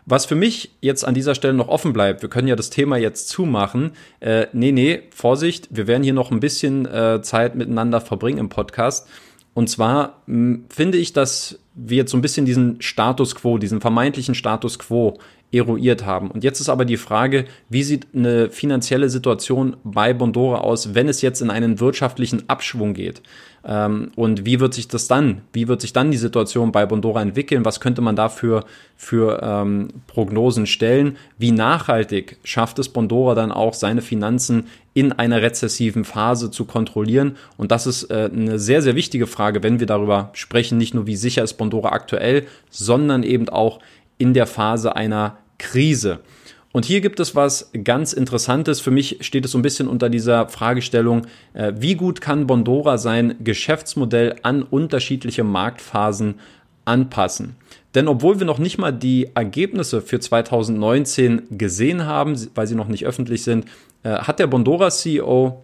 Was 0.06 0.26
für 0.26 0.34
mich 0.34 0.70
jetzt 0.82 1.04
an 1.04 1.14
dieser 1.14 1.34
Stelle 1.34 1.54
noch 1.54 1.68
offen 1.68 1.94
bleibt, 1.94 2.20
wir 2.20 2.28
können 2.28 2.48
ja 2.48 2.56
das 2.56 2.68
Thema 2.68 2.98
jetzt 2.98 3.28
zumachen. 3.30 3.92
Äh, 4.20 4.48
nee, 4.52 4.70
nee, 4.70 5.02
Vorsicht, 5.10 5.68
wir 5.70 5.86
werden 5.86 6.02
hier 6.02 6.12
noch 6.12 6.30
ein 6.30 6.40
bisschen 6.40 6.84
äh, 6.84 7.22
Zeit 7.22 7.54
miteinander 7.54 8.02
verbringen 8.02 8.38
im 8.38 8.48
Podcast. 8.50 9.08
Und 9.54 9.70
zwar 9.70 10.20
mh, 10.26 10.58
finde 10.68 10.98
ich, 10.98 11.14
dass 11.14 11.58
wir 11.74 11.96
jetzt 11.96 12.10
so 12.10 12.18
ein 12.18 12.22
bisschen 12.22 12.44
diesen 12.44 12.82
Status 12.82 13.34
quo, 13.34 13.56
diesen 13.56 13.80
vermeintlichen 13.80 14.34
Status 14.34 14.78
quo 14.78 15.18
eruiert 15.54 16.04
haben. 16.04 16.30
Und 16.30 16.44
jetzt 16.44 16.60
ist 16.60 16.68
aber 16.68 16.84
die 16.84 16.96
Frage, 16.96 17.44
wie 17.68 17.82
sieht 17.82 18.08
eine 18.14 18.50
finanzielle 18.50 19.08
Situation 19.08 19.76
bei 19.84 20.12
Bondora 20.12 20.58
aus, 20.58 20.94
wenn 20.94 21.08
es 21.08 21.22
jetzt 21.22 21.40
in 21.40 21.50
einen 21.50 21.80
wirtschaftlichen 21.80 22.48
Abschwung 22.48 22.94
geht? 22.94 23.22
Ähm, 23.66 24.10
und 24.14 24.44
wie 24.44 24.60
wird 24.60 24.74
sich 24.74 24.88
das 24.88 25.08
dann, 25.08 25.42
wie 25.52 25.68
wird 25.68 25.80
sich 25.80 25.92
dann 25.92 26.10
die 26.10 26.18
Situation 26.18 26.70
bei 26.70 26.84
Bondora 26.84 27.22
entwickeln? 27.22 27.64
Was 27.64 27.80
könnte 27.80 28.02
man 28.02 28.16
dafür 28.16 28.64
für 28.96 29.40
ähm, 29.42 29.88
Prognosen 30.06 30.66
stellen? 30.66 31.16
Wie 31.38 31.50
nachhaltig 31.50 32.36
schafft 32.44 32.78
es 32.78 32.90
Bondora 32.90 33.34
dann 33.34 33.52
auch, 33.52 33.74
seine 33.74 34.02
Finanzen 34.02 34.66
in 34.92 35.12
einer 35.12 35.40
rezessiven 35.40 36.04
Phase 36.04 36.50
zu 36.50 36.66
kontrollieren? 36.66 37.36
Und 37.56 37.70
das 37.70 37.86
ist 37.86 38.10
äh, 38.10 38.28
eine 38.30 38.58
sehr, 38.58 38.82
sehr 38.82 38.96
wichtige 38.96 39.26
Frage, 39.26 39.62
wenn 39.62 39.80
wir 39.80 39.86
darüber 39.86 40.30
sprechen, 40.34 40.76
nicht 40.76 40.94
nur 40.94 41.06
wie 41.06 41.16
sicher 41.16 41.42
ist 41.42 41.54
Bondora 41.54 41.90
aktuell, 41.90 42.46
sondern 42.70 43.22
eben 43.22 43.48
auch 43.48 43.80
in 44.18 44.34
der 44.34 44.46
Phase 44.46 44.94
einer 44.94 45.38
Krise. 45.64 46.20
Und 46.72 46.84
hier 46.84 47.00
gibt 47.00 47.20
es 47.20 47.34
was 47.34 47.70
ganz 47.84 48.12
Interessantes. 48.12 48.80
Für 48.80 48.90
mich 48.90 49.18
steht 49.20 49.44
es 49.46 49.52
so 49.52 49.58
ein 49.58 49.62
bisschen 49.62 49.88
unter 49.88 50.10
dieser 50.10 50.48
Fragestellung, 50.48 51.26
äh, 51.54 51.72
wie 51.76 51.94
gut 51.94 52.20
kann 52.20 52.46
Bondora 52.46 52.98
sein 52.98 53.36
Geschäftsmodell 53.42 54.36
an 54.42 54.62
unterschiedliche 54.62 55.42
Marktphasen 55.42 56.34
anpassen. 56.84 57.56
Denn 57.94 58.08
obwohl 58.08 58.40
wir 58.40 58.46
noch 58.46 58.58
nicht 58.58 58.76
mal 58.76 58.92
die 58.92 59.30
Ergebnisse 59.34 60.02
für 60.02 60.20
2019 60.20 61.42
gesehen 61.52 62.04
haben, 62.04 62.36
weil 62.54 62.66
sie 62.66 62.74
noch 62.74 62.88
nicht 62.88 63.06
öffentlich 63.06 63.42
sind, 63.42 63.66
äh, 64.02 64.10
hat 64.10 64.38
der 64.38 64.48
Bondora 64.48 64.90
CEO 64.90 65.62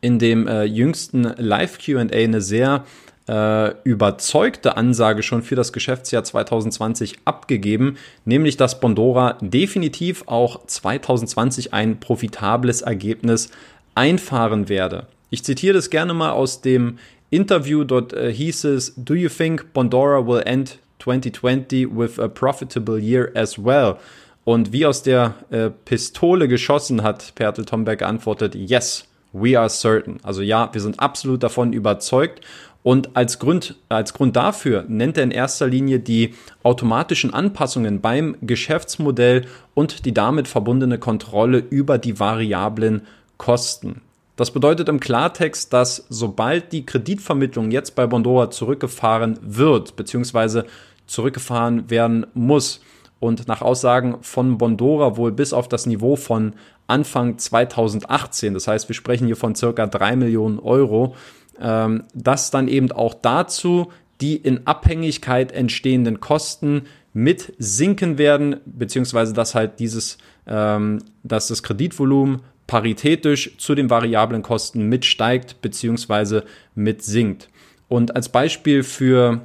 in 0.00 0.18
dem 0.18 0.46
äh, 0.46 0.64
jüngsten 0.64 1.22
Live 1.38 1.78
QA 1.78 2.00
eine 2.00 2.40
sehr 2.40 2.84
äh, 3.28 3.74
überzeugte 3.84 4.76
Ansage 4.76 5.22
schon 5.22 5.42
für 5.42 5.54
das 5.54 5.72
Geschäftsjahr 5.72 6.24
2020 6.24 7.16
abgegeben, 7.24 7.96
nämlich 8.24 8.56
dass 8.56 8.80
Bondora 8.80 9.36
definitiv 9.40 10.24
auch 10.26 10.64
2020 10.66 11.74
ein 11.74 12.00
profitables 12.00 12.82
Ergebnis 12.82 13.50
einfahren 13.94 14.68
werde. 14.68 15.06
Ich 15.30 15.44
zitiere 15.44 15.74
das 15.74 15.90
gerne 15.90 16.14
mal 16.14 16.30
aus 16.30 16.62
dem 16.62 16.98
Interview, 17.30 17.84
dort 17.84 18.14
äh, 18.14 18.32
hieß 18.32 18.64
es, 18.64 18.94
Do 18.96 19.14
you 19.14 19.28
think 19.28 19.72
Bondora 19.74 20.26
will 20.26 20.42
end 20.44 20.78
2020 21.00 21.88
with 21.94 22.18
a 22.18 22.28
profitable 22.28 22.98
year 22.98 23.30
as 23.34 23.62
well? 23.62 23.96
Und 24.44 24.72
wie 24.72 24.86
aus 24.86 25.02
der 25.02 25.34
äh, 25.50 25.68
Pistole 25.68 26.48
geschossen 26.48 27.02
hat 27.02 27.34
Pertel 27.34 27.66
Tomberg 27.66 27.98
geantwortet, 27.98 28.54
yes, 28.54 29.06
we 29.32 29.58
are 29.58 29.68
certain. 29.68 30.18
Also 30.22 30.40
ja, 30.40 30.70
wir 30.72 30.80
sind 30.80 30.98
absolut 31.00 31.42
davon 31.42 31.74
überzeugt. 31.74 32.40
Und 32.88 33.18
als 33.18 33.38
Grund, 33.38 33.76
als 33.90 34.14
Grund 34.14 34.34
dafür 34.34 34.86
nennt 34.88 35.18
er 35.18 35.24
in 35.24 35.30
erster 35.30 35.66
Linie 35.66 36.00
die 36.00 36.32
automatischen 36.62 37.34
Anpassungen 37.34 38.00
beim 38.00 38.34
Geschäftsmodell 38.40 39.44
und 39.74 40.06
die 40.06 40.14
damit 40.14 40.48
verbundene 40.48 40.96
Kontrolle 40.96 41.58
über 41.58 41.98
die 41.98 42.18
variablen 42.18 43.02
Kosten. 43.36 44.00
Das 44.36 44.52
bedeutet 44.52 44.88
im 44.88 45.00
Klartext, 45.00 45.70
dass 45.74 46.06
sobald 46.08 46.72
die 46.72 46.86
Kreditvermittlung 46.86 47.70
jetzt 47.72 47.94
bei 47.94 48.06
Bondora 48.06 48.50
zurückgefahren 48.50 49.38
wird, 49.42 49.94
beziehungsweise 49.96 50.64
zurückgefahren 51.06 51.90
werden 51.90 52.26
muss 52.32 52.80
und 53.20 53.48
nach 53.48 53.62
Aussagen 53.62 54.18
von 54.22 54.58
Bondora 54.58 55.16
wohl 55.16 55.32
bis 55.32 55.52
auf 55.52 55.68
das 55.68 55.86
Niveau 55.86 56.16
von 56.16 56.54
Anfang 56.86 57.38
2018, 57.38 58.54
das 58.54 58.68
heißt, 58.68 58.88
wir 58.88 58.94
sprechen 58.94 59.26
hier 59.26 59.36
von 59.36 59.54
circa 59.54 59.86
drei 59.86 60.16
Millionen 60.16 60.58
Euro, 60.58 61.14
ähm, 61.60 62.04
dass 62.14 62.50
dann 62.50 62.68
eben 62.68 62.92
auch 62.92 63.14
dazu 63.14 63.88
die 64.20 64.36
in 64.36 64.66
Abhängigkeit 64.66 65.52
entstehenden 65.52 66.20
Kosten 66.20 66.82
mit 67.12 67.52
sinken 67.58 68.18
werden, 68.18 68.56
beziehungsweise 68.64 69.32
dass 69.32 69.54
halt 69.54 69.78
dieses, 69.78 70.18
ähm, 70.46 71.00
dass 71.22 71.48
das 71.48 71.62
Kreditvolumen 71.62 72.42
paritätisch 72.66 73.56
zu 73.58 73.74
den 73.74 73.90
variablen 73.90 74.42
Kosten 74.42 74.88
mitsteigt, 74.88 75.62
beziehungsweise 75.62 76.44
mit 76.74 77.02
sinkt. 77.02 77.48
Und 77.88 78.14
als 78.14 78.28
Beispiel 78.28 78.82
für 78.82 79.40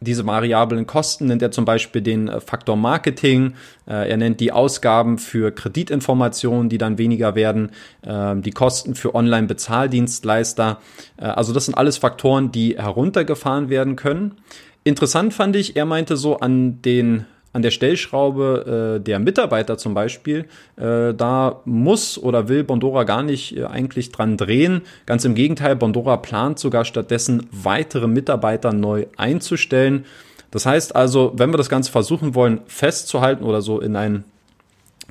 diese 0.00 0.26
variablen 0.26 0.86
Kosten 0.86 1.26
nennt 1.26 1.42
er 1.42 1.50
zum 1.50 1.64
Beispiel 1.64 2.02
den 2.02 2.28
äh, 2.28 2.40
Faktor 2.40 2.76
Marketing. 2.76 3.54
Äh, 3.86 4.10
er 4.10 4.16
nennt 4.16 4.40
die 4.40 4.52
Ausgaben 4.52 5.18
für 5.18 5.52
Kreditinformationen, 5.52 6.68
die 6.68 6.78
dann 6.78 6.98
weniger 6.98 7.34
werden, 7.34 7.70
ähm, 8.04 8.42
die 8.42 8.50
Kosten 8.50 8.94
für 8.94 9.14
Online-Bezahldienstleister. 9.14 10.80
Äh, 11.16 11.24
also 11.24 11.52
das 11.52 11.66
sind 11.66 11.74
alles 11.76 11.98
Faktoren, 11.98 12.52
die 12.52 12.76
heruntergefahren 12.76 13.68
werden 13.68 13.96
können. 13.96 14.36
Interessant 14.84 15.34
fand 15.34 15.56
ich, 15.56 15.76
er 15.76 15.84
meinte 15.84 16.16
so 16.16 16.38
an 16.38 16.80
den 16.82 17.26
an 17.56 17.62
der 17.62 17.70
Stellschraube 17.70 18.98
äh, 18.98 19.02
der 19.02 19.18
Mitarbeiter 19.18 19.78
zum 19.78 19.94
Beispiel, 19.94 20.44
äh, 20.76 21.14
da 21.14 21.62
muss 21.64 22.18
oder 22.18 22.48
will 22.48 22.64
Bondora 22.64 23.04
gar 23.04 23.22
nicht 23.22 23.56
äh, 23.56 23.64
eigentlich 23.64 24.12
dran 24.12 24.36
drehen. 24.36 24.82
Ganz 25.06 25.24
im 25.24 25.34
Gegenteil, 25.34 25.74
Bondora 25.74 26.18
plant 26.18 26.58
sogar 26.58 26.84
stattdessen 26.84 27.48
weitere 27.50 28.08
Mitarbeiter 28.08 28.74
neu 28.74 29.06
einzustellen. 29.16 30.04
Das 30.50 30.66
heißt 30.66 30.94
also, 30.94 31.32
wenn 31.36 31.50
wir 31.50 31.56
das 31.56 31.70
Ganze 31.70 31.90
versuchen 31.90 32.34
wollen 32.34 32.60
festzuhalten 32.66 33.42
oder 33.42 33.62
so 33.62 33.80
in 33.80 33.96
ein 33.96 34.24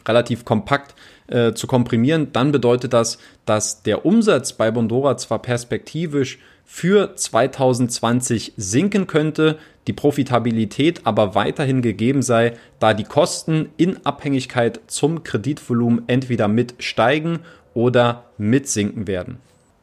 relativ 0.08 0.46
kompakt 0.46 0.94
äh, 1.26 1.54
zu 1.54 1.66
komprimieren, 1.66 2.32
dann 2.32 2.52
bedeutet 2.52 2.94
das, 2.94 3.18
dass 3.48 3.82
der 3.82 4.06
Umsatz 4.06 4.54
bei 4.54 4.70
Bondora 4.70 5.18
zwar 5.18 5.40
perspektivisch 5.42 6.38
für 6.64 7.16
2020 7.16 8.54
sinken 8.56 9.08
könnte, 9.08 9.58
die 9.88 9.93
Profitabilität 9.93 11.02
aber 11.06 11.36
weiterhin 11.36 11.82
gegeben 11.82 12.21
sei, 12.21 12.54
da 12.80 12.93
die 12.93 13.04
Kosten 13.04 13.69
in 13.78 14.06
Abhängigkeit 14.06 14.82
zum 14.88 15.24
Kreditvolumen 15.24 16.04
entweder 16.08 16.48
mit 16.48 16.76
steigen 16.80 17.39
oder 17.74 18.26
mit 18.38 18.67
sinken 18.67 19.08
werden. 19.08 19.38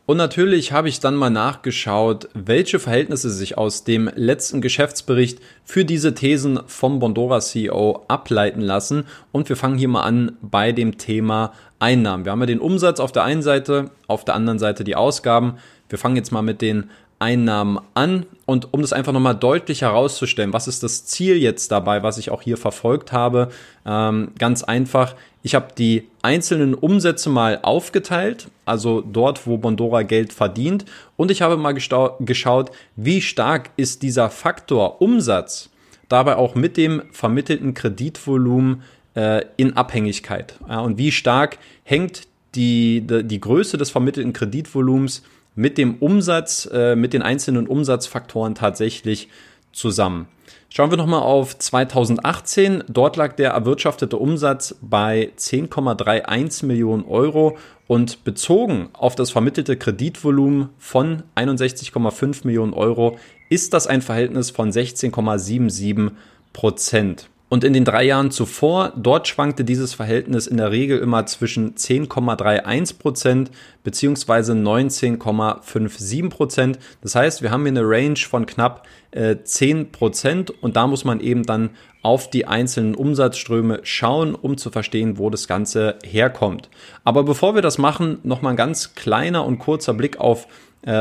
Und 0.04 0.16
natürlich 0.16 0.72
habe 0.72 0.88
ich 0.88 0.98
dann 0.98 1.14
mal 1.14 1.30
nachgeschaut, 1.30 2.28
welche 2.34 2.80
Verhältnisse 2.80 3.30
sich 3.30 3.56
aus 3.56 3.84
dem 3.84 4.10
letzten 4.16 4.60
Geschäftsbericht 4.60 5.38
für 5.64 5.84
diese 5.84 6.12
Thesen 6.12 6.58
vom 6.66 6.98
Bondora 6.98 7.40
CEO 7.40 8.04
ableiten 8.08 8.60
lassen. 8.60 9.04
Und 9.30 9.48
wir 9.48 9.56
fangen 9.56 9.78
hier 9.78 9.88
mal 9.88 10.02
an 10.02 10.36
bei 10.42 10.72
dem 10.72 10.98
Thema 10.98 11.52
Einnahmen. 11.78 12.24
Wir 12.24 12.32
haben 12.32 12.40
ja 12.40 12.46
den 12.46 12.60
Umsatz 12.60 12.98
auf 12.98 13.12
der 13.12 13.22
einen 13.22 13.42
Seite, 13.42 13.90
auf 14.08 14.24
der 14.24 14.34
anderen 14.34 14.58
Seite 14.58 14.82
die 14.82 14.96
Ausgaben. 14.96 15.54
Wir 15.88 15.98
fangen 15.98 16.16
jetzt 16.16 16.32
mal 16.32 16.42
mit 16.42 16.62
den 16.62 16.90
Einnahmen 17.22 17.78
an. 17.94 18.26
Und 18.46 18.74
um 18.74 18.82
das 18.82 18.92
einfach 18.92 19.12
nochmal 19.12 19.36
deutlich 19.36 19.82
herauszustellen, 19.82 20.52
was 20.52 20.66
ist 20.66 20.82
das 20.82 21.06
Ziel 21.06 21.36
jetzt 21.36 21.70
dabei, 21.70 22.02
was 22.02 22.18
ich 22.18 22.30
auch 22.30 22.42
hier 22.42 22.56
verfolgt 22.56 23.12
habe? 23.12 23.48
Ähm, 23.86 24.32
ganz 24.38 24.64
einfach, 24.64 25.14
ich 25.44 25.54
habe 25.54 25.68
die 25.78 26.08
einzelnen 26.20 26.74
Umsätze 26.74 27.30
mal 27.30 27.60
aufgeteilt, 27.62 28.48
also 28.66 29.00
dort, 29.00 29.46
wo 29.46 29.56
Bondora 29.56 30.02
Geld 30.02 30.32
verdient. 30.32 30.84
Und 31.16 31.30
ich 31.30 31.40
habe 31.42 31.56
mal 31.56 31.72
geschaut, 31.72 32.70
wie 32.96 33.22
stark 33.22 33.70
ist 33.76 34.02
dieser 34.02 34.28
Faktor 34.28 35.00
Umsatz 35.00 35.70
dabei 36.08 36.36
auch 36.36 36.54
mit 36.54 36.76
dem 36.76 37.02
vermittelten 37.12 37.72
Kreditvolumen 37.72 38.82
äh, 39.14 39.44
in 39.56 39.76
Abhängigkeit. 39.76 40.58
Ja, 40.68 40.80
und 40.80 40.98
wie 40.98 41.12
stark 41.12 41.58
hängt 41.84 42.24
die, 42.54 43.00
die, 43.06 43.24
die 43.24 43.40
Größe 43.40 43.78
des 43.78 43.90
vermittelten 43.90 44.32
Kreditvolumens 44.32 45.22
mit 45.54 45.78
dem 45.78 45.96
Umsatz, 45.96 46.68
äh, 46.72 46.96
mit 46.96 47.12
den 47.12 47.22
einzelnen 47.22 47.66
Umsatzfaktoren 47.66 48.54
tatsächlich 48.54 49.28
zusammen. 49.72 50.28
Schauen 50.68 50.90
wir 50.90 50.96
nochmal 50.96 51.20
auf 51.20 51.58
2018. 51.58 52.84
Dort 52.88 53.16
lag 53.16 53.34
der 53.34 53.50
erwirtschaftete 53.50 54.16
Umsatz 54.16 54.74
bei 54.80 55.30
10,31 55.36 56.64
Millionen 56.64 57.04
Euro 57.04 57.58
und 57.86 58.24
bezogen 58.24 58.88
auf 58.94 59.14
das 59.14 59.30
vermittelte 59.30 59.76
Kreditvolumen 59.76 60.70
von 60.78 61.24
61,5 61.36 62.46
Millionen 62.46 62.72
Euro 62.72 63.18
ist 63.50 63.74
das 63.74 63.86
ein 63.86 64.00
Verhältnis 64.00 64.50
von 64.50 64.70
16,77 64.70 66.12
Prozent. 66.54 67.28
Und 67.52 67.64
in 67.64 67.74
den 67.74 67.84
drei 67.84 68.04
Jahren 68.04 68.30
zuvor, 68.30 68.94
dort 68.96 69.28
schwankte 69.28 69.62
dieses 69.62 69.92
Verhältnis 69.92 70.46
in 70.46 70.56
der 70.56 70.70
Regel 70.70 70.98
immer 71.00 71.26
zwischen 71.26 71.74
10,31 71.74 72.98
Prozent 72.98 73.50
beziehungsweise 73.84 74.54
19,57 74.54 76.30
Prozent. 76.30 76.78
Das 77.02 77.14
heißt, 77.14 77.42
wir 77.42 77.50
haben 77.50 77.64
hier 77.64 77.72
eine 77.72 77.82
Range 77.82 78.16
von 78.16 78.46
knapp 78.46 78.86
äh, 79.10 79.36
10 79.44 79.92
Prozent 79.92 80.50
und 80.62 80.76
da 80.76 80.86
muss 80.86 81.04
man 81.04 81.20
eben 81.20 81.42
dann 81.42 81.72
auf 82.00 82.30
die 82.30 82.46
einzelnen 82.46 82.94
Umsatzströme 82.94 83.80
schauen, 83.82 84.34
um 84.34 84.56
zu 84.56 84.70
verstehen, 84.70 85.18
wo 85.18 85.28
das 85.28 85.46
Ganze 85.46 85.98
herkommt. 86.02 86.70
Aber 87.04 87.22
bevor 87.22 87.54
wir 87.54 87.60
das 87.60 87.76
machen, 87.76 88.18
nochmal 88.22 88.54
ein 88.54 88.56
ganz 88.56 88.94
kleiner 88.94 89.44
und 89.44 89.58
kurzer 89.58 89.92
Blick 89.92 90.18
auf 90.18 90.46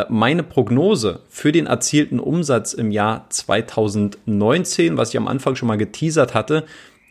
meine 0.10 0.44
Prognose 0.44 1.22
für 1.28 1.52
den 1.52 1.66
erzielten 1.66 2.20
Umsatz 2.20 2.74
im 2.74 2.92
Jahr 2.92 3.26
2019, 3.30 4.96
was 4.96 5.10
ich 5.10 5.18
am 5.18 5.28
Anfang 5.28 5.56
schon 5.56 5.68
mal 5.68 5.78
geteasert 5.78 6.36
hatte, 6.36 6.66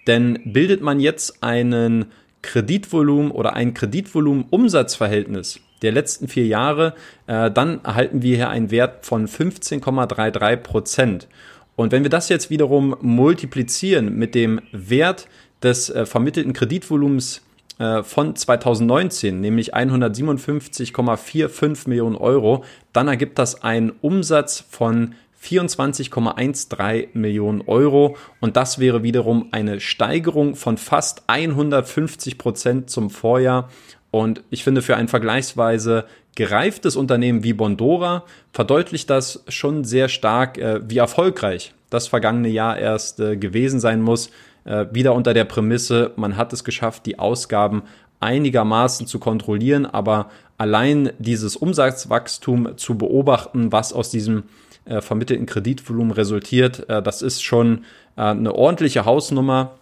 denn 0.06 0.38
bildet 0.44 0.80
man 0.80 1.00
jetzt 1.00 1.42
einen 1.42 2.06
Kreditvolumen 2.42 3.30
oder 3.30 3.54
ein 3.54 3.74
Kreditvolumen-Umsatzverhältnis 3.74 5.60
der 5.82 5.92
letzten 5.92 6.28
vier 6.28 6.46
Jahre, 6.46 6.94
äh, 7.26 7.50
dann 7.50 7.82
erhalten 7.84 8.22
wir 8.22 8.36
hier 8.36 8.50
einen 8.50 8.70
Wert 8.70 9.06
von 9.06 9.26
15,33 9.26 10.56
Prozent. 10.56 11.28
Und 11.76 11.92
wenn 11.92 12.02
wir 12.02 12.10
das 12.10 12.28
jetzt 12.28 12.50
wiederum 12.50 12.96
multiplizieren 13.00 14.14
mit 14.16 14.34
dem 14.34 14.60
Wert 14.72 15.28
des 15.62 15.88
äh, 15.90 16.04
vermittelten 16.04 16.52
Kreditvolumens 16.52 17.38
äh, 17.38 17.40
von 18.02 18.36
2019, 18.36 19.40
nämlich 19.40 19.74
157,45 19.74 21.88
Millionen 21.88 22.16
Euro, 22.16 22.62
dann 22.92 23.08
ergibt 23.08 23.38
das 23.38 23.62
einen 23.62 23.92
Umsatz 24.02 24.62
von 24.68 25.14
24,13 25.42 27.08
Millionen 27.14 27.62
Euro. 27.62 28.16
Und 28.40 28.56
das 28.56 28.78
wäre 28.78 29.02
wiederum 29.02 29.48
eine 29.52 29.80
Steigerung 29.80 30.54
von 30.54 30.76
fast 30.76 31.22
150 31.28 32.36
Prozent 32.36 32.90
zum 32.90 33.10
Vorjahr. 33.10 33.70
Und 34.10 34.42
ich 34.50 34.64
finde, 34.64 34.82
für 34.82 34.96
ein 34.96 35.08
vergleichsweise 35.08 36.04
gereiftes 36.34 36.96
Unternehmen 36.96 37.42
wie 37.42 37.52
Bondora 37.52 38.24
verdeutlicht 38.52 39.10
das 39.10 39.44
schon 39.48 39.84
sehr 39.84 40.08
stark, 40.08 40.58
äh, 40.58 40.80
wie 40.88 40.98
erfolgreich 40.98 41.74
das 41.90 42.06
vergangene 42.06 42.48
Jahr 42.48 42.78
erst 42.78 43.20
äh, 43.20 43.36
gewesen 43.36 43.80
sein 43.80 44.00
muss 44.00 44.30
äh, 44.64 44.86
wieder 44.90 45.14
unter 45.14 45.34
der 45.34 45.44
Prämisse, 45.44 46.12
man 46.16 46.36
hat 46.36 46.52
es 46.52 46.64
geschafft, 46.64 47.06
die 47.06 47.18
Ausgaben 47.18 47.82
einigermaßen 48.20 49.06
zu 49.06 49.18
kontrollieren, 49.18 49.86
aber 49.86 50.30
allein 50.58 51.12
dieses 51.18 51.56
Umsatzwachstum 51.56 52.76
zu 52.76 52.98
beobachten, 52.98 53.72
was 53.72 53.92
aus 53.92 54.10
diesem 54.10 54.44
äh, 54.84 55.00
vermittelten 55.00 55.46
Kreditvolumen 55.46 56.12
resultiert, 56.12 56.88
äh, 56.88 57.02
das 57.02 57.22
ist 57.22 57.42
schon 57.42 57.84
äh, 58.16 58.22
eine 58.22 58.54
ordentliche 58.54 59.04
Hausnummer. 59.04 59.72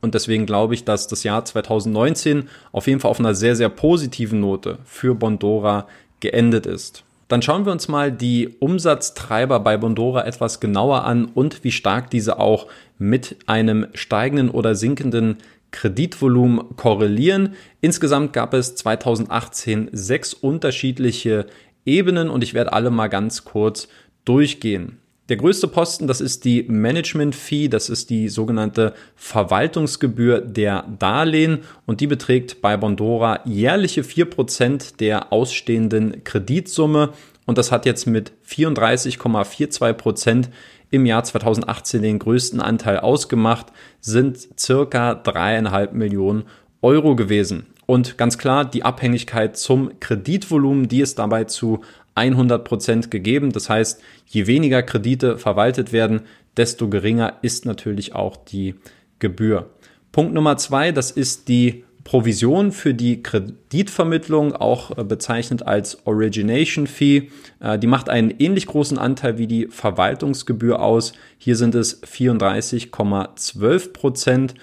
Und 0.00 0.14
deswegen 0.14 0.46
glaube 0.46 0.74
ich, 0.74 0.84
dass 0.84 1.06
das 1.06 1.22
Jahr 1.22 1.44
2019 1.44 2.48
auf 2.72 2.86
jeden 2.86 3.00
Fall 3.00 3.10
auf 3.10 3.20
einer 3.20 3.34
sehr, 3.34 3.56
sehr 3.56 3.68
positiven 3.68 4.40
Note 4.40 4.78
für 4.84 5.14
Bondora 5.14 5.86
geendet 6.20 6.66
ist. 6.66 7.04
Dann 7.32 7.40
schauen 7.40 7.64
wir 7.64 7.72
uns 7.72 7.88
mal 7.88 8.12
die 8.12 8.56
Umsatztreiber 8.60 9.58
bei 9.60 9.78
Bondora 9.78 10.26
etwas 10.26 10.60
genauer 10.60 11.06
an 11.06 11.24
und 11.24 11.64
wie 11.64 11.72
stark 11.72 12.10
diese 12.10 12.38
auch 12.38 12.66
mit 12.98 13.36
einem 13.46 13.86
steigenden 13.94 14.50
oder 14.50 14.74
sinkenden 14.74 15.38
Kreditvolumen 15.70 16.76
korrelieren. 16.76 17.54
Insgesamt 17.80 18.34
gab 18.34 18.52
es 18.52 18.74
2018 18.74 19.88
sechs 19.92 20.34
unterschiedliche 20.34 21.46
Ebenen 21.86 22.28
und 22.28 22.44
ich 22.44 22.52
werde 22.52 22.74
alle 22.74 22.90
mal 22.90 23.08
ganz 23.08 23.46
kurz 23.46 23.88
durchgehen. 24.26 24.98
Der 25.32 25.38
größte 25.38 25.66
Posten, 25.66 26.06
das 26.06 26.20
ist 26.20 26.44
die 26.44 26.62
Management 26.64 27.34
Fee, 27.34 27.68
das 27.68 27.88
ist 27.88 28.10
die 28.10 28.28
sogenannte 28.28 28.92
Verwaltungsgebühr 29.16 30.42
der 30.42 30.84
Darlehen 30.98 31.60
und 31.86 32.02
die 32.02 32.06
beträgt 32.06 32.60
bei 32.60 32.76
Bondora 32.76 33.40
jährliche 33.46 34.02
4% 34.02 34.98
der 34.98 35.32
ausstehenden 35.32 36.22
Kreditsumme 36.22 37.14
und 37.46 37.56
das 37.56 37.72
hat 37.72 37.86
jetzt 37.86 38.06
mit 38.06 38.32
34,42% 38.46 40.48
im 40.90 41.06
Jahr 41.06 41.24
2018 41.24 42.02
den 42.02 42.18
größten 42.18 42.60
Anteil 42.60 42.98
ausgemacht, 42.98 43.68
sind 44.02 44.36
circa 44.60 45.14
dreieinhalb 45.14 45.94
Millionen 45.94 46.44
Euro 46.82 47.16
gewesen. 47.16 47.68
Und 47.86 48.16
ganz 48.16 48.38
klar, 48.38 48.64
die 48.64 48.84
Abhängigkeit 48.84 49.56
zum 49.56 49.98
Kreditvolumen, 49.98 50.88
die 50.88 51.00
ist 51.00 51.18
dabei 51.18 51.44
zu 51.44 51.80
100 52.14 52.64
Prozent 52.64 53.10
gegeben. 53.10 53.52
Das 53.52 53.68
heißt, 53.68 54.02
je 54.26 54.46
weniger 54.46 54.82
Kredite 54.82 55.38
verwaltet 55.38 55.92
werden, 55.92 56.22
desto 56.56 56.88
geringer 56.88 57.38
ist 57.42 57.66
natürlich 57.66 58.14
auch 58.14 58.36
die 58.36 58.74
Gebühr. 59.18 59.70
Punkt 60.10 60.34
Nummer 60.34 60.56
zwei, 60.56 60.92
das 60.92 61.10
ist 61.10 61.48
die 61.48 61.84
Provision 62.04 62.72
für 62.72 62.94
die 62.94 63.22
Kreditvermittlung, 63.22 64.54
auch 64.54 64.96
äh, 64.96 65.04
bezeichnet 65.04 65.62
als 65.62 66.06
Origination 66.06 66.86
Fee. 66.86 67.30
Äh, 67.60 67.78
die 67.78 67.86
macht 67.86 68.08
einen 68.08 68.34
ähnlich 68.38 68.66
großen 68.66 68.98
Anteil 68.98 69.38
wie 69.38 69.46
die 69.46 69.68
Verwaltungsgebühr 69.68 70.82
aus. 70.82 71.12
Hier 71.38 71.56
sind 71.56 71.74
es 71.74 72.02
34,12 72.02 73.92
Prozent. 73.92 74.54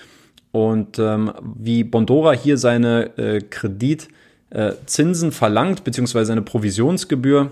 Und 0.51 0.97
ähm, 0.97 1.31
wie 1.57 1.83
Bondora 1.83 2.31
hier 2.33 2.57
seine 2.57 3.17
äh, 3.17 3.39
Kredit 3.39 4.07
äh, 4.49 4.73
Zinsen 4.85 5.31
verlangt, 5.31 5.83
beziehungsweise 5.83 6.31
eine 6.31 6.41
Provisionsgebühr. 6.41 7.51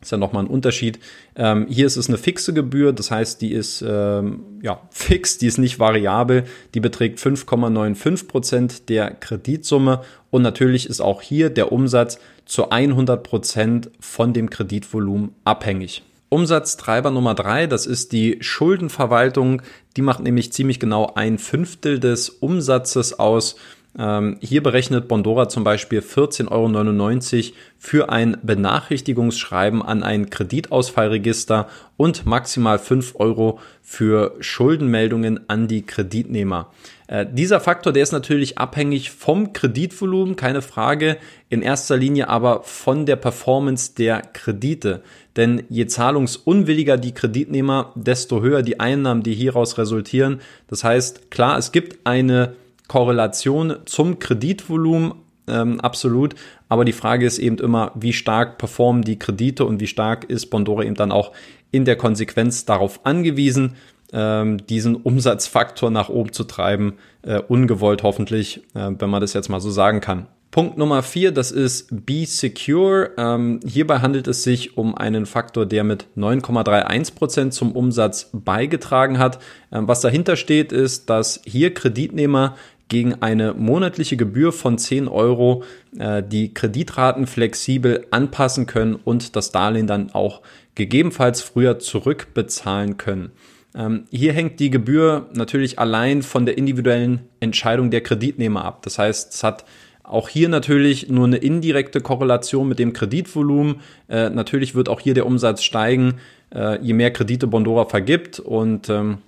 Ist 0.00 0.12
ja 0.12 0.18
nochmal 0.18 0.44
ein 0.44 0.50
Unterschied. 0.50 0.98
Ähm, 1.34 1.66
hier 1.68 1.86
ist 1.86 1.96
es 1.96 2.08
eine 2.08 2.18
fixe 2.18 2.52
Gebühr, 2.52 2.92
das 2.92 3.10
heißt, 3.10 3.40
die 3.40 3.52
ist 3.52 3.82
ähm, 3.86 4.40
ja, 4.62 4.80
fix, 4.90 5.38
die 5.38 5.46
ist 5.46 5.58
nicht 5.58 5.78
variabel. 5.78 6.44
Die 6.74 6.80
beträgt 6.80 7.18
5,95 7.18 8.28
Prozent 8.28 8.88
der 8.88 9.10
Kreditsumme. 9.10 10.02
Und 10.30 10.42
natürlich 10.42 10.88
ist 10.88 11.00
auch 11.00 11.22
hier 11.22 11.50
der 11.50 11.72
Umsatz 11.72 12.18
zu 12.44 12.70
100 12.70 13.22
Prozent 13.22 13.90
von 13.98 14.32
dem 14.32 14.50
Kreditvolumen 14.50 15.30
abhängig. 15.44 16.02
Umsatztreiber 16.28 17.10
Nummer 17.10 17.34
drei, 17.34 17.66
das 17.66 17.86
ist 17.86 18.12
die 18.12 18.38
Schuldenverwaltung. 18.40 19.62
Die 19.96 20.02
macht 20.02 20.20
nämlich 20.20 20.52
ziemlich 20.52 20.80
genau 20.80 21.12
ein 21.14 21.38
Fünftel 21.38 22.00
des 22.00 22.28
Umsatzes 22.28 23.18
aus. 23.18 23.56
Ähm, 23.98 24.36
hier 24.40 24.62
berechnet 24.62 25.08
Bondora 25.08 25.48
zum 25.48 25.64
Beispiel 25.64 26.00
14,99 26.00 26.50
Euro 26.50 27.56
für 27.78 28.10
ein 28.10 28.36
Benachrichtigungsschreiben 28.42 29.82
an 29.82 30.02
ein 30.02 30.28
Kreditausfallregister 30.28 31.68
und 31.96 32.26
maximal 32.26 32.78
5 32.78 33.14
Euro 33.16 33.58
für 33.82 34.34
Schuldenmeldungen 34.40 35.48
an 35.48 35.66
die 35.66 35.86
Kreditnehmer. 35.86 36.70
Äh, 37.06 37.24
dieser 37.30 37.60
Faktor, 37.60 37.92
der 37.94 38.02
ist 38.02 38.12
natürlich 38.12 38.58
abhängig 38.58 39.12
vom 39.12 39.54
Kreditvolumen, 39.54 40.36
keine 40.36 40.60
Frage, 40.60 41.16
in 41.48 41.62
erster 41.62 41.96
Linie 41.96 42.28
aber 42.28 42.64
von 42.64 43.06
der 43.06 43.16
Performance 43.16 43.94
der 43.96 44.20
Kredite. 44.20 45.02
Denn 45.36 45.62
je 45.70 45.86
zahlungsunwilliger 45.86 46.98
die 46.98 47.14
Kreditnehmer, 47.14 47.92
desto 47.94 48.42
höher 48.42 48.62
die 48.62 48.80
Einnahmen, 48.80 49.22
die 49.22 49.34
hieraus 49.34 49.78
resultieren. 49.78 50.40
Das 50.68 50.84
heißt, 50.84 51.30
klar, 51.30 51.56
es 51.56 51.72
gibt 51.72 52.04
eine 52.04 52.56
Korrelation 52.88 53.76
zum 53.86 54.18
Kreditvolumen, 54.18 55.14
ähm, 55.48 55.80
absolut. 55.80 56.34
Aber 56.68 56.84
die 56.84 56.92
Frage 56.92 57.26
ist 57.26 57.38
eben 57.38 57.58
immer, 57.58 57.92
wie 57.94 58.12
stark 58.12 58.58
performen 58.58 59.02
die 59.02 59.18
Kredite 59.18 59.64
und 59.64 59.80
wie 59.80 59.86
stark 59.86 60.24
ist 60.24 60.46
Bondora 60.46 60.82
eben 60.82 60.94
dann 60.94 61.12
auch 61.12 61.32
in 61.70 61.84
der 61.84 61.96
Konsequenz 61.96 62.64
darauf 62.64 63.04
angewiesen, 63.04 63.74
ähm, 64.12 64.64
diesen 64.66 64.96
Umsatzfaktor 64.96 65.90
nach 65.90 66.08
oben 66.08 66.32
zu 66.32 66.44
treiben, 66.44 66.94
äh, 67.22 67.40
ungewollt 67.40 68.02
hoffentlich, 68.02 68.62
äh, 68.74 68.90
wenn 68.98 69.10
man 69.10 69.20
das 69.20 69.32
jetzt 69.32 69.48
mal 69.48 69.60
so 69.60 69.70
sagen 69.70 70.00
kann. 70.00 70.26
Punkt 70.52 70.78
Nummer 70.78 71.02
vier, 71.02 71.32
das 71.32 71.50
ist 71.50 72.06
Be 72.06 72.24
Secure. 72.24 73.10
Ähm, 73.18 73.60
hierbei 73.66 73.98
handelt 73.98 74.26
es 74.26 74.42
sich 74.42 74.78
um 74.78 74.94
einen 74.94 75.26
Faktor, 75.26 75.66
der 75.66 75.84
mit 75.84 76.06
9,31 76.16 77.14
Prozent 77.14 77.52
zum 77.52 77.72
Umsatz 77.72 78.30
beigetragen 78.32 79.18
hat. 79.18 79.38
Ähm, 79.70 79.86
was 79.86 80.00
dahinter 80.00 80.36
steht, 80.36 80.72
ist, 80.72 81.10
dass 81.10 81.42
hier 81.44 81.74
Kreditnehmer 81.74 82.56
gegen 82.88 83.14
eine 83.22 83.54
monatliche 83.54 84.16
Gebühr 84.16 84.52
von 84.52 84.78
10 84.78 85.08
Euro 85.08 85.64
äh, 85.98 86.22
die 86.22 86.54
Kreditraten 86.54 87.26
flexibel 87.26 88.06
anpassen 88.10 88.66
können 88.66 88.94
und 88.94 89.36
das 89.36 89.50
Darlehen 89.50 89.86
dann 89.86 90.10
auch 90.12 90.42
gegebenenfalls 90.74 91.42
früher 91.42 91.78
zurückbezahlen 91.78 92.96
können. 92.96 93.32
Ähm, 93.74 94.04
hier 94.10 94.32
hängt 94.32 94.60
die 94.60 94.70
Gebühr 94.70 95.28
natürlich 95.34 95.78
allein 95.78 96.22
von 96.22 96.46
der 96.46 96.56
individuellen 96.56 97.20
Entscheidung 97.40 97.90
der 97.90 98.02
Kreditnehmer 98.02 98.64
ab. 98.64 98.82
Das 98.82 98.98
heißt, 98.98 99.34
es 99.34 99.42
hat 99.42 99.64
auch 100.02 100.28
hier 100.28 100.48
natürlich 100.48 101.08
nur 101.08 101.26
eine 101.26 101.38
indirekte 101.38 102.00
Korrelation 102.00 102.68
mit 102.68 102.78
dem 102.78 102.92
Kreditvolumen. 102.92 103.80
Äh, 104.08 104.30
natürlich 104.30 104.74
wird 104.74 104.88
auch 104.88 105.00
hier 105.00 105.14
der 105.14 105.26
Umsatz 105.26 105.62
steigen, 105.62 106.14
äh, 106.54 106.80
je 106.80 106.92
mehr 106.92 107.10
Kredite 107.10 107.48
Bondora 107.48 107.86
vergibt 107.86 108.38
und 108.38 108.88
ähm, 108.88 109.18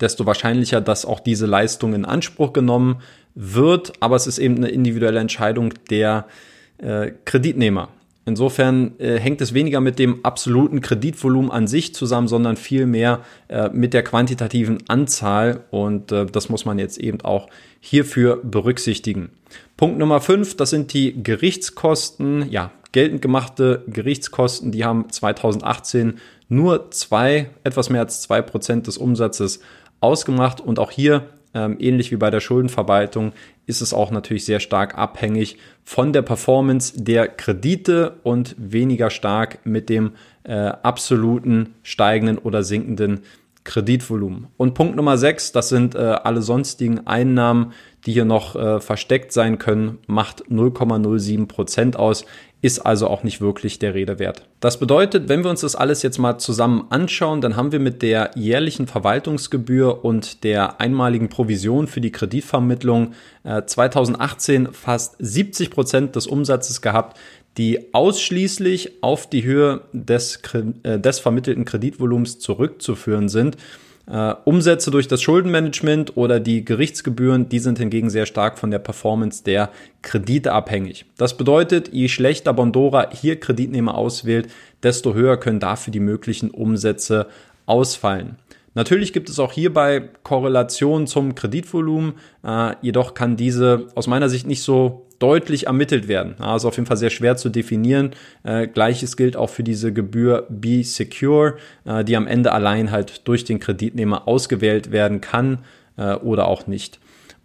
desto 0.00 0.26
wahrscheinlicher, 0.26 0.80
dass 0.80 1.04
auch 1.04 1.20
diese 1.20 1.46
Leistung 1.46 1.94
in 1.94 2.04
Anspruch 2.04 2.52
genommen 2.52 3.00
wird. 3.34 3.92
Aber 4.00 4.16
es 4.16 4.26
ist 4.26 4.38
eben 4.38 4.56
eine 4.56 4.68
individuelle 4.68 5.20
Entscheidung 5.20 5.74
der 5.90 6.26
äh, 6.78 7.12
Kreditnehmer. 7.24 7.88
Insofern 8.26 8.92
äh, 8.98 9.18
hängt 9.18 9.40
es 9.40 9.54
weniger 9.54 9.80
mit 9.80 9.98
dem 9.98 10.24
absoluten 10.24 10.80
Kreditvolumen 10.80 11.50
an 11.50 11.66
sich 11.66 11.94
zusammen, 11.94 12.28
sondern 12.28 12.56
vielmehr 12.56 13.22
äh, 13.48 13.70
mit 13.70 13.94
der 13.94 14.02
quantitativen 14.02 14.78
Anzahl. 14.88 15.64
Und 15.70 16.12
äh, 16.12 16.26
das 16.26 16.48
muss 16.48 16.64
man 16.64 16.78
jetzt 16.78 16.98
eben 16.98 17.22
auch 17.22 17.48
hierfür 17.80 18.40
berücksichtigen. 18.42 19.30
Punkt 19.76 19.98
Nummer 19.98 20.20
fünf, 20.20 20.56
das 20.56 20.70
sind 20.70 20.92
die 20.92 21.22
Gerichtskosten. 21.22 22.50
Ja, 22.50 22.70
geltend 22.92 23.22
gemachte 23.22 23.84
Gerichtskosten, 23.88 24.70
die 24.70 24.84
haben 24.84 25.08
2018 25.10 26.18
nur 26.48 26.90
zwei, 26.90 27.50
etwas 27.64 27.90
mehr 27.90 28.02
als 28.02 28.20
zwei 28.22 28.42
Prozent 28.42 28.86
des 28.86 28.98
Umsatzes 28.98 29.60
ausgemacht. 30.00 30.60
Und 30.60 30.78
auch 30.78 30.90
hier, 30.90 31.26
ähm, 31.54 31.76
ähnlich 31.78 32.10
wie 32.10 32.16
bei 32.16 32.30
der 32.30 32.40
Schuldenverwaltung, 32.40 33.32
ist 33.66 33.80
es 33.80 33.94
auch 33.94 34.10
natürlich 34.10 34.44
sehr 34.44 34.60
stark 34.60 34.98
abhängig 34.98 35.58
von 35.84 36.12
der 36.12 36.22
Performance 36.22 37.02
der 37.02 37.28
Kredite 37.28 38.16
und 38.22 38.54
weniger 38.58 39.10
stark 39.10 39.64
mit 39.64 39.88
dem 39.88 40.12
äh, 40.44 40.54
absoluten 40.54 41.74
steigenden 41.82 42.38
oder 42.38 42.62
sinkenden 42.62 43.20
Kreditvolumen. 43.64 44.48
Und 44.56 44.74
Punkt 44.74 44.96
Nummer 44.96 45.18
sechs, 45.18 45.52
das 45.52 45.68
sind 45.68 45.94
äh, 45.94 45.98
alle 45.98 46.42
sonstigen 46.42 47.06
Einnahmen, 47.06 47.72
die 48.06 48.12
hier 48.12 48.24
noch 48.24 48.56
äh, 48.56 48.80
versteckt 48.80 49.32
sein 49.32 49.58
können, 49.58 49.98
macht 50.06 50.44
0,07 50.46 51.46
Prozent 51.46 51.96
aus, 51.96 52.24
ist 52.62 52.80
also 52.80 53.08
auch 53.08 53.22
nicht 53.22 53.40
wirklich 53.40 53.78
der 53.78 53.94
Rede 53.94 54.18
wert. 54.18 54.42
Das 54.60 54.78
bedeutet, 54.78 55.28
wenn 55.28 55.42
wir 55.42 55.50
uns 55.50 55.62
das 55.62 55.74
alles 55.74 56.02
jetzt 56.02 56.18
mal 56.18 56.38
zusammen 56.38 56.84
anschauen, 56.90 57.40
dann 57.40 57.56
haben 57.56 57.72
wir 57.72 57.80
mit 57.80 58.02
der 58.02 58.32
jährlichen 58.34 58.86
Verwaltungsgebühr 58.86 60.04
und 60.04 60.44
der 60.44 60.80
einmaligen 60.80 61.30
Provision 61.30 61.86
für 61.86 62.02
die 62.02 62.12
Kreditvermittlung 62.12 63.12
äh, 63.44 63.62
2018 63.64 64.72
fast 64.72 65.16
70 65.18 65.70
Prozent 65.70 66.16
des 66.16 66.26
Umsatzes 66.26 66.82
gehabt, 66.82 67.18
die 67.56 67.94
ausschließlich 67.94 69.02
auf 69.02 69.28
die 69.28 69.42
Höhe 69.44 69.80
des, 69.92 70.40
äh, 70.82 70.98
des 70.98 71.18
vermittelten 71.18 71.64
Kreditvolumens 71.64 72.38
zurückzuführen 72.38 73.28
sind. 73.28 73.56
Äh, 74.10 74.34
Umsätze 74.44 74.90
durch 74.90 75.06
das 75.06 75.22
Schuldenmanagement 75.22 76.16
oder 76.16 76.40
die 76.40 76.64
Gerichtsgebühren, 76.64 77.48
die 77.48 77.60
sind 77.60 77.78
hingegen 77.78 78.10
sehr 78.10 78.26
stark 78.26 78.58
von 78.58 78.72
der 78.72 78.80
Performance 78.80 79.44
der 79.44 79.70
Kredite 80.02 80.52
abhängig. 80.52 81.04
Das 81.16 81.36
bedeutet, 81.36 81.92
je 81.92 82.08
schlechter 82.08 82.52
Bondora 82.52 83.10
hier 83.12 83.38
Kreditnehmer 83.38 83.94
auswählt, 83.94 84.50
desto 84.82 85.14
höher 85.14 85.36
können 85.36 85.60
dafür 85.60 85.92
die 85.92 86.00
möglichen 86.00 86.50
Umsätze 86.50 87.28
ausfallen. 87.66 88.36
Natürlich 88.74 89.12
gibt 89.12 89.28
es 89.28 89.38
auch 89.38 89.52
hierbei 89.52 90.10
Korrelationen 90.22 91.06
zum 91.06 91.34
Kreditvolumen, 91.34 92.14
äh, 92.44 92.74
jedoch 92.82 93.14
kann 93.14 93.36
diese 93.36 93.88
aus 93.94 94.06
meiner 94.06 94.28
Sicht 94.28 94.46
nicht 94.46 94.62
so 94.62 95.06
deutlich 95.18 95.66
ermittelt 95.66 96.08
werden. 96.08 96.34
Also 96.40 96.68
auf 96.68 96.76
jeden 96.76 96.86
Fall 96.86 96.96
sehr 96.96 97.10
schwer 97.10 97.36
zu 97.36 97.50
definieren. 97.50 98.10
Äh, 98.42 98.68
Gleiches 98.68 99.16
gilt 99.16 99.36
auch 99.36 99.50
für 99.50 99.62
diese 99.62 99.92
Gebühr 99.92 100.46
Be 100.48 100.82
Secure, 100.82 101.56
äh, 101.84 102.04
die 102.04 102.16
am 102.16 102.26
Ende 102.26 102.52
allein 102.52 102.90
halt 102.90 103.28
durch 103.28 103.44
den 103.44 103.60
Kreditnehmer 103.60 104.26
ausgewählt 104.26 104.92
werden 104.92 105.20
kann 105.20 105.58
äh, 105.96 106.14
oder 106.14 106.48
auch 106.48 106.66
nicht. 106.66 107.00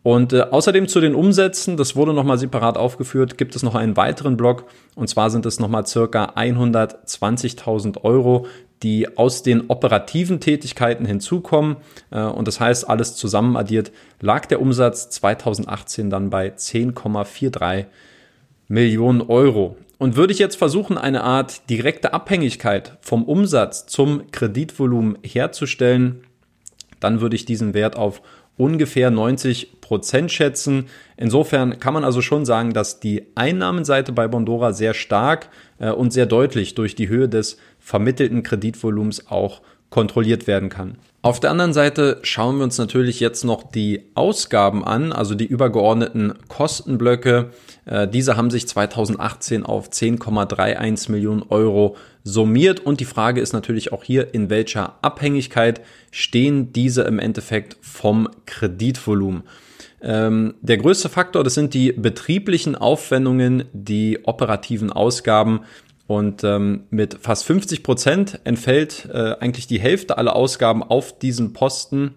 Und 0.05 0.33
äh, 0.33 0.41
außerdem 0.41 0.87
zu 0.87 1.01
den 1.01 1.15
Umsätzen, 1.15 1.77
das 1.77 1.95
wurde 1.95 2.13
nochmal 2.13 2.37
separat 2.37 2.77
aufgeführt, 2.77 3.39
gibt 3.39 3.55
es 3.55 3.63
noch 3.63 3.73
einen 3.73 3.97
weiteren 3.97 4.37
Block. 4.37 4.65
Und 4.93 5.09
zwar 5.09 5.31
sind 5.31 5.47
es 5.47 5.59
nochmal 5.59 5.87
circa 5.87 6.33
120.000 6.35 8.03
Euro, 8.03 8.45
die 8.85 9.17
aus 9.17 9.41
den 9.41 9.67
operativen 9.67 10.39
Tätigkeiten 10.39 11.07
hinzukommen. 11.07 11.77
Äh, 12.11 12.21
und 12.21 12.47
das 12.47 12.59
heißt, 12.59 12.87
alles 12.87 13.15
zusammen 13.15 13.57
addiert, 13.57 13.91
lag 14.21 14.45
der 14.45 14.61
Umsatz 14.61 15.09
2018 15.09 16.11
dann 16.11 16.29
bei 16.29 16.49
10,43 16.49 17.85
Millionen 18.67 19.21
Euro. 19.21 19.75
Und 19.97 20.15
würde 20.15 20.33
ich 20.33 20.39
jetzt 20.39 20.57
versuchen, 20.57 20.99
eine 20.99 21.23
Art 21.23 21.67
direkte 21.69 22.13
Abhängigkeit 22.13 22.97
vom 23.01 23.23
Umsatz 23.23 23.87
zum 23.87 24.29
Kreditvolumen 24.29 25.17
herzustellen, 25.23 26.23
dann 26.99 27.21
würde 27.21 27.35
ich 27.35 27.45
diesen 27.45 27.73
Wert 27.73 27.95
auf 27.95 28.21
ungefähr 28.57 29.09
90 29.09 29.81
Prozent 29.81 30.31
schätzen. 30.31 30.85
Insofern 31.17 31.79
kann 31.79 31.93
man 31.93 32.03
also 32.03 32.21
schon 32.21 32.45
sagen, 32.45 32.73
dass 32.73 32.99
die 32.99 33.23
Einnahmenseite 33.35 34.11
bei 34.11 34.27
Bondora 34.27 34.73
sehr 34.73 34.93
stark 34.93 35.49
äh, 35.79 35.89
und 35.89 36.13
sehr 36.13 36.25
deutlich 36.25 36.75
durch 36.75 36.95
die 36.95 37.09
Höhe 37.09 37.27
des 37.27 37.57
vermittelten 37.85 38.41
Kreditvolumens 38.41 39.27
auch 39.27 39.61
kontrolliert 39.91 40.47
werden 40.47 40.69
kann. 40.69 40.97
Auf 41.21 41.39
der 41.39 41.51
anderen 41.51 41.71
Seite 41.71 42.19
schauen 42.23 42.57
wir 42.57 42.63
uns 42.63 42.79
natürlich 42.79 43.19
jetzt 43.19 43.43
noch 43.43 43.71
die 43.71 44.09
Ausgaben 44.15 44.83
an, 44.83 45.13
also 45.13 45.35
die 45.35 45.45
übergeordneten 45.45 46.33
Kostenblöcke. 46.47 47.51
Äh, 47.85 48.07
diese 48.07 48.37
haben 48.37 48.49
sich 48.49 48.67
2018 48.67 49.63
auf 49.63 49.89
10,31 49.89 51.11
Millionen 51.11 51.43
Euro 51.43 51.95
summiert 52.23 52.79
und 52.79 52.99
die 52.99 53.05
Frage 53.05 53.39
ist 53.39 53.53
natürlich 53.53 53.93
auch 53.93 54.03
hier, 54.03 54.33
in 54.33 54.49
welcher 54.49 54.97
Abhängigkeit 55.03 55.81
stehen 56.09 56.73
diese 56.73 57.03
im 57.03 57.19
Endeffekt 57.19 57.77
vom 57.81 58.27
Kreditvolumen. 58.47 59.43
Ähm, 60.01 60.53
der 60.61 60.77
größte 60.77 61.09
Faktor, 61.09 61.43
das 61.43 61.55
sind 61.55 61.73
die 61.73 61.91
betrieblichen 61.91 62.75
Aufwendungen, 62.75 63.65
die 63.73 64.19
operativen 64.23 64.91
Ausgaben. 64.91 65.61
Und 66.07 66.43
ähm, 66.43 66.83
mit 66.91 67.17
fast 67.21 67.45
50 67.45 67.81
Prozent 67.81 68.39
entfällt 68.43 69.09
äh, 69.11 69.35
eigentlich 69.39 69.67
die 69.67 69.79
Hälfte 69.79 70.17
aller 70.17 70.35
Ausgaben 70.35 70.83
auf 70.83 71.17
diesen 71.17 71.53
Posten. 71.53 72.15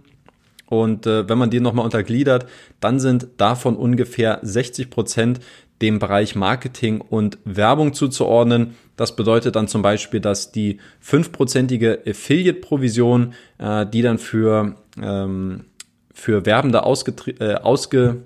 Und 0.66 1.06
äh, 1.06 1.28
wenn 1.28 1.38
man 1.38 1.48
die 1.48 1.60
nochmal 1.60 1.86
untergliedert, 1.86 2.46
dann 2.80 3.00
sind 3.00 3.28
davon 3.38 3.76
ungefähr 3.76 4.40
60 4.42 4.90
Prozent 4.90 5.40
dem 5.80 5.98
Bereich 5.98 6.34
Marketing 6.34 7.00
und 7.00 7.38
Werbung 7.44 7.94
zuzuordnen. 7.94 8.74
Das 8.96 9.16
bedeutet 9.16 9.56
dann 9.56 9.68
zum 9.68 9.80
Beispiel, 9.80 10.20
dass 10.20 10.52
die 10.52 10.80
fünfprozentige 11.00 12.02
Affiliate-Provision, 12.06 13.32
äh, 13.58 13.86
die 13.86 14.02
dann 14.02 14.18
für, 14.18 14.74
ähm, 15.00 15.64
für 16.12 16.44
Werbende 16.44 16.78
äh, 16.78 17.54
ausge 17.54 18.16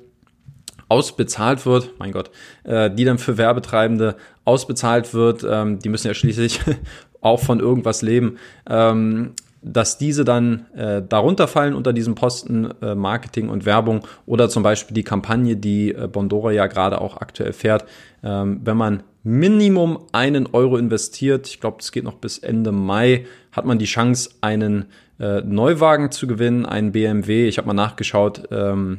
ausbezahlt 0.92 1.64
wird, 1.64 1.94
mein 1.98 2.12
Gott, 2.12 2.31
äh, 2.64 2.90
die 2.90 3.07
dann 3.07 3.16
für 3.16 3.38
Werbetreibende 3.38 4.14
ausbezahlt 4.44 5.14
wird, 5.14 5.42
ähm, 5.48 5.78
die 5.78 5.88
müssen 5.88 6.07
ja 6.09 6.12
schließlich 6.12 6.61
auch 7.22 7.40
von 7.40 7.61
irgendwas 7.61 8.02
leben, 8.02 8.37
ähm, 8.68 9.33
dass 9.62 9.96
diese 9.96 10.26
dann 10.26 10.66
äh, 10.76 11.00
darunter 11.09 11.48
fallen 11.48 11.74
unter 11.74 11.94
diesem 11.94 12.14
Posten 12.14 12.74
äh, 12.83 12.94
Marketing 12.94 13.48
und 13.48 13.64
Werbung 13.64 14.02
oder 14.26 14.50
zum 14.50 14.62
Beispiel 14.62 14.94
die 14.94 15.02
Kampagne, 15.02 15.57
die 15.57 15.94
äh, 15.94 16.09
Bondora 16.09 16.52
ja 16.52 16.66
gerade 16.66 17.00
auch 17.00 17.16
aktuell 17.16 17.55
fährt. 17.55 17.87
Ähm, 18.22 18.61
wenn 18.62 18.76
man 18.76 19.02
Minimum 19.22 19.98
einen 20.12 20.46
Euro 20.52 20.76
investiert, 20.76 21.46
ich 21.46 21.59
glaube, 21.59 21.78
das 21.78 21.90
geht 21.90 22.05
noch 22.05 22.16
bis 22.16 22.37
Ende 22.37 22.70
Mai, 22.70 23.24
hat 23.52 23.64
man 23.64 23.78
die 23.78 23.87
Chance, 23.87 24.28
einen 24.42 24.87
äh, 25.18 25.40
Neuwagen 25.40 26.11
zu 26.11 26.26
gewinnen, 26.26 26.66
einen 26.66 26.92
BMW. 26.92 27.48
Ich 27.48 27.57
habe 27.57 27.68
mal 27.68 27.72
nachgeschaut, 27.72 28.48
ähm, 28.50 28.98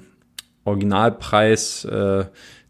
Originalpreis 0.66 1.86
äh, 1.86 2.26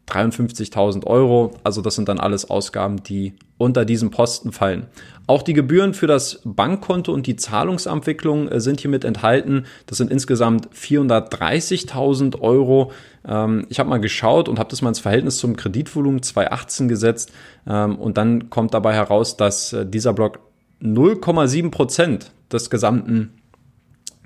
53.000 0.07 1.05
Euro. 1.07 1.51
Also 1.63 1.81
das 1.81 1.95
sind 1.95 2.09
dann 2.09 2.19
alles 2.19 2.49
Ausgaben, 2.49 3.03
die 3.03 3.33
unter 3.57 3.85
diesem 3.85 4.11
Posten 4.11 4.51
fallen. 4.51 4.87
Auch 5.25 5.41
die 5.41 5.53
Gebühren 5.53 5.93
für 5.93 6.07
das 6.07 6.41
Bankkonto 6.43 7.13
und 7.13 7.27
die 7.27 7.37
Zahlungsabwicklung 7.37 8.49
äh, 8.49 8.59
sind 8.59 8.81
hiermit 8.81 9.05
enthalten. 9.05 9.65
Das 9.85 9.97
sind 9.97 10.11
insgesamt 10.11 10.69
430.000 10.71 12.41
Euro. 12.41 12.91
Ähm, 13.25 13.65
ich 13.69 13.79
habe 13.79 13.89
mal 13.89 14.01
geschaut 14.01 14.49
und 14.49 14.59
habe 14.59 14.69
das 14.69 14.81
mal 14.81 14.89
ins 14.89 14.99
Verhältnis 14.99 15.37
zum 15.37 15.55
Kreditvolumen 15.55 16.21
2018 16.21 16.89
gesetzt. 16.89 17.31
Ähm, 17.65 17.97
und 17.97 18.17
dann 18.17 18.49
kommt 18.49 18.73
dabei 18.73 18.93
heraus, 18.93 19.37
dass 19.37 19.71
äh, 19.71 19.85
dieser 19.85 20.11
Block 20.11 20.39
0,7 20.81 21.71
Prozent 21.71 22.31
des 22.51 22.69
gesamten 22.69 23.31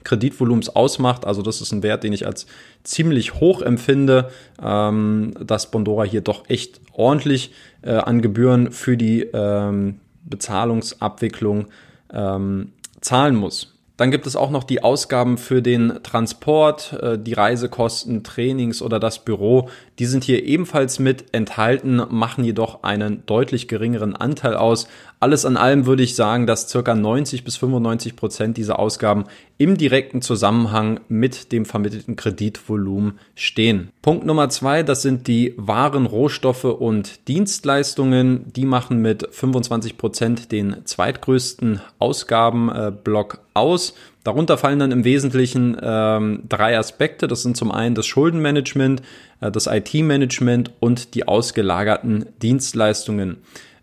Kreditvolumens 0.07 0.69
ausmacht. 0.69 1.25
Also 1.25 1.41
das 1.41 1.59
ist 1.59 1.73
ein 1.73 1.83
Wert, 1.83 2.03
den 2.03 2.13
ich 2.13 2.25
als 2.25 2.47
ziemlich 2.83 3.35
hoch 3.35 3.61
empfinde, 3.61 4.31
ähm, 4.63 5.33
dass 5.39 5.69
Bondora 5.69 6.03
hier 6.03 6.21
doch 6.21 6.49
echt 6.49 6.79
ordentlich 6.93 7.51
äh, 7.81 7.91
an 7.91 8.21
Gebühren 8.21 8.71
für 8.71 8.95
die 8.95 9.21
ähm, 9.21 9.99
Bezahlungsabwicklung 10.23 11.67
ähm, 12.13 12.71
zahlen 13.01 13.35
muss. 13.35 13.77
Dann 13.97 14.11
gibt 14.11 14.27
es 14.27 14.35
auch 14.35 14.51
noch 14.51 14.63
die 14.63 14.83
Ausgaben 14.83 15.39
für 15.39 15.63
den 15.63 15.99
Transport, 16.03 16.93
äh, 17.01 17.17
die 17.17 17.33
Reisekosten, 17.33 18.23
Trainings 18.23 18.83
oder 18.83 18.99
das 18.99 19.25
Büro. 19.25 19.69
Die 19.97 20.05
sind 20.05 20.23
hier 20.23 20.45
ebenfalls 20.45 20.99
mit 20.99 21.33
enthalten, 21.33 22.03
machen 22.09 22.43
jedoch 22.43 22.83
einen 22.83 23.25
deutlich 23.25 23.67
geringeren 23.67 24.15
Anteil 24.15 24.53
aus. 24.53 24.87
Alles 25.19 25.45
an 25.45 25.57
allem 25.57 25.87
würde 25.87 26.03
ich 26.03 26.15
sagen, 26.15 26.45
dass 26.45 26.69
circa 26.69 26.93
90 26.93 27.43
bis 27.43 27.57
95 27.57 28.15
Prozent 28.15 28.55
dieser 28.55 28.77
Ausgaben 28.77 29.25
im 29.57 29.75
direkten 29.75 30.21
Zusammenhang 30.21 30.99
mit 31.09 31.51
dem 31.51 31.65
vermittelten 31.65 32.15
Kreditvolumen 32.15 33.17
stehen. 33.33 33.89
Punkt 34.03 34.27
Nummer 34.27 34.49
zwei, 34.49 34.83
das 34.83 35.01
sind 35.01 35.27
die 35.27 35.55
Waren, 35.57 36.05
Rohstoffe 36.05 36.65
und 36.65 37.27
Dienstleistungen. 37.27 38.53
Die 38.53 38.65
machen 38.65 39.01
mit 39.01 39.27
25 39.31 39.97
Prozent 39.97 40.51
den 40.51 40.85
zweitgrößten 40.85 41.81
Ausgabenblock 41.97 43.39
aus. 43.55 43.95
Darunter 44.23 44.59
fallen 44.59 44.77
dann 44.77 44.91
im 44.91 45.03
Wesentlichen 45.03 45.77
ähm, 45.81 46.43
drei 46.47 46.77
Aspekte. 46.77 47.27
Das 47.27 47.41
sind 47.41 47.57
zum 47.57 47.71
einen 47.71 47.95
das 47.95 48.05
Schuldenmanagement, 48.05 49.01
äh, 49.41 49.49
das 49.49 49.65
IT-Management 49.65 50.73
und 50.79 51.15
die 51.15 51.27
ausgelagerten 51.27 52.25
Dienstleistungen. 52.41 53.37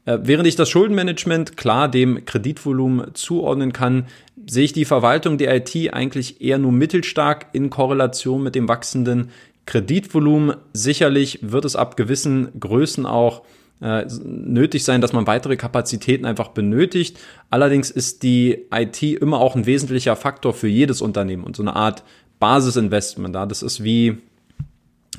Äh, 0.07 0.19
während 0.23 0.47
ich 0.47 0.57
das 0.57 0.69
Schuldenmanagement 0.69 1.57
klar 1.57 1.89
dem 1.89 2.25
Kreditvolumen 2.25 3.15
zuordnen 3.15 3.73
kann, 3.73 4.07
sehe 4.47 4.65
ich 4.65 4.73
die 4.73 4.85
Verwaltung 4.85 5.39
der 5.39 5.55
IT 5.57 5.93
eigentlich 5.93 6.41
eher 6.41 6.59
nur 6.59 6.73
mittelstark 6.73 7.47
in 7.53 7.71
Korrelation 7.71 8.43
mit 8.43 8.55
dem 8.55 8.69
wachsenden 8.69 9.31
Kreditvolumen. 9.67 10.57
Sicherlich 10.73 11.39
wird 11.43 11.65
es 11.65 11.77
ab 11.77 11.97
gewissen 11.97 12.49
Größen 12.61 13.07
auch 13.07 13.43
äh, 13.81 14.07
nötig 14.23 14.85
sein, 14.85 15.01
dass 15.01 15.13
man 15.13 15.27
weitere 15.27 15.57
Kapazitäten 15.57 16.27
einfach 16.27 16.49
benötigt. 16.49 17.19
Allerdings 17.51 17.91
ist 17.91 18.23
die 18.23 18.67
IT 18.73 19.03
immer 19.03 19.41
auch 19.41 19.57
ein 19.57 19.67
wesentlicher 19.67 20.17
Faktor 20.17 20.55
für 20.55 20.69
jedes 20.69 21.01
Unternehmen 21.01 21.45
und 21.45 21.57
so 21.57 21.63
eine 21.63 21.75
Art 21.75 22.05
Basisinvestment 22.39 23.35
da. 23.35 23.47
Das 23.47 23.63
ist 23.63 23.83
wie, 23.83 24.19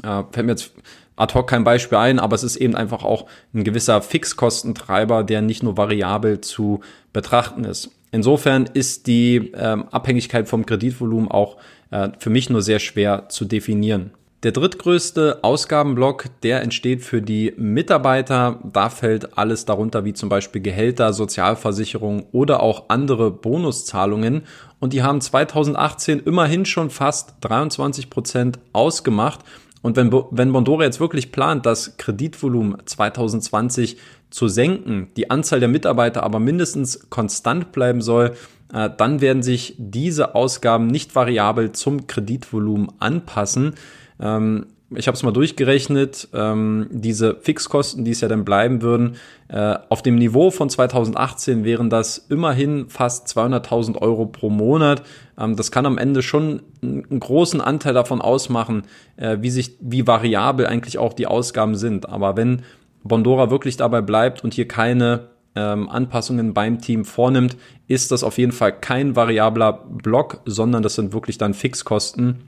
äh, 0.03 0.23
fällt 0.31 0.45
mir 0.45 0.51
jetzt 0.53 0.71
ad 1.15 1.33
hoc 1.33 1.47
kein 1.47 1.63
Beispiel 1.63 1.97
ein, 1.97 2.19
aber 2.19 2.35
es 2.35 2.43
ist 2.43 2.55
eben 2.57 2.75
einfach 2.75 3.03
auch 3.03 3.25
ein 3.53 3.63
gewisser 3.63 4.01
Fixkostentreiber, 4.01 5.23
der 5.23 5.41
nicht 5.41 5.63
nur 5.63 5.77
variabel 5.77 6.41
zu 6.41 6.81
betrachten 7.13 7.63
ist. 7.63 7.91
Insofern 8.11 8.65
ist 8.73 9.07
die 9.07 9.51
ähm, 9.55 9.85
Abhängigkeit 9.91 10.47
vom 10.47 10.65
Kreditvolumen 10.65 11.29
auch 11.29 11.57
äh, 11.91 12.09
für 12.19 12.29
mich 12.29 12.49
nur 12.49 12.61
sehr 12.61 12.79
schwer 12.79 13.29
zu 13.29 13.45
definieren. 13.45 14.11
Der 14.43 14.51
drittgrößte 14.51 15.39
Ausgabenblock, 15.41 16.25
der 16.43 16.61
entsteht 16.61 17.01
für 17.01 17.19
die 17.19 17.53
Mitarbeiter. 17.57 18.59
Da 18.63 18.89
fällt 18.89 19.39
alles 19.39 19.65
darunter, 19.65 20.05
wie 20.05 20.13
zum 20.13 20.29
Beispiel 20.29 20.61
Gehälter, 20.61 21.13
Sozialversicherung 21.13 22.27
oder 22.31 22.61
auch 22.61 22.83
andere 22.89 23.31
Bonuszahlungen. 23.31 24.43
Und 24.79 24.93
die 24.93 25.01
haben 25.01 25.19
2018 25.19 26.19
immerhin 26.19 26.65
schon 26.65 26.91
fast 26.91 27.33
23 27.41 28.11
Prozent 28.11 28.59
ausgemacht. 28.71 29.39
Und 29.85 29.97
wenn, 29.97 30.11
wenn 30.31 30.51
Bondora 30.51 30.83
jetzt 30.83 30.99
wirklich 30.99 31.31
plant, 31.31 31.67
das 31.67 31.95
Kreditvolumen 31.97 32.77
2020 32.85 33.97
zu 34.31 34.47
senken, 34.47 35.09
die 35.15 35.29
Anzahl 35.29 35.59
der 35.59 35.69
Mitarbeiter 35.69 36.23
aber 36.23 36.39
mindestens 36.39 37.07
konstant 37.11 37.71
bleiben 37.71 38.01
soll, 38.01 38.33
äh, 38.73 38.89
dann 38.97 39.21
werden 39.21 39.43
sich 39.43 39.75
diese 39.77 40.33
Ausgaben 40.33 40.87
nicht 40.87 41.13
variabel 41.13 41.71
zum 41.73 42.07
Kreditvolumen 42.07 42.93
anpassen. 42.97 43.75
Ähm, 44.19 44.65
ich 44.91 45.07
habe 45.07 45.15
es 45.15 45.23
mal 45.23 45.31
durchgerechnet, 45.31 46.27
ähm, 46.33 46.87
diese 46.91 47.35
Fixkosten, 47.35 48.05
die 48.05 48.11
es 48.11 48.21
ja 48.21 48.27
dann 48.27 48.45
bleiben 48.45 48.83
würden, 48.83 49.15
äh, 49.47 49.75
auf 49.89 50.03
dem 50.03 50.15
Niveau 50.15 50.51
von 50.51 50.69
2018 50.69 51.63
wären 51.63 51.89
das 51.89 52.19
immerhin 52.29 52.87
fast 52.87 53.27
200.000 53.27 53.99
Euro 53.99 54.27
pro 54.27 54.49
Monat. 54.49 55.01
Ähm, 55.39 55.55
das 55.55 55.71
kann 55.71 55.87
am 55.87 55.97
Ende 55.97 56.21
schon 56.21 56.61
einen 56.83 57.19
großen 57.19 57.61
Anteil 57.61 57.95
davon 57.95 58.21
ausmachen, 58.21 58.83
äh, 59.17 59.37
wie 59.41 59.49
sich, 59.49 59.75
wie 59.79 60.05
variabel 60.05 60.67
eigentlich 60.67 60.99
auch 60.99 61.13
die 61.13 61.27
Ausgaben 61.27 61.75
sind. 61.75 62.07
Aber 62.07 62.37
wenn 62.37 62.61
Bondora 63.03 63.49
wirklich 63.49 63.77
dabei 63.77 64.01
bleibt 64.01 64.43
und 64.43 64.53
hier 64.53 64.67
keine 64.67 65.29
ähm, 65.55 65.89
Anpassungen 65.89 66.53
beim 66.53 66.79
Team 66.79 67.05
vornimmt, 67.05 67.57
ist 67.87 68.11
das 68.11 68.23
auf 68.23 68.37
jeden 68.37 68.51
Fall 68.51 68.73
kein 68.73 69.15
variabler 69.15 69.73
Block, 69.73 70.41
sondern 70.45 70.83
das 70.83 70.95
sind 70.95 71.13
wirklich 71.13 71.39
dann 71.39 71.55
Fixkosten 71.55 72.41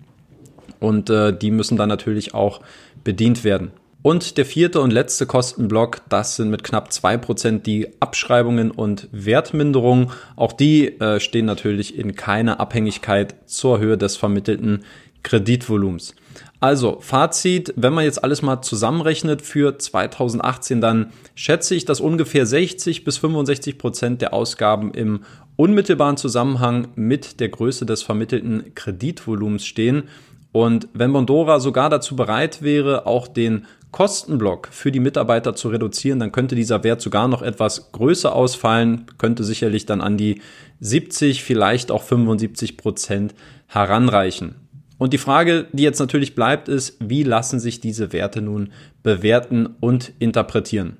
und 0.79 1.09
äh, 1.09 1.37
die 1.37 1.51
müssen 1.51 1.77
dann 1.77 1.89
natürlich 1.89 2.33
auch 2.33 2.61
bedient 3.03 3.43
werden. 3.43 3.71
Und 4.03 4.37
der 4.37 4.45
vierte 4.45 4.79
und 4.79 4.93
letzte 4.93 5.25
Kostenblock, 5.25 6.01
das 6.07 6.37
sind 6.37 6.49
mit 6.49 6.63
knapp 6.63 6.93
zwei 6.93 7.17
Prozent 7.17 7.65
die 7.65 7.89
Abschreibungen 7.99 8.71
und 8.71 9.09
Wertminderungen. 9.11 10.11
Auch 10.35 10.53
die 10.53 10.99
äh, 10.99 11.19
stehen 11.19 11.45
natürlich 11.45 11.97
in 11.97 12.15
keiner 12.15 12.59
Abhängigkeit 12.59 13.35
zur 13.47 13.79
Höhe 13.79 13.97
des 13.97 14.15
vermittelten 14.15 14.83
Kreditvolumens. 15.23 16.15
Also 16.59 16.99
Fazit, 17.01 17.73
wenn 17.75 17.93
man 17.93 18.05
jetzt 18.05 18.23
alles 18.23 18.41
mal 18.41 18.61
zusammenrechnet 18.61 19.41
für 19.41 19.77
2018, 19.77 20.79
dann 20.79 21.11
schätze 21.35 21.75
ich, 21.75 21.85
dass 21.85 21.99
ungefähr 21.99 22.45
60 22.45 23.03
bis 23.03 23.17
65 23.17 23.77
Prozent 23.77 24.21
der 24.21 24.33
Ausgaben 24.33 24.91
im 24.93 25.21
unmittelbaren 25.55 26.17
Zusammenhang 26.17 26.87
mit 26.95 27.39
der 27.39 27.49
Größe 27.49 27.85
des 27.85 28.03
vermittelten 28.03 28.73
Kreditvolumens 28.73 29.65
stehen. 29.65 30.03
Und 30.51 30.87
wenn 30.93 31.13
Bondora 31.13 31.59
sogar 31.59 31.89
dazu 31.89 32.15
bereit 32.15 32.61
wäre, 32.61 33.05
auch 33.05 33.27
den 33.27 33.65
Kostenblock 33.91 34.69
für 34.71 34.91
die 34.91 34.99
Mitarbeiter 34.99 35.55
zu 35.55 35.69
reduzieren, 35.69 36.19
dann 36.19 36.31
könnte 36.31 36.55
dieser 36.55 36.83
Wert 36.83 37.01
sogar 37.01 37.27
noch 37.27 37.41
etwas 37.41 37.91
größer 37.91 38.33
ausfallen, 38.33 39.05
könnte 39.17 39.43
sicherlich 39.43 39.85
dann 39.85 40.01
an 40.01 40.17
die 40.17 40.41
70, 40.79 41.43
vielleicht 41.43 41.91
auch 41.91 42.03
75 42.03 42.77
Prozent 42.77 43.33
heranreichen. 43.67 44.55
Und 44.97 45.13
die 45.13 45.19
Frage, 45.19 45.67
die 45.73 45.83
jetzt 45.83 45.99
natürlich 45.99 46.35
bleibt, 46.35 46.69
ist, 46.69 46.97
wie 46.99 47.23
lassen 47.23 47.59
sich 47.59 47.79
diese 47.79 48.13
Werte 48.13 48.41
nun 48.41 48.71
bewerten 49.03 49.67
und 49.79 50.11
interpretieren? 50.19 50.97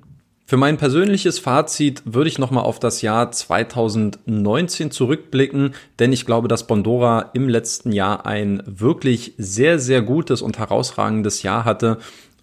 Für 0.50 0.56
mein 0.56 0.78
persönliches 0.78 1.38
Fazit 1.38 2.00
würde 2.06 2.28
ich 2.28 2.38
nochmal 2.38 2.64
auf 2.64 2.80
das 2.80 3.02
Jahr 3.02 3.30
2019 3.30 4.90
zurückblicken, 4.90 5.74
denn 5.98 6.10
ich 6.10 6.24
glaube, 6.24 6.48
dass 6.48 6.66
Bondora 6.66 7.32
im 7.34 7.50
letzten 7.50 7.92
Jahr 7.92 8.24
ein 8.24 8.62
wirklich 8.64 9.34
sehr, 9.36 9.78
sehr 9.78 10.00
gutes 10.00 10.40
und 10.40 10.58
herausragendes 10.58 11.42
Jahr 11.42 11.66
hatte 11.66 11.98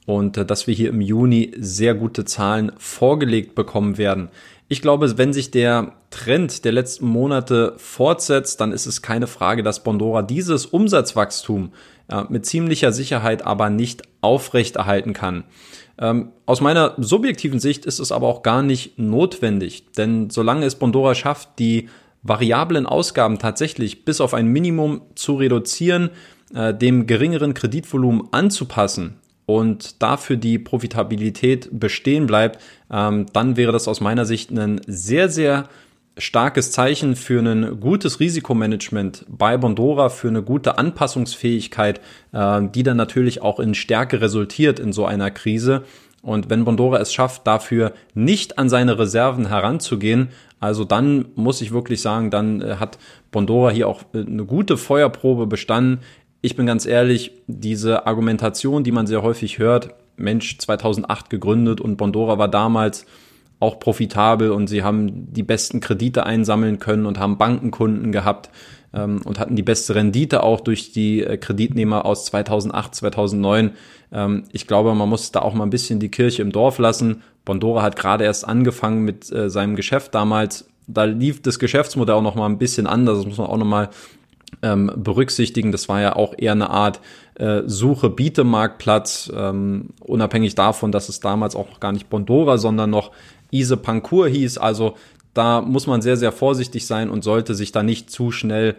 und 0.05 0.37
äh, 0.37 0.45
dass 0.45 0.67
wir 0.67 0.75
hier 0.75 0.89
im 0.89 1.01
Juni 1.01 1.51
sehr 1.57 1.95
gute 1.95 2.25
Zahlen 2.25 2.73
vorgelegt 2.77 3.55
bekommen 3.55 3.97
werden. 3.97 4.29
Ich 4.67 4.83
glaube, 4.83 5.17
wenn 5.17 5.33
sich 5.33 5.49
der 5.49 5.93
Trend 6.11 6.63
der 6.63 6.73
letzten 6.73 7.07
Monate 7.07 7.73
fortsetzt, 7.77 8.61
dann 8.61 8.71
ist 8.71 8.85
es 8.85 9.01
keine 9.01 9.25
Frage, 9.25 9.63
dass 9.63 9.83
Bondora 9.83 10.21
dieses 10.21 10.67
Umsatzwachstum 10.67 11.71
äh, 12.09 12.21
mit 12.29 12.45
ziemlicher 12.45 12.91
Sicherheit 12.91 13.43
aber 13.47 13.71
nicht 13.71 14.03
aufrechterhalten 14.25 15.13
kann. 15.13 15.45
Ähm, 15.97 16.33
aus 16.45 16.59
meiner 16.59 16.93
subjektiven 16.97 17.59
Sicht 17.59 17.85
ist 17.85 17.99
es 17.99 18.11
aber 18.11 18.27
auch 18.27 18.43
gar 18.43 18.61
nicht 18.61 18.99
notwendig, 18.99 19.85
denn 19.97 20.29
solange 20.29 20.65
es 20.65 20.75
Bondora 20.75 21.15
schafft, 21.15 21.59
die 21.59 21.89
variablen 22.21 22.85
Ausgaben 22.85 23.39
tatsächlich 23.39 24.03
bis 24.03 24.19
auf 24.19 24.33
ein 24.33 24.47
Minimum 24.47 25.01
zu 25.15 25.35
reduzieren, 25.35 26.09
äh, 26.53 26.73
dem 26.73 27.07
geringeren 27.07 27.53
Kreditvolumen 27.53 28.27
anzupassen 28.31 29.17
und 29.45 30.01
dafür 30.01 30.35
die 30.35 30.57
Profitabilität 30.59 31.69
bestehen 31.71 32.25
bleibt, 32.25 32.61
ähm, 32.91 33.27
dann 33.31 33.57
wäre 33.57 33.71
das 33.71 33.87
aus 33.87 34.01
meiner 34.01 34.25
Sicht 34.25 34.51
ein 34.51 34.81
sehr, 34.87 35.29
sehr 35.29 35.69
starkes 36.17 36.71
Zeichen 36.71 37.15
für 37.15 37.41
ein 37.41 37.79
gutes 37.79 38.19
Risikomanagement 38.19 39.25
bei 39.27 39.57
Bondora, 39.57 40.09
für 40.09 40.29
eine 40.29 40.41
gute 40.41 40.77
Anpassungsfähigkeit, 40.77 41.99
äh, 42.31 42.61
die 42.73 42.83
dann 42.83 42.97
natürlich 42.97 43.41
auch 43.41 43.59
in 43.59 43.75
Stärke 43.75 44.21
resultiert 44.21 44.79
in 44.79 44.93
so 44.93 45.05
einer 45.05 45.31
Krise. 45.31 45.83
Und 46.21 46.49
wenn 46.49 46.65
Bondora 46.65 46.99
es 46.99 47.13
schafft, 47.13 47.45
dafür 47.45 47.93
nicht 48.13 48.57
an 48.57 48.69
seine 48.69 48.97
Reserven 48.97 49.47
heranzugehen, 49.47 50.29
also 50.59 50.85
dann 50.85 51.25
muss 51.35 51.61
ich 51.61 51.71
wirklich 51.71 52.01
sagen, 52.01 52.31
dann 52.31 52.61
äh, 52.61 52.77
hat 52.79 52.97
Bondora 53.31 53.69
hier 53.69 53.87
auch 53.87 54.03
äh, 54.13 54.19
eine 54.19 54.45
gute 54.45 54.77
Feuerprobe 54.77 55.47
bestanden. 55.47 55.99
Ich 56.41 56.55
bin 56.55 56.65
ganz 56.65 56.85
ehrlich, 56.85 57.31
diese 57.47 58.07
Argumentation, 58.07 58.83
die 58.83 58.91
man 58.91 59.05
sehr 59.05 59.21
häufig 59.21 59.59
hört, 59.59 59.93
Mensch 60.17 60.57
2008 60.59 61.29
gegründet 61.29 61.81
und 61.81 61.97
Bondora 61.97 62.37
war 62.37 62.47
damals 62.47 63.05
auch 63.65 63.79
profitabel 63.79 64.51
und 64.51 64.67
sie 64.67 64.83
haben 64.83 65.33
die 65.33 65.43
besten 65.43 65.79
Kredite 65.79 66.25
einsammeln 66.25 66.79
können 66.79 67.05
und 67.05 67.19
haben 67.19 67.37
Bankenkunden 67.37 68.11
gehabt 68.11 68.51
ähm, 68.93 69.21
und 69.25 69.39
hatten 69.39 69.55
die 69.55 69.63
beste 69.63 69.95
Rendite 69.95 70.43
auch 70.43 70.61
durch 70.61 70.91
die 70.91 71.23
äh, 71.23 71.37
Kreditnehmer 71.37 72.05
aus 72.05 72.25
2008, 72.25 72.95
2009. 72.95 73.71
Ähm, 74.11 74.43
ich 74.51 74.67
glaube, 74.67 74.93
man 74.93 75.09
muss 75.09 75.31
da 75.31 75.41
auch 75.41 75.53
mal 75.53 75.65
ein 75.65 75.71
bisschen 75.71 75.99
die 75.99 76.09
Kirche 76.09 76.43
im 76.43 76.51
Dorf 76.51 76.77
lassen. 76.77 77.23
Bondora 77.43 77.81
hat 77.81 77.95
gerade 77.95 78.23
erst 78.23 78.47
angefangen 78.47 79.03
mit 79.03 79.31
äh, 79.31 79.49
seinem 79.49 79.75
Geschäft 79.75 80.13
damals. 80.13 80.67
Da 80.87 81.05
lief 81.05 81.41
das 81.41 81.57
Geschäftsmodell 81.57 82.15
auch 82.15 82.21
noch 82.21 82.35
mal 82.35 82.45
ein 82.45 82.59
bisschen 82.59 82.85
anders. 82.85 83.17
Das 83.17 83.25
muss 83.25 83.37
man 83.37 83.47
auch 83.47 83.57
noch 83.57 83.65
mal 83.65 83.89
ähm, 84.61 84.91
berücksichtigen. 84.95 85.71
Das 85.71 85.89
war 85.89 86.01
ja 86.01 86.15
auch 86.15 86.33
eher 86.37 86.53
eine 86.53 86.69
Art 86.69 87.01
äh, 87.35 87.63
Suche, 87.65 88.09
Bietemarktplatz, 88.09 89.31
ähm, 89.35 89.89
unabhängig 89.99 90.55
davon, 90.55 90.91
dass 90.91 91.09
es 91.09 91.19
damals 91.19 91.55
auch 91.55 91.79
gar 91.79 91.91
nicht 91.91 92.09
Bondora, 92.09 92.57
sondern 92.57 92.89
noch 92.89 93.11
Ise 93.51 93.77
Pankur 93.77 94.27
hieß. 94.27 94.57
Also 94.57 94.95
da 95.33 95.61
muss 95.61 95.87
man 95.87 96.01
sehr, 96.01 96.17
sehr 96.17 96.31
vorsichtig 96.31 96.87
sein 96.87 97.09
und 97.09 97.23
sollte 97.23 97.55
sich 97.55 97.71
da 97.71 97.83
nicht 97.83 98.09
zu 98.09 98.31
schnell 98.31 98.75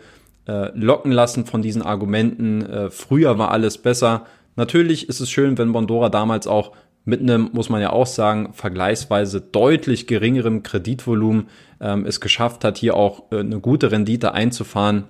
äh, 0.47 0.71
locken 0.79 1.13
lassen 1.13 1.45
von 1.45 1.63
diesen 1.63 1.83
Argumenten. 1.83 2.65
Äh, 2.65 2.91
früher 2.91 3.39
war 3.39 3.51
alles 3.51 3.79
besser. 3.79 4.27
Natürlich 4.57 5.09
ist 5.09 5.21
es 5.21 5.31
schön, 5.31 5.59
wenn 5.59 5.73
Bondora 5.73 6.09
damals 6.09 6.47
auch 6.47 6.73
mit 7.05 7.21
einem, 7.21 7.51
muss 7.53 7.69
man 7.69 7.81
ja 7.81 7.91
auch 7.91 8.07
sagen, 8.07 8.53
vergleichsweise 8.53 9.41
deutlich 9.41 10.07
geringerem 10.07 10.63
Kreditvolumen 10.63 11.49
ähm, 11.81 12.05
es 12.05 12.21
geschafft 12.21 12.65
hat, 12.65 12.79
hier 12.79 12.97
auch 12.97 13.31
äh, 13.31 13.41
eine 13.41 13.61
gute 13.61 13.93
Rendite 13.93 14.33
einzufahren. 14.33 15.05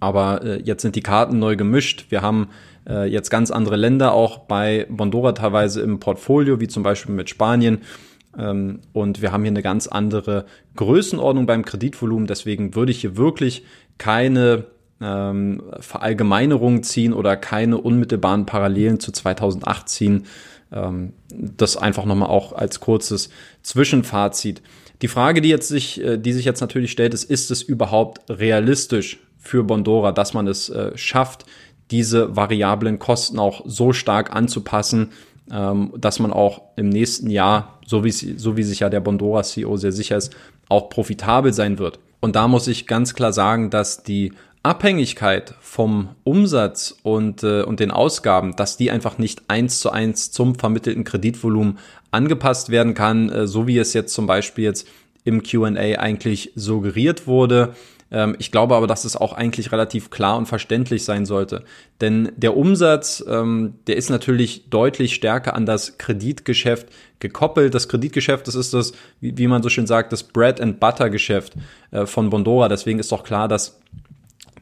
Aber 0.00 0.42
äh, 0.42 0.62
jetzt 0.62 0.82
sind 0.82 0.96
die 0.96 1.02
Karten 1.02 1.38
neu 1.38 1.56
gemischt. 1.56 2.06
Wir 2.10 2.22
haben 2.22 2.48
äh, 2.88 3.06
jetzt 3.06 3.30
ganz 3.30 3.50
andere 3.50 3.76
Länder 3.76 4.12
auch 4.12 4.38
bei 4.38 4.86
Bondora 4.88 5.32
teilweise 5.32 5.82
im 5.82 6.00
Portfolio, 6.00 6.60
wie 6.60 6.68
zum 6.68 6.82
Beispiel 6.82 7.14
mit 7.14 7.28
Spanien. 7.28 7.82
Ähm, 8.38 8.80
und 8.92 9.22
wir 9.22 9.32
haben 9.32 9.42
hier 9.42 9.50
eine 9.50 9.62
ganz 9.62 9.86
andere 9.86 10.46
Größenordnung 10.76 11.46
beim 11.46 11.64
Kreditvolumen. 11.64 12.26
Deswegen 12.26 12.74
würde 12.74 12.92
ich 12.92 13.00
hier 13.00 13.16
wirklich 13.16 13.64
keine 13.98 14.66
ähm, 15.00 15.62
Verallgemeinerung 15.80 16.82
ziehen 16.82 17.12
oder 17.12 17.36
keine 17.36 17.78
unmittelbaren 17.78 18.46
Parallelen 18.46 19.00
zu 19.00 19.12
2008 19.12 19.88
ziehen. 19.88 20.26
Ähm, 20.72 21.12
das 21.30 21.76
einfach 21.76 22.04
nochmal 22.04 22.28
auch 22.28 22.52
als 22.52 22.80
kurzes 22.80 23.30
Zwischenfazit. 23.62 24.62
Die 25.02 25.08
Frage, 25.08 25.40
die 25.40 25.48
jetzt 25.48 25.68
sich, 25.68 26.02
äh, 26.02 26.18
die 26.18 26.32
sich 26.32 26.44
jetzt 26.44 26.60
natürlich 26.60 26.92
stellt, 26.92 27.14
ist, 27.14 27.24
ist 27.24 27.50
es 27.50 27.62
überhaupt 27.62 28.30
realistisch 28.30 29.20
für 29.38 29.62
Bondora, 29.62 30.12
dass 30.12 30.34
man 30.34 30.46
es 30.46 30.70
äh, 30.70 30.96
schafft, 30.96 31.44
diese 31.90 32.34
variablen 32.34 32.98
Kosten 32.98 33.38
auch 33.38 33.62
so 33.66 33.92
stark 33.92 34.34
anzupassen, 34.34 35.12
dass 35.46 36.20
man 36.20 36.32
auch 36.32 36.62
im 36.76 36.88
nächsten 36.88 37.28
Jahr, 37.28 37.78
so 37.86 38.02
wie, 38.04 38.10
so 38.10 38.56
wie 38.56 38.62
sich 38.62 38.80
ja 38.80 38.88
der 38.88 39.00
Bondora 39.00 39.42
CEO 39.42 39.76
sehr 39.76 39.92
sicher 39.92 40.16
ist, 40.16 40.34
auch 40.68 40.88
profitabel 40.88 41.52
sein 41.52 41.78
wird. 41.78 41.98
Und 42.20 42.36
da 42.36 42.48
muss 42.48 42.68
ich 42.68 42.86
ganz 42.86 43.14
klar 43.14 43.32
sagen, 43.32 43.68
dass 43.68 44.02
die 44.02 44.32
Abhängigkeit 44.62 45.54
vom 45.60 46.08
Umsatz 46.24 46.96
und, 47.02 47.42
äh, 47.42 47.62
und 47.62 47.80
den 47.80 47.90
Ausgaben, 47.90 48.56
dass 48.56 48.78
die 48.78 48.90
einfach 48.90 49.18
nicht 49.18 49.42
eins 49.48 49.78
zu 49.78 49.90
eins 49.90 50.30
zum 50.30 50.54
vermittelten 50.54 51.04
Kreditvolumen 51.04 51.78
angepasst 52.10 52.70
werden 52.70 52.94
kann, 52.94 53.28
äh, 53.28 53.46
so 53.46 53.66
wie 53.66 53.76
es 53.76 53.92
jetzt 53.92 54.14
zum 54.14 54.26
Beispiel 54.26 54.64
jetzt 54.64 54.88
im 55.24 55.42
QA 55.42 55.74
eigentlich 55.98 56.52
suggeriert 56.54 57.26
wurde. 57.26 57.74
Ähm, 58.14 58.36
ich 58.38 58.52
glaube 58.52 58.76
aber, 58.76 58.86
dass 58.86 59.04
es 59.04 59.16
auch 59.16 59.32
eigentlich 59.32 59.72
relativ 59.72 60.08
klar 60.08 60.38
und 60.38 60.46
verständlich 60.46 61.04
sein 61.04 61.26
sollte. 61.26 61.64
Denn 62.00 62.30
der 62.36 62.56
Umsatz, 62.56 63.22
ähm, 63.28 63.74
der 63.88 63.96
ist 63.96 64.08
natürlich 64.08 64.70
deutlich 64.70 65.14
stärker 65.14 65.54
an 65.54 65.66
das 65.66 65.98
Kreditgeschäft 65.98 66.86
gekoppelt. 67.18 67.74
Das 67.74 67.88
Kreditgeschäft, 67.88 68.46
das 68.46 68.54
ist 68.54 68.72
das, 68.72 68.92
wie, 69.20 69.48
man 69.48 69.64
so 69.64 69.68
schön 69.68 69.88
sagt, 69.88 70.12
das 70.12 70.22
Bread 70.22 70.60
and 70.60 70.78
Butter 70.78 71.10
Geschäft 71.10 71.54
äh, 71.90 72.06
von 72.06 72.30
Bondora. 72.30 72.68
Deswegen 72.68 73.00
ist 73.00 73.10
doch 73.10 73.24
klar, 73.24 73.48
dass 73.48 73.80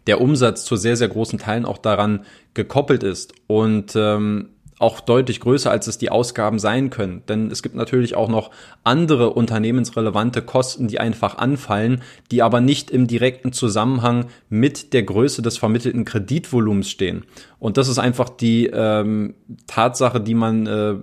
der 0.07 0.20
Umsatz 0.20 0.64
zu 0.64 0.76
sehr, 0.76 0.96
sehr 0.96 1.09
großen 1.09 1.38
Teilen 1.38 1.66
auch 1.66 1.78
daran 1.78 2.24
gekoppelt 2.55 3.03
ist. 3.03 3.34
Und 3.48 3.92
ähm, 3.94 4.48
auch 4.83 5.01
deutlich 5.01 5.41
größer, 5.41 5.70
als 5.70 5.87
es 5.87 5.99
die 5.99 6.11
Ausgaben 6.11 6.59
sein 6.59 6.91
können. 6.91 7.22
Denn 7.28 7.51
es 7.51 7.62
gibt 7.62 7.74
natürlich 7.74 8.14
auch 8.16 8.28
noch 8.28 8.51
andere 8.85 9.30
unternehmensrelevante 9.30 10.43
Kosten, 10.43 10.89
die 10.89 11.01
einfach 11.01 11.39
anfallen, 11.39 12.03
die 12.30 12.43
aber 12.43 12.61
nicht 12.61 12.91
im 12.91 13.07
direkten 13.07 13.53
Zusammenhang 13.53 14.26
mit 14.49 14.93
der 14.93 15.05
Größe 15.05 15.41
des 15.41 15.57
vermittelten 15.57 16.05
Kreditvolumens 16.05 16.91
stehen. 16.91 17.24
Und 17.59 17.76
das 17.76 17.89
ist 17.89 17.99
einfach 17.99 18.28
die 18.28 18.66
ähm, 18.66 19.35
Tatsache, 19.66 20.20
die 20.20 20.35
man 20.35 20.66
äh, 20.66 20.95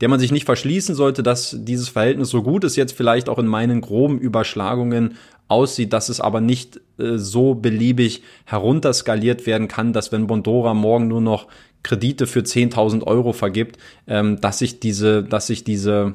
der 0.00 0.08
man 0.08 0.18
sich 0.18 0.32
nicht 0.32 0.44
verschließen 0.44 0.94
sollte, 0.94 1.22
dass 1.22 1.56
dieses 1.60 1.88
Verhältnis 1.88 2.30
so 2.30 2.42
gut 2.42 2.64
ist 2.64 2.76
jetzt 2.76 2.92
vielleicht 2.92 3.28
auch 3.28 3.38
in 3.38 3.46
meinen 3.46 3.80
groben 3.80 4.18
Überschlagungen 4.18 5.14
aussieht, 5.48 5.92
dass 5.92 6.08
es 6.08 6.20
aber 6.20 6.40
nicht 6.40 6.80
äh, 6.98 7.16
so 7.16 7.54
beliebig 7.54 8.22
herunterskaliert 8.44 9.46
werden 9.46 9.66
kann, 9.66 9.92
dass 9.92 10.12
wenn 10.12 10.26
Bondora 10.26 10.74
morgen 10.74 11.08
nur 11.08 11.22
noch 11.22 11.48
Kredite 11.82 12.26
für 12.26 12.40
10.000 12.40 13.04
Euro 13.04 13.32
vergibt, 13.32 13.78
ähm, 14.06 14.40
dass 14.40 14.58
sich 14.58 14.80
diese, 14.80 15.22
dass 15.22 15.46
sich 15.46 15.64
diese 15.64 16.14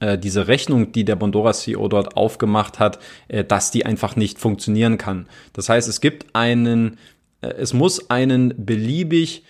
äh, 0.00 0.18
diese 0.18 0.48
Rechnung, 0.48 0.92
die 0.92 1.04
der 1.04 1.16
Bondora 1.16 1.52
CEO 1.52 1.86
dort 1.88 2.16
aufgemacht 2.16 2.78
hat, 2.78 2.98
äh, 3.28 3.44
dass 3.44 3.70
die 3.70 3.84
einfach 3.84 4.16
nicht 4.16 4.38
funktionieren 4.38 4.96
kann. 4.96 5.26
Das 5.52 5.68
heißt, 5.68 5.88
es 5.88 6.00
gibt 6.00 6.34
einen, 6.34 6.96
äh, 7.42 7.48
es 7.48 7.74
muss 7.74 8.10
einen 8.10 8.54
beliebig, 8.56 9.44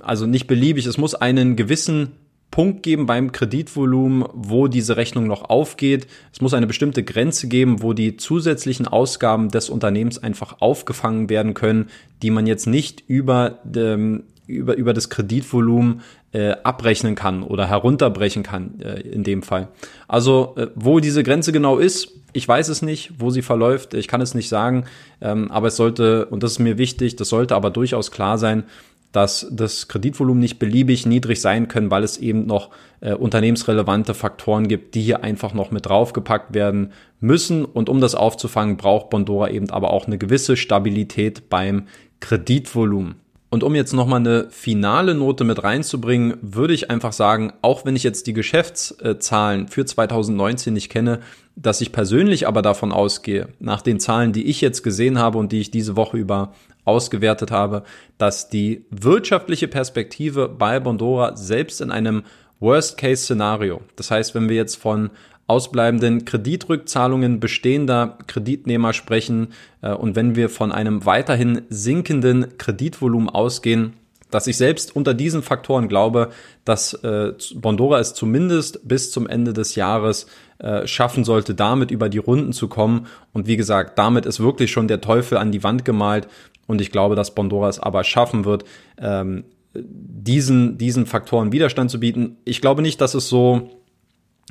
also 0.00 0.26
nicht 0.26 0.46
beliebig, 0.46 0.86
es 0.86 0.96
muss 0.96 1.14
einen 1.16 1.56
gewissen 1.56 2.12
Punkt 2.50 2.82
geben 2.82 3.06
beim 3.06 3.30
Kreditvolumen, 3.30 4.24
wo 4.32 4.66
diese 4.66 4.96
Rechnung 4.96 5.26
noch 5.26 5.48
aufgeht. 5.48 6.08
Es 6.32 6.40
muss 6.40 6.54
eine 6.54 6.66
bestimmte 6.66 7.04
Grenze 7.04 7.46
geben, 7.46 7.82
wo 7.82 7.92
die 7.92 8.16
zusätzlichen 8.16 8.88
Ausgaben 8.88 9.50
des 9.50 9.70
Unternehmens 9.70 10.18
einfach 10.18 10.56
aufgefangen 10.60 11.30
werden 11.30 11.54
können, 11.54 11.90
die 12.22 12.30
man 12.30 12.46
jetzt 12.46 12.66
nicht 12.66 13.04
über, 13.06 13.58
ähm, 13.76 14.24
über, 14.46 14.76
über 14.76 14.92
das 14.92 15.10
Kreditvolumen 15.10 16.00
äh, 16.32 16.54
abrechnen 16.64 17.14
kann 17.14 17.42
oder 17.42 17.68
herunterbrechen 17.68 18.42
kann 18.42 18.80
äh, 18.80 19.00
in 19.00 19.22
dem 19.22 19.42
Fall. 19.42 19.68
Also 20.08 20.54
äh, 20.56 20.68
wo 20.74 21.00
diese 21.00 21.22
Grenze 21.22 21.52
genau 21.52 21.78
ist, 21.78 22.12
ich 22.32 22.46
weiß 22.46 22.68
es 22.68 22.82
nicht, 22.82 23.12
wo 23.18 23.30
sie 23.30 23.42
verläuft, 23.42 23.94
ich 23.94 24.08
kann 24.08 24.20
es 24.20 24.34
nicht 24.34 24.48
sagen, 24.48 24.84
ähm, 25.20 25.50
aber 25.50 25.68
es 25.68 25.76
sollte, 25.76 26.26
und 26.26 26.42
das 26.42 26.52
ist 26.52 26.58
mir 26.58 26.78
wichtig, 26.78 27.16
das 27.16 27.28
sollte 27.28 27.56
aber 27.56 27.70
durchaus 27.70 28.10
klar 28.10 28.38
sein, 28.38 28.64
dass 29.12 29.46
das 29.50 29.88
Kreditvolumen 29.88 30.40
nicht 30.40 30.58
beliebig 30.58 31.06
niedrig 31.06 31.40
sein 31.40 31.68
können, 31.68 31.90
weil 31.90 32.04
es 32.04 32.18
eben 32.18 32.46
noch 32.46 32.70
äh, 33.00 33.14
unternehmensrelevante 33.14 34.14
Faktoren 34.14 34.68
gibt, 34.68 34.94
die 34.94 35.02
hier 35.02 35.24
einfach 35.24 35.52
noch 35.52 35.70
mit 35.70 35.86
draufgepackt 35.86 36.54
werden 36.54 36.92
müssen. 37.18 37.64
Und 37.64 37.88
um 37.88 38.00
das 38.00 38.14
aufzufangen, 38.14 38.76
braucht 38.76 39.10
Bondora 39.10 39.50
eben 39.50 39.70
aber 39.70 39.92
auch 39.92 40.06
eine 40.06 40.18
gewisse 40.18 40.56
Stabilität 40.56 41.48
beim 41.48 41.86
Kreditvolumen. 42.20 43.16
Und 43.52 43.64
um 43.64 43.74
jetzt 43.74 43.92
nochmal 43.92 44.20
eine 44.20 44.46
finale 44.50 45.16
Note 45.16 45.42
mit 45.42 45.64
reinzubringen, 45.64 46.34
würde 46.40 46.72
ich 46.72 46.88
einfach 46.88 47.12
sagen, 47.12 47.52
auch 47.62 47.84
wenn 47.84 47.96
ich 47.96 48.04
jetzt 48.04 48.28
die 48.28 48.32
Geschäftszahlen 48.32 49.66
für 49.66 49.84
2019 49.84 50.72
nicht 50.72 50.88
kenne, 50.88 51.18
dass 51.56 51.80
ich 51.80 51.90
persönlich 51.90 52.46
aber 52.46 52.62
davon 52.62 52.92
ausgehe, 52.92 53.48
nach 53.58 53.82
den 53.82 53.98
Zahlen, 53.98 54.32
die 54.32 54.46
ich 54.46 54.60
jetzt 54.60 54.84
gesehen 54.84 55.18
habe 55.18 55.38
und 55.38 55.50
die 55.50 55.60
ich 55.60 55.72
diese 55.72 55.96
Woche 55.96 56.16
über 56.16 56.52
ausgewertet 56.90 57.50
habe, 57.50 57.84
dass 58.18 58.48
die 58.48 58.84
wirtschaftliche 58.90 59.68
Perspektive 59.68 60.48
bei 60.48 60.80
Bondora 60.80 61.36
selbst 61.36 61.80
in 61.80 61.90
einem 61.90 62.24
Worst-Case-Szenario, 62.58 63.80
das 63.96 64.10
heißt, 64.10 64.34
wenn 64.34 64.48
wir 64.48 64.56
jetzt 64.56 64.76
von 64.76 65.10
ausbleibenden 65.46 66.24
Kreditrückzahlungen 66.24 67.40
bestehender 67.40 68.18
Kreditnehmer 68.28 68.92
sprechen 68.92 69.48
äh, 69.82 69.92
und 69.92 70.14
wenn 70.14 70.36
wir 70.36 70.48
von 70.48 70.70
einem 70.70 71.06
weiterhin 71.06 71.62
sinkenden 71.70 72.56
Kreditvolumen 72.56 73.28
ausgehen, 73.28 73.94
dass 74.30 74.46
ich 74.46 74.56
selbst 74.56 74.94
unter 74.94 75.12
diesen 75.12 75.42
Faktoren 75.42 75.88
glaube, 75.88 76.30
dass 76.64 76.94
äh, 76.94 77.32
Bondora 77.54 77.98
es 77.98 78.14
zumindest 78.14 78.86
bis 78.86 79.10
zum 79.10 79.26
Ende 79.26 79.52
des 79.52 79.74
Jahres 79.74 80.26
äh, 80.58 80.86
schaffen 80.86 81.24
sollte, 81.24 81.54
damit 81.54 81.90
über 81.90 82.08
die 82.08 82.18
Runden 82.18 82.52
zu 82.52 82.68
kommen. 82.68 83.06
Und 83.32 83.46
wie 83.46 83.56
gesagt, 83.56 83.98
damit 83.98 84.26
ist 84.26 84.40
wirklich 84.40 84.70
schon 84.70 84.88
der 84.88 85.00
Teufel 85.00 85.38
an 85.38 85.50
die 85.50 85.64
Wand 85.64 85.84
gemalt. 85.84 86.28
Und 86.70 86.80
ich 86.80 86.92
glaube, 86.92 87.16
dass 87.16 87.34
Bondora 87.34 87.68
es 87.68 87.80
aber 87.80 88.04
schaffen 88.04 88.44
wird, 88.44 88.64
ähm, 88.96 89.42
diesen, 89.74 90.78
diesen 90.78 91.04
Faktoren 91.04 91.50
Widerstand 91.50 91.90
zu 91.90 91.98
bieten. 91.98 92.36
Ich 92.44 92.60
glaube 92.60 92.80
nicht, 92.80 93.00
dass 93.00 93.14
es 93.14 93.28
so, 93.28 93.70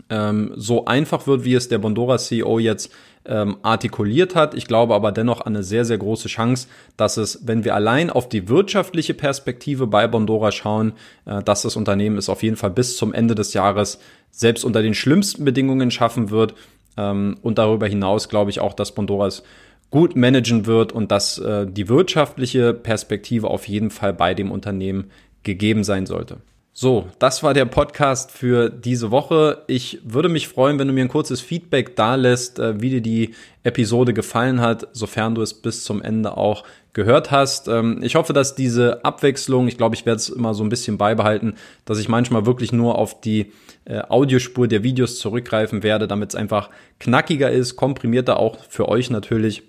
ähm, 0.09 0.51
so 0.57 0.84
einfach 0.84 1.28
wird, 1.28 1.45
wie 1.45 1.53
es 1.53 1.70
der 1.70 1.78
Bondora 1.78 2.17
CEO 2.17 2.59
jetzt 2.59 2.91
ähm, 3.24 3.55
artikuliert 3.61 4.36
hat. 4.36 4.53
Ich 4.53 4.67
glaube 4.67 4.95
aber 4.95 5.13
dennoch 5.13 5.39
an 5.39 5.55
eine 5.55 5.63
sehr, 5.63 5.86
sehr 5.86 5.97
große 5.97 6.28
Chance, 6.28 6.67
dass 6.97 7.15
es, 7.15 7.47
wenn 7.47 7.63
wir 7.63 7.74
allein 7.74 8.09
auf 8.09 8.28
die 8.28 8.49
wirtschaftliche 8.49 9.13
Perspektive 9.13 9.88
bei 9.88 10.05
Bondora 10.05 10.51
schauen, 10.51 10.91
äh, 11.24 11.41
dass 11.41 11.61
das 11.61 11.78
Unternehmen 11.78 12.17
es 12.17 12.28
auf 12.28 12.43
jeden 12.43 12.57
Fall 12.57 12.72
bis 12.72 12.97
zum 12.97 13.13
Ende 13.13 13.34
des 13.34 13.53
Jahres 13.53 13.99
selbst 14.30 14.65
unter 14.65 14.82
den 14.82 14.93
schlimmsten 14.93 15.45
Bedingungen 15.45 15.89
schaffen 15.89 16.32
wird. 16.32 16.53
Ähm, 16.97 17.38
und 17.41 17.57
darüber 17.57 17.88
hinaus 17.88 18.28
glaube 18.28 18.51
ich 18.51 18.59
auch, 18.59 18.74
dass 18.74 18.93
Bondora 18.93 19.28
es 19.28 19.43
gut 19.91 20.15
managen 20.15 20.65
wird 20.65 20.91
und 20.91 21.11
dass 21.11 21.37
äh, 21.39 21.65
die 21.67 21.89
wirtschaftliche 21.89 22.73
Perspektive 22.73 23.49
auf 23.49 23.67
jeden 23.67 23.89
Fall 23.89 24.13
bei 24.13 24.33
dem 24.33 24.51
Unternehmen 24.51 25.11
gegeben 25.43 25.83
sein 25.83 26.05
sollte. 26.05 26.37
So, 26.81 27.07
das 27.19 27.43
war 27.43 27.53
der 27.53 27.65
Podcast 27.65 28.31
für 28.31 28.69
diese 28.69 29.11
Woche. 29.11 29.63
Ich 29.67 29.99
würde 30.05 30.29
mich 30.29 30.47
freuen, 30.47 30.79
wenn 30.79 30.87
du 30.87 30.93
mir 30.93 31.03
ein 31.03 31.09
kurzes 31.09 31.41
Feedback 31.41 31.97
da 31.97 32.15
lässt, 32.15 32.57
äh, 32.57 32.79
wie 32.81 32.89
dir 32.89 33.01
die 33.01 33.35
Episode 33.63 34.13
gefallen 34.13 34.61
hat, 34.61 34.87
sofern 34.93 35.35
du 35.35 35.41
es 35.41 35.53
bis 35.53 35.83
zum 35.83 36.01
Ende 36.01 36.37
auch 36.37 36.63
gehört 36.93 37.31
hast. 37.31 37.67
Ähm, 37.67 37.99
ich 38.01 38.15
hoffe, 38.15 38.31
dass 38.31 38.55
diese 38.55 39.03
Abwechslung, 39.03 39.67
ich 39.67 39.77
glaube, 39.77 39.95
ich 39.95 40.05
werde 40.05 40.17
es 40.17 40.29
immer 40.29 40.53
so 40.53 40.63
ein 40.63 40.69
bisschen 40.69 40.97
beibehalten, 40.97 41.55
dass 41.83 41.99
ich 41.99 42.07
manchmal 42.07 42.45
wirklich 42.45 42.71
nur 42.71 42.97
auf 42.97 43.19
die 43.19 43.51
äh, 43.83 43.99
Audiospur 44.07 44.67
der 44.69 44.81
Videos 44.81 45.19
zurückgreifen 45.19 45.83
werde, 45.83 46.07
damit 46.07 46.29
es 46.29 46.35
einfach 46.35 46.69
knackiger 46.99 47.51
ist, 47.51 47.75
komprimierter 47.75 48.39
auch 48.39 48.57
für 48.69 48.87
euch 48.87 49.09
natürlich 49.09 49.63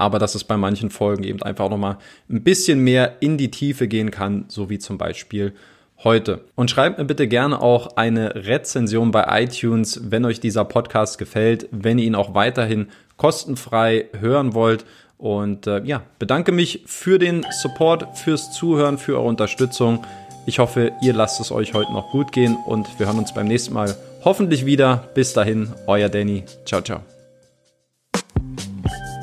aber 0.00 0.18
dass 0.18 0.34
es 0.34 0.44
bei 0.44 0.56
manchen 0.56 0.90
Folgen 0.90 1.24
eben 1.24 1.42
einfach 1.42 1.66
auch 1.66 1.70
nochmal 1.70 1.98
ein 2.30 2.42
bisschen 2.42 2.80
mehr 2.80 3.16
in 3.20 3.36
die 3.36 3.50
Tiefe 3.50 3.86
gehen 3.86 4.10
kann, 4.10 4.46
so 4.48 4.70
wie 4.70 4.78
zum 4.78 4.98
Beispiel 4.98 5.52
heute. 6.02 6.40
Und 6.54 6.70
schreibt 6.70 6.98
mir 6.98 7.04
bitte 7.04 7.28
gerne 7.28 7.60
auch 7.60 7.96
eine 7.96 8.34
Rezension 8.34 9.10
bei 9.10 9.42
iTunes, 9.42 10.00
wenn 10.10 10.24
euch 10.24 10.40
dieser 10.40 10.64
Podcast 10.64 11.18
gefällt, 11.18 11.68
wenn 11.70 11.98
ihr 11.98 12.06
ihn 12.06 12.14
auch 12.14 12.34
weiterhin 12.34 12.88
kostenfrei 13.18 14.06
hören 14.18 14.54
wollt. 14.54 14.86
Und 15.18 15.66
äh, 15.66 15.82
ja, 15.84 16.02
bedanke 16.18 16.50
mich 16.50 16.82
für 16.86 17.18
den 17.18 17.44
Support, 17.60 18.16
fürs 18.16 18.52
Zuhören, 18.52 18.96
für 18.96 19.16
eure 19.16 19.28
Unterstützung. 19.28 20.06
Ich 20.46 20.58
hoffe, 20.58 20.92
ihr 21.02 21.12
lasst 21.12 21.40
es 21.40 21.52
euch 21.52 21.74
heute 21.74 21.92
noch 21.92 22.10
gut 22.10 22.32
gehen 22.32 22.56
und 22.66 22.98
wir 22.98 23.06
hören 23.06 23.18
uns 23.18 23.34
beim 23.34 23.46
nächsten 23.46 23.74
Mal 23.74 23.94
hoffentlich 24.24 24.64
wieder. 24.64 25.10
Bis 25.14 25.34
dahin, 25.34 25.68
euer 25.86 26.08
Danny. 26.08 26.44
Ciao, 26.64 26.80
ciao. 26.80 27.09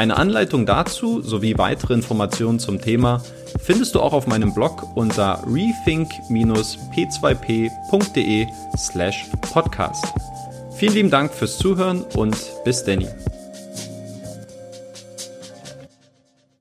Eine 0.00 0.16
Anleitung 0.16 0.64
dazu 0.64 1.20
sowie 1.20 1.58
weitere 1.58 1.92
Informationen 1.92 2.58
zum 2.58 2.80
Thema 2.80 3.22
findest 3.62 3.94
du 3.94 4.00
auch 4.00 4.14
auf 4.14 4.26
meinem 4.26 4.54
Blog 4.54 4.96
unter 4.96 5.44
rethink-p2p.de 5.46 8.46
slash 8.78 9.26
podcast. 9.42 10.06
Vielen 10.74 10.94
lieben 10.94 11.10
Dank 11.10 11.34
fürs 11.34 11.58
Zuhören 11.58 12.06
und 12.16 12.34
bis 12.64 12.82
Danny. 12.82 13.08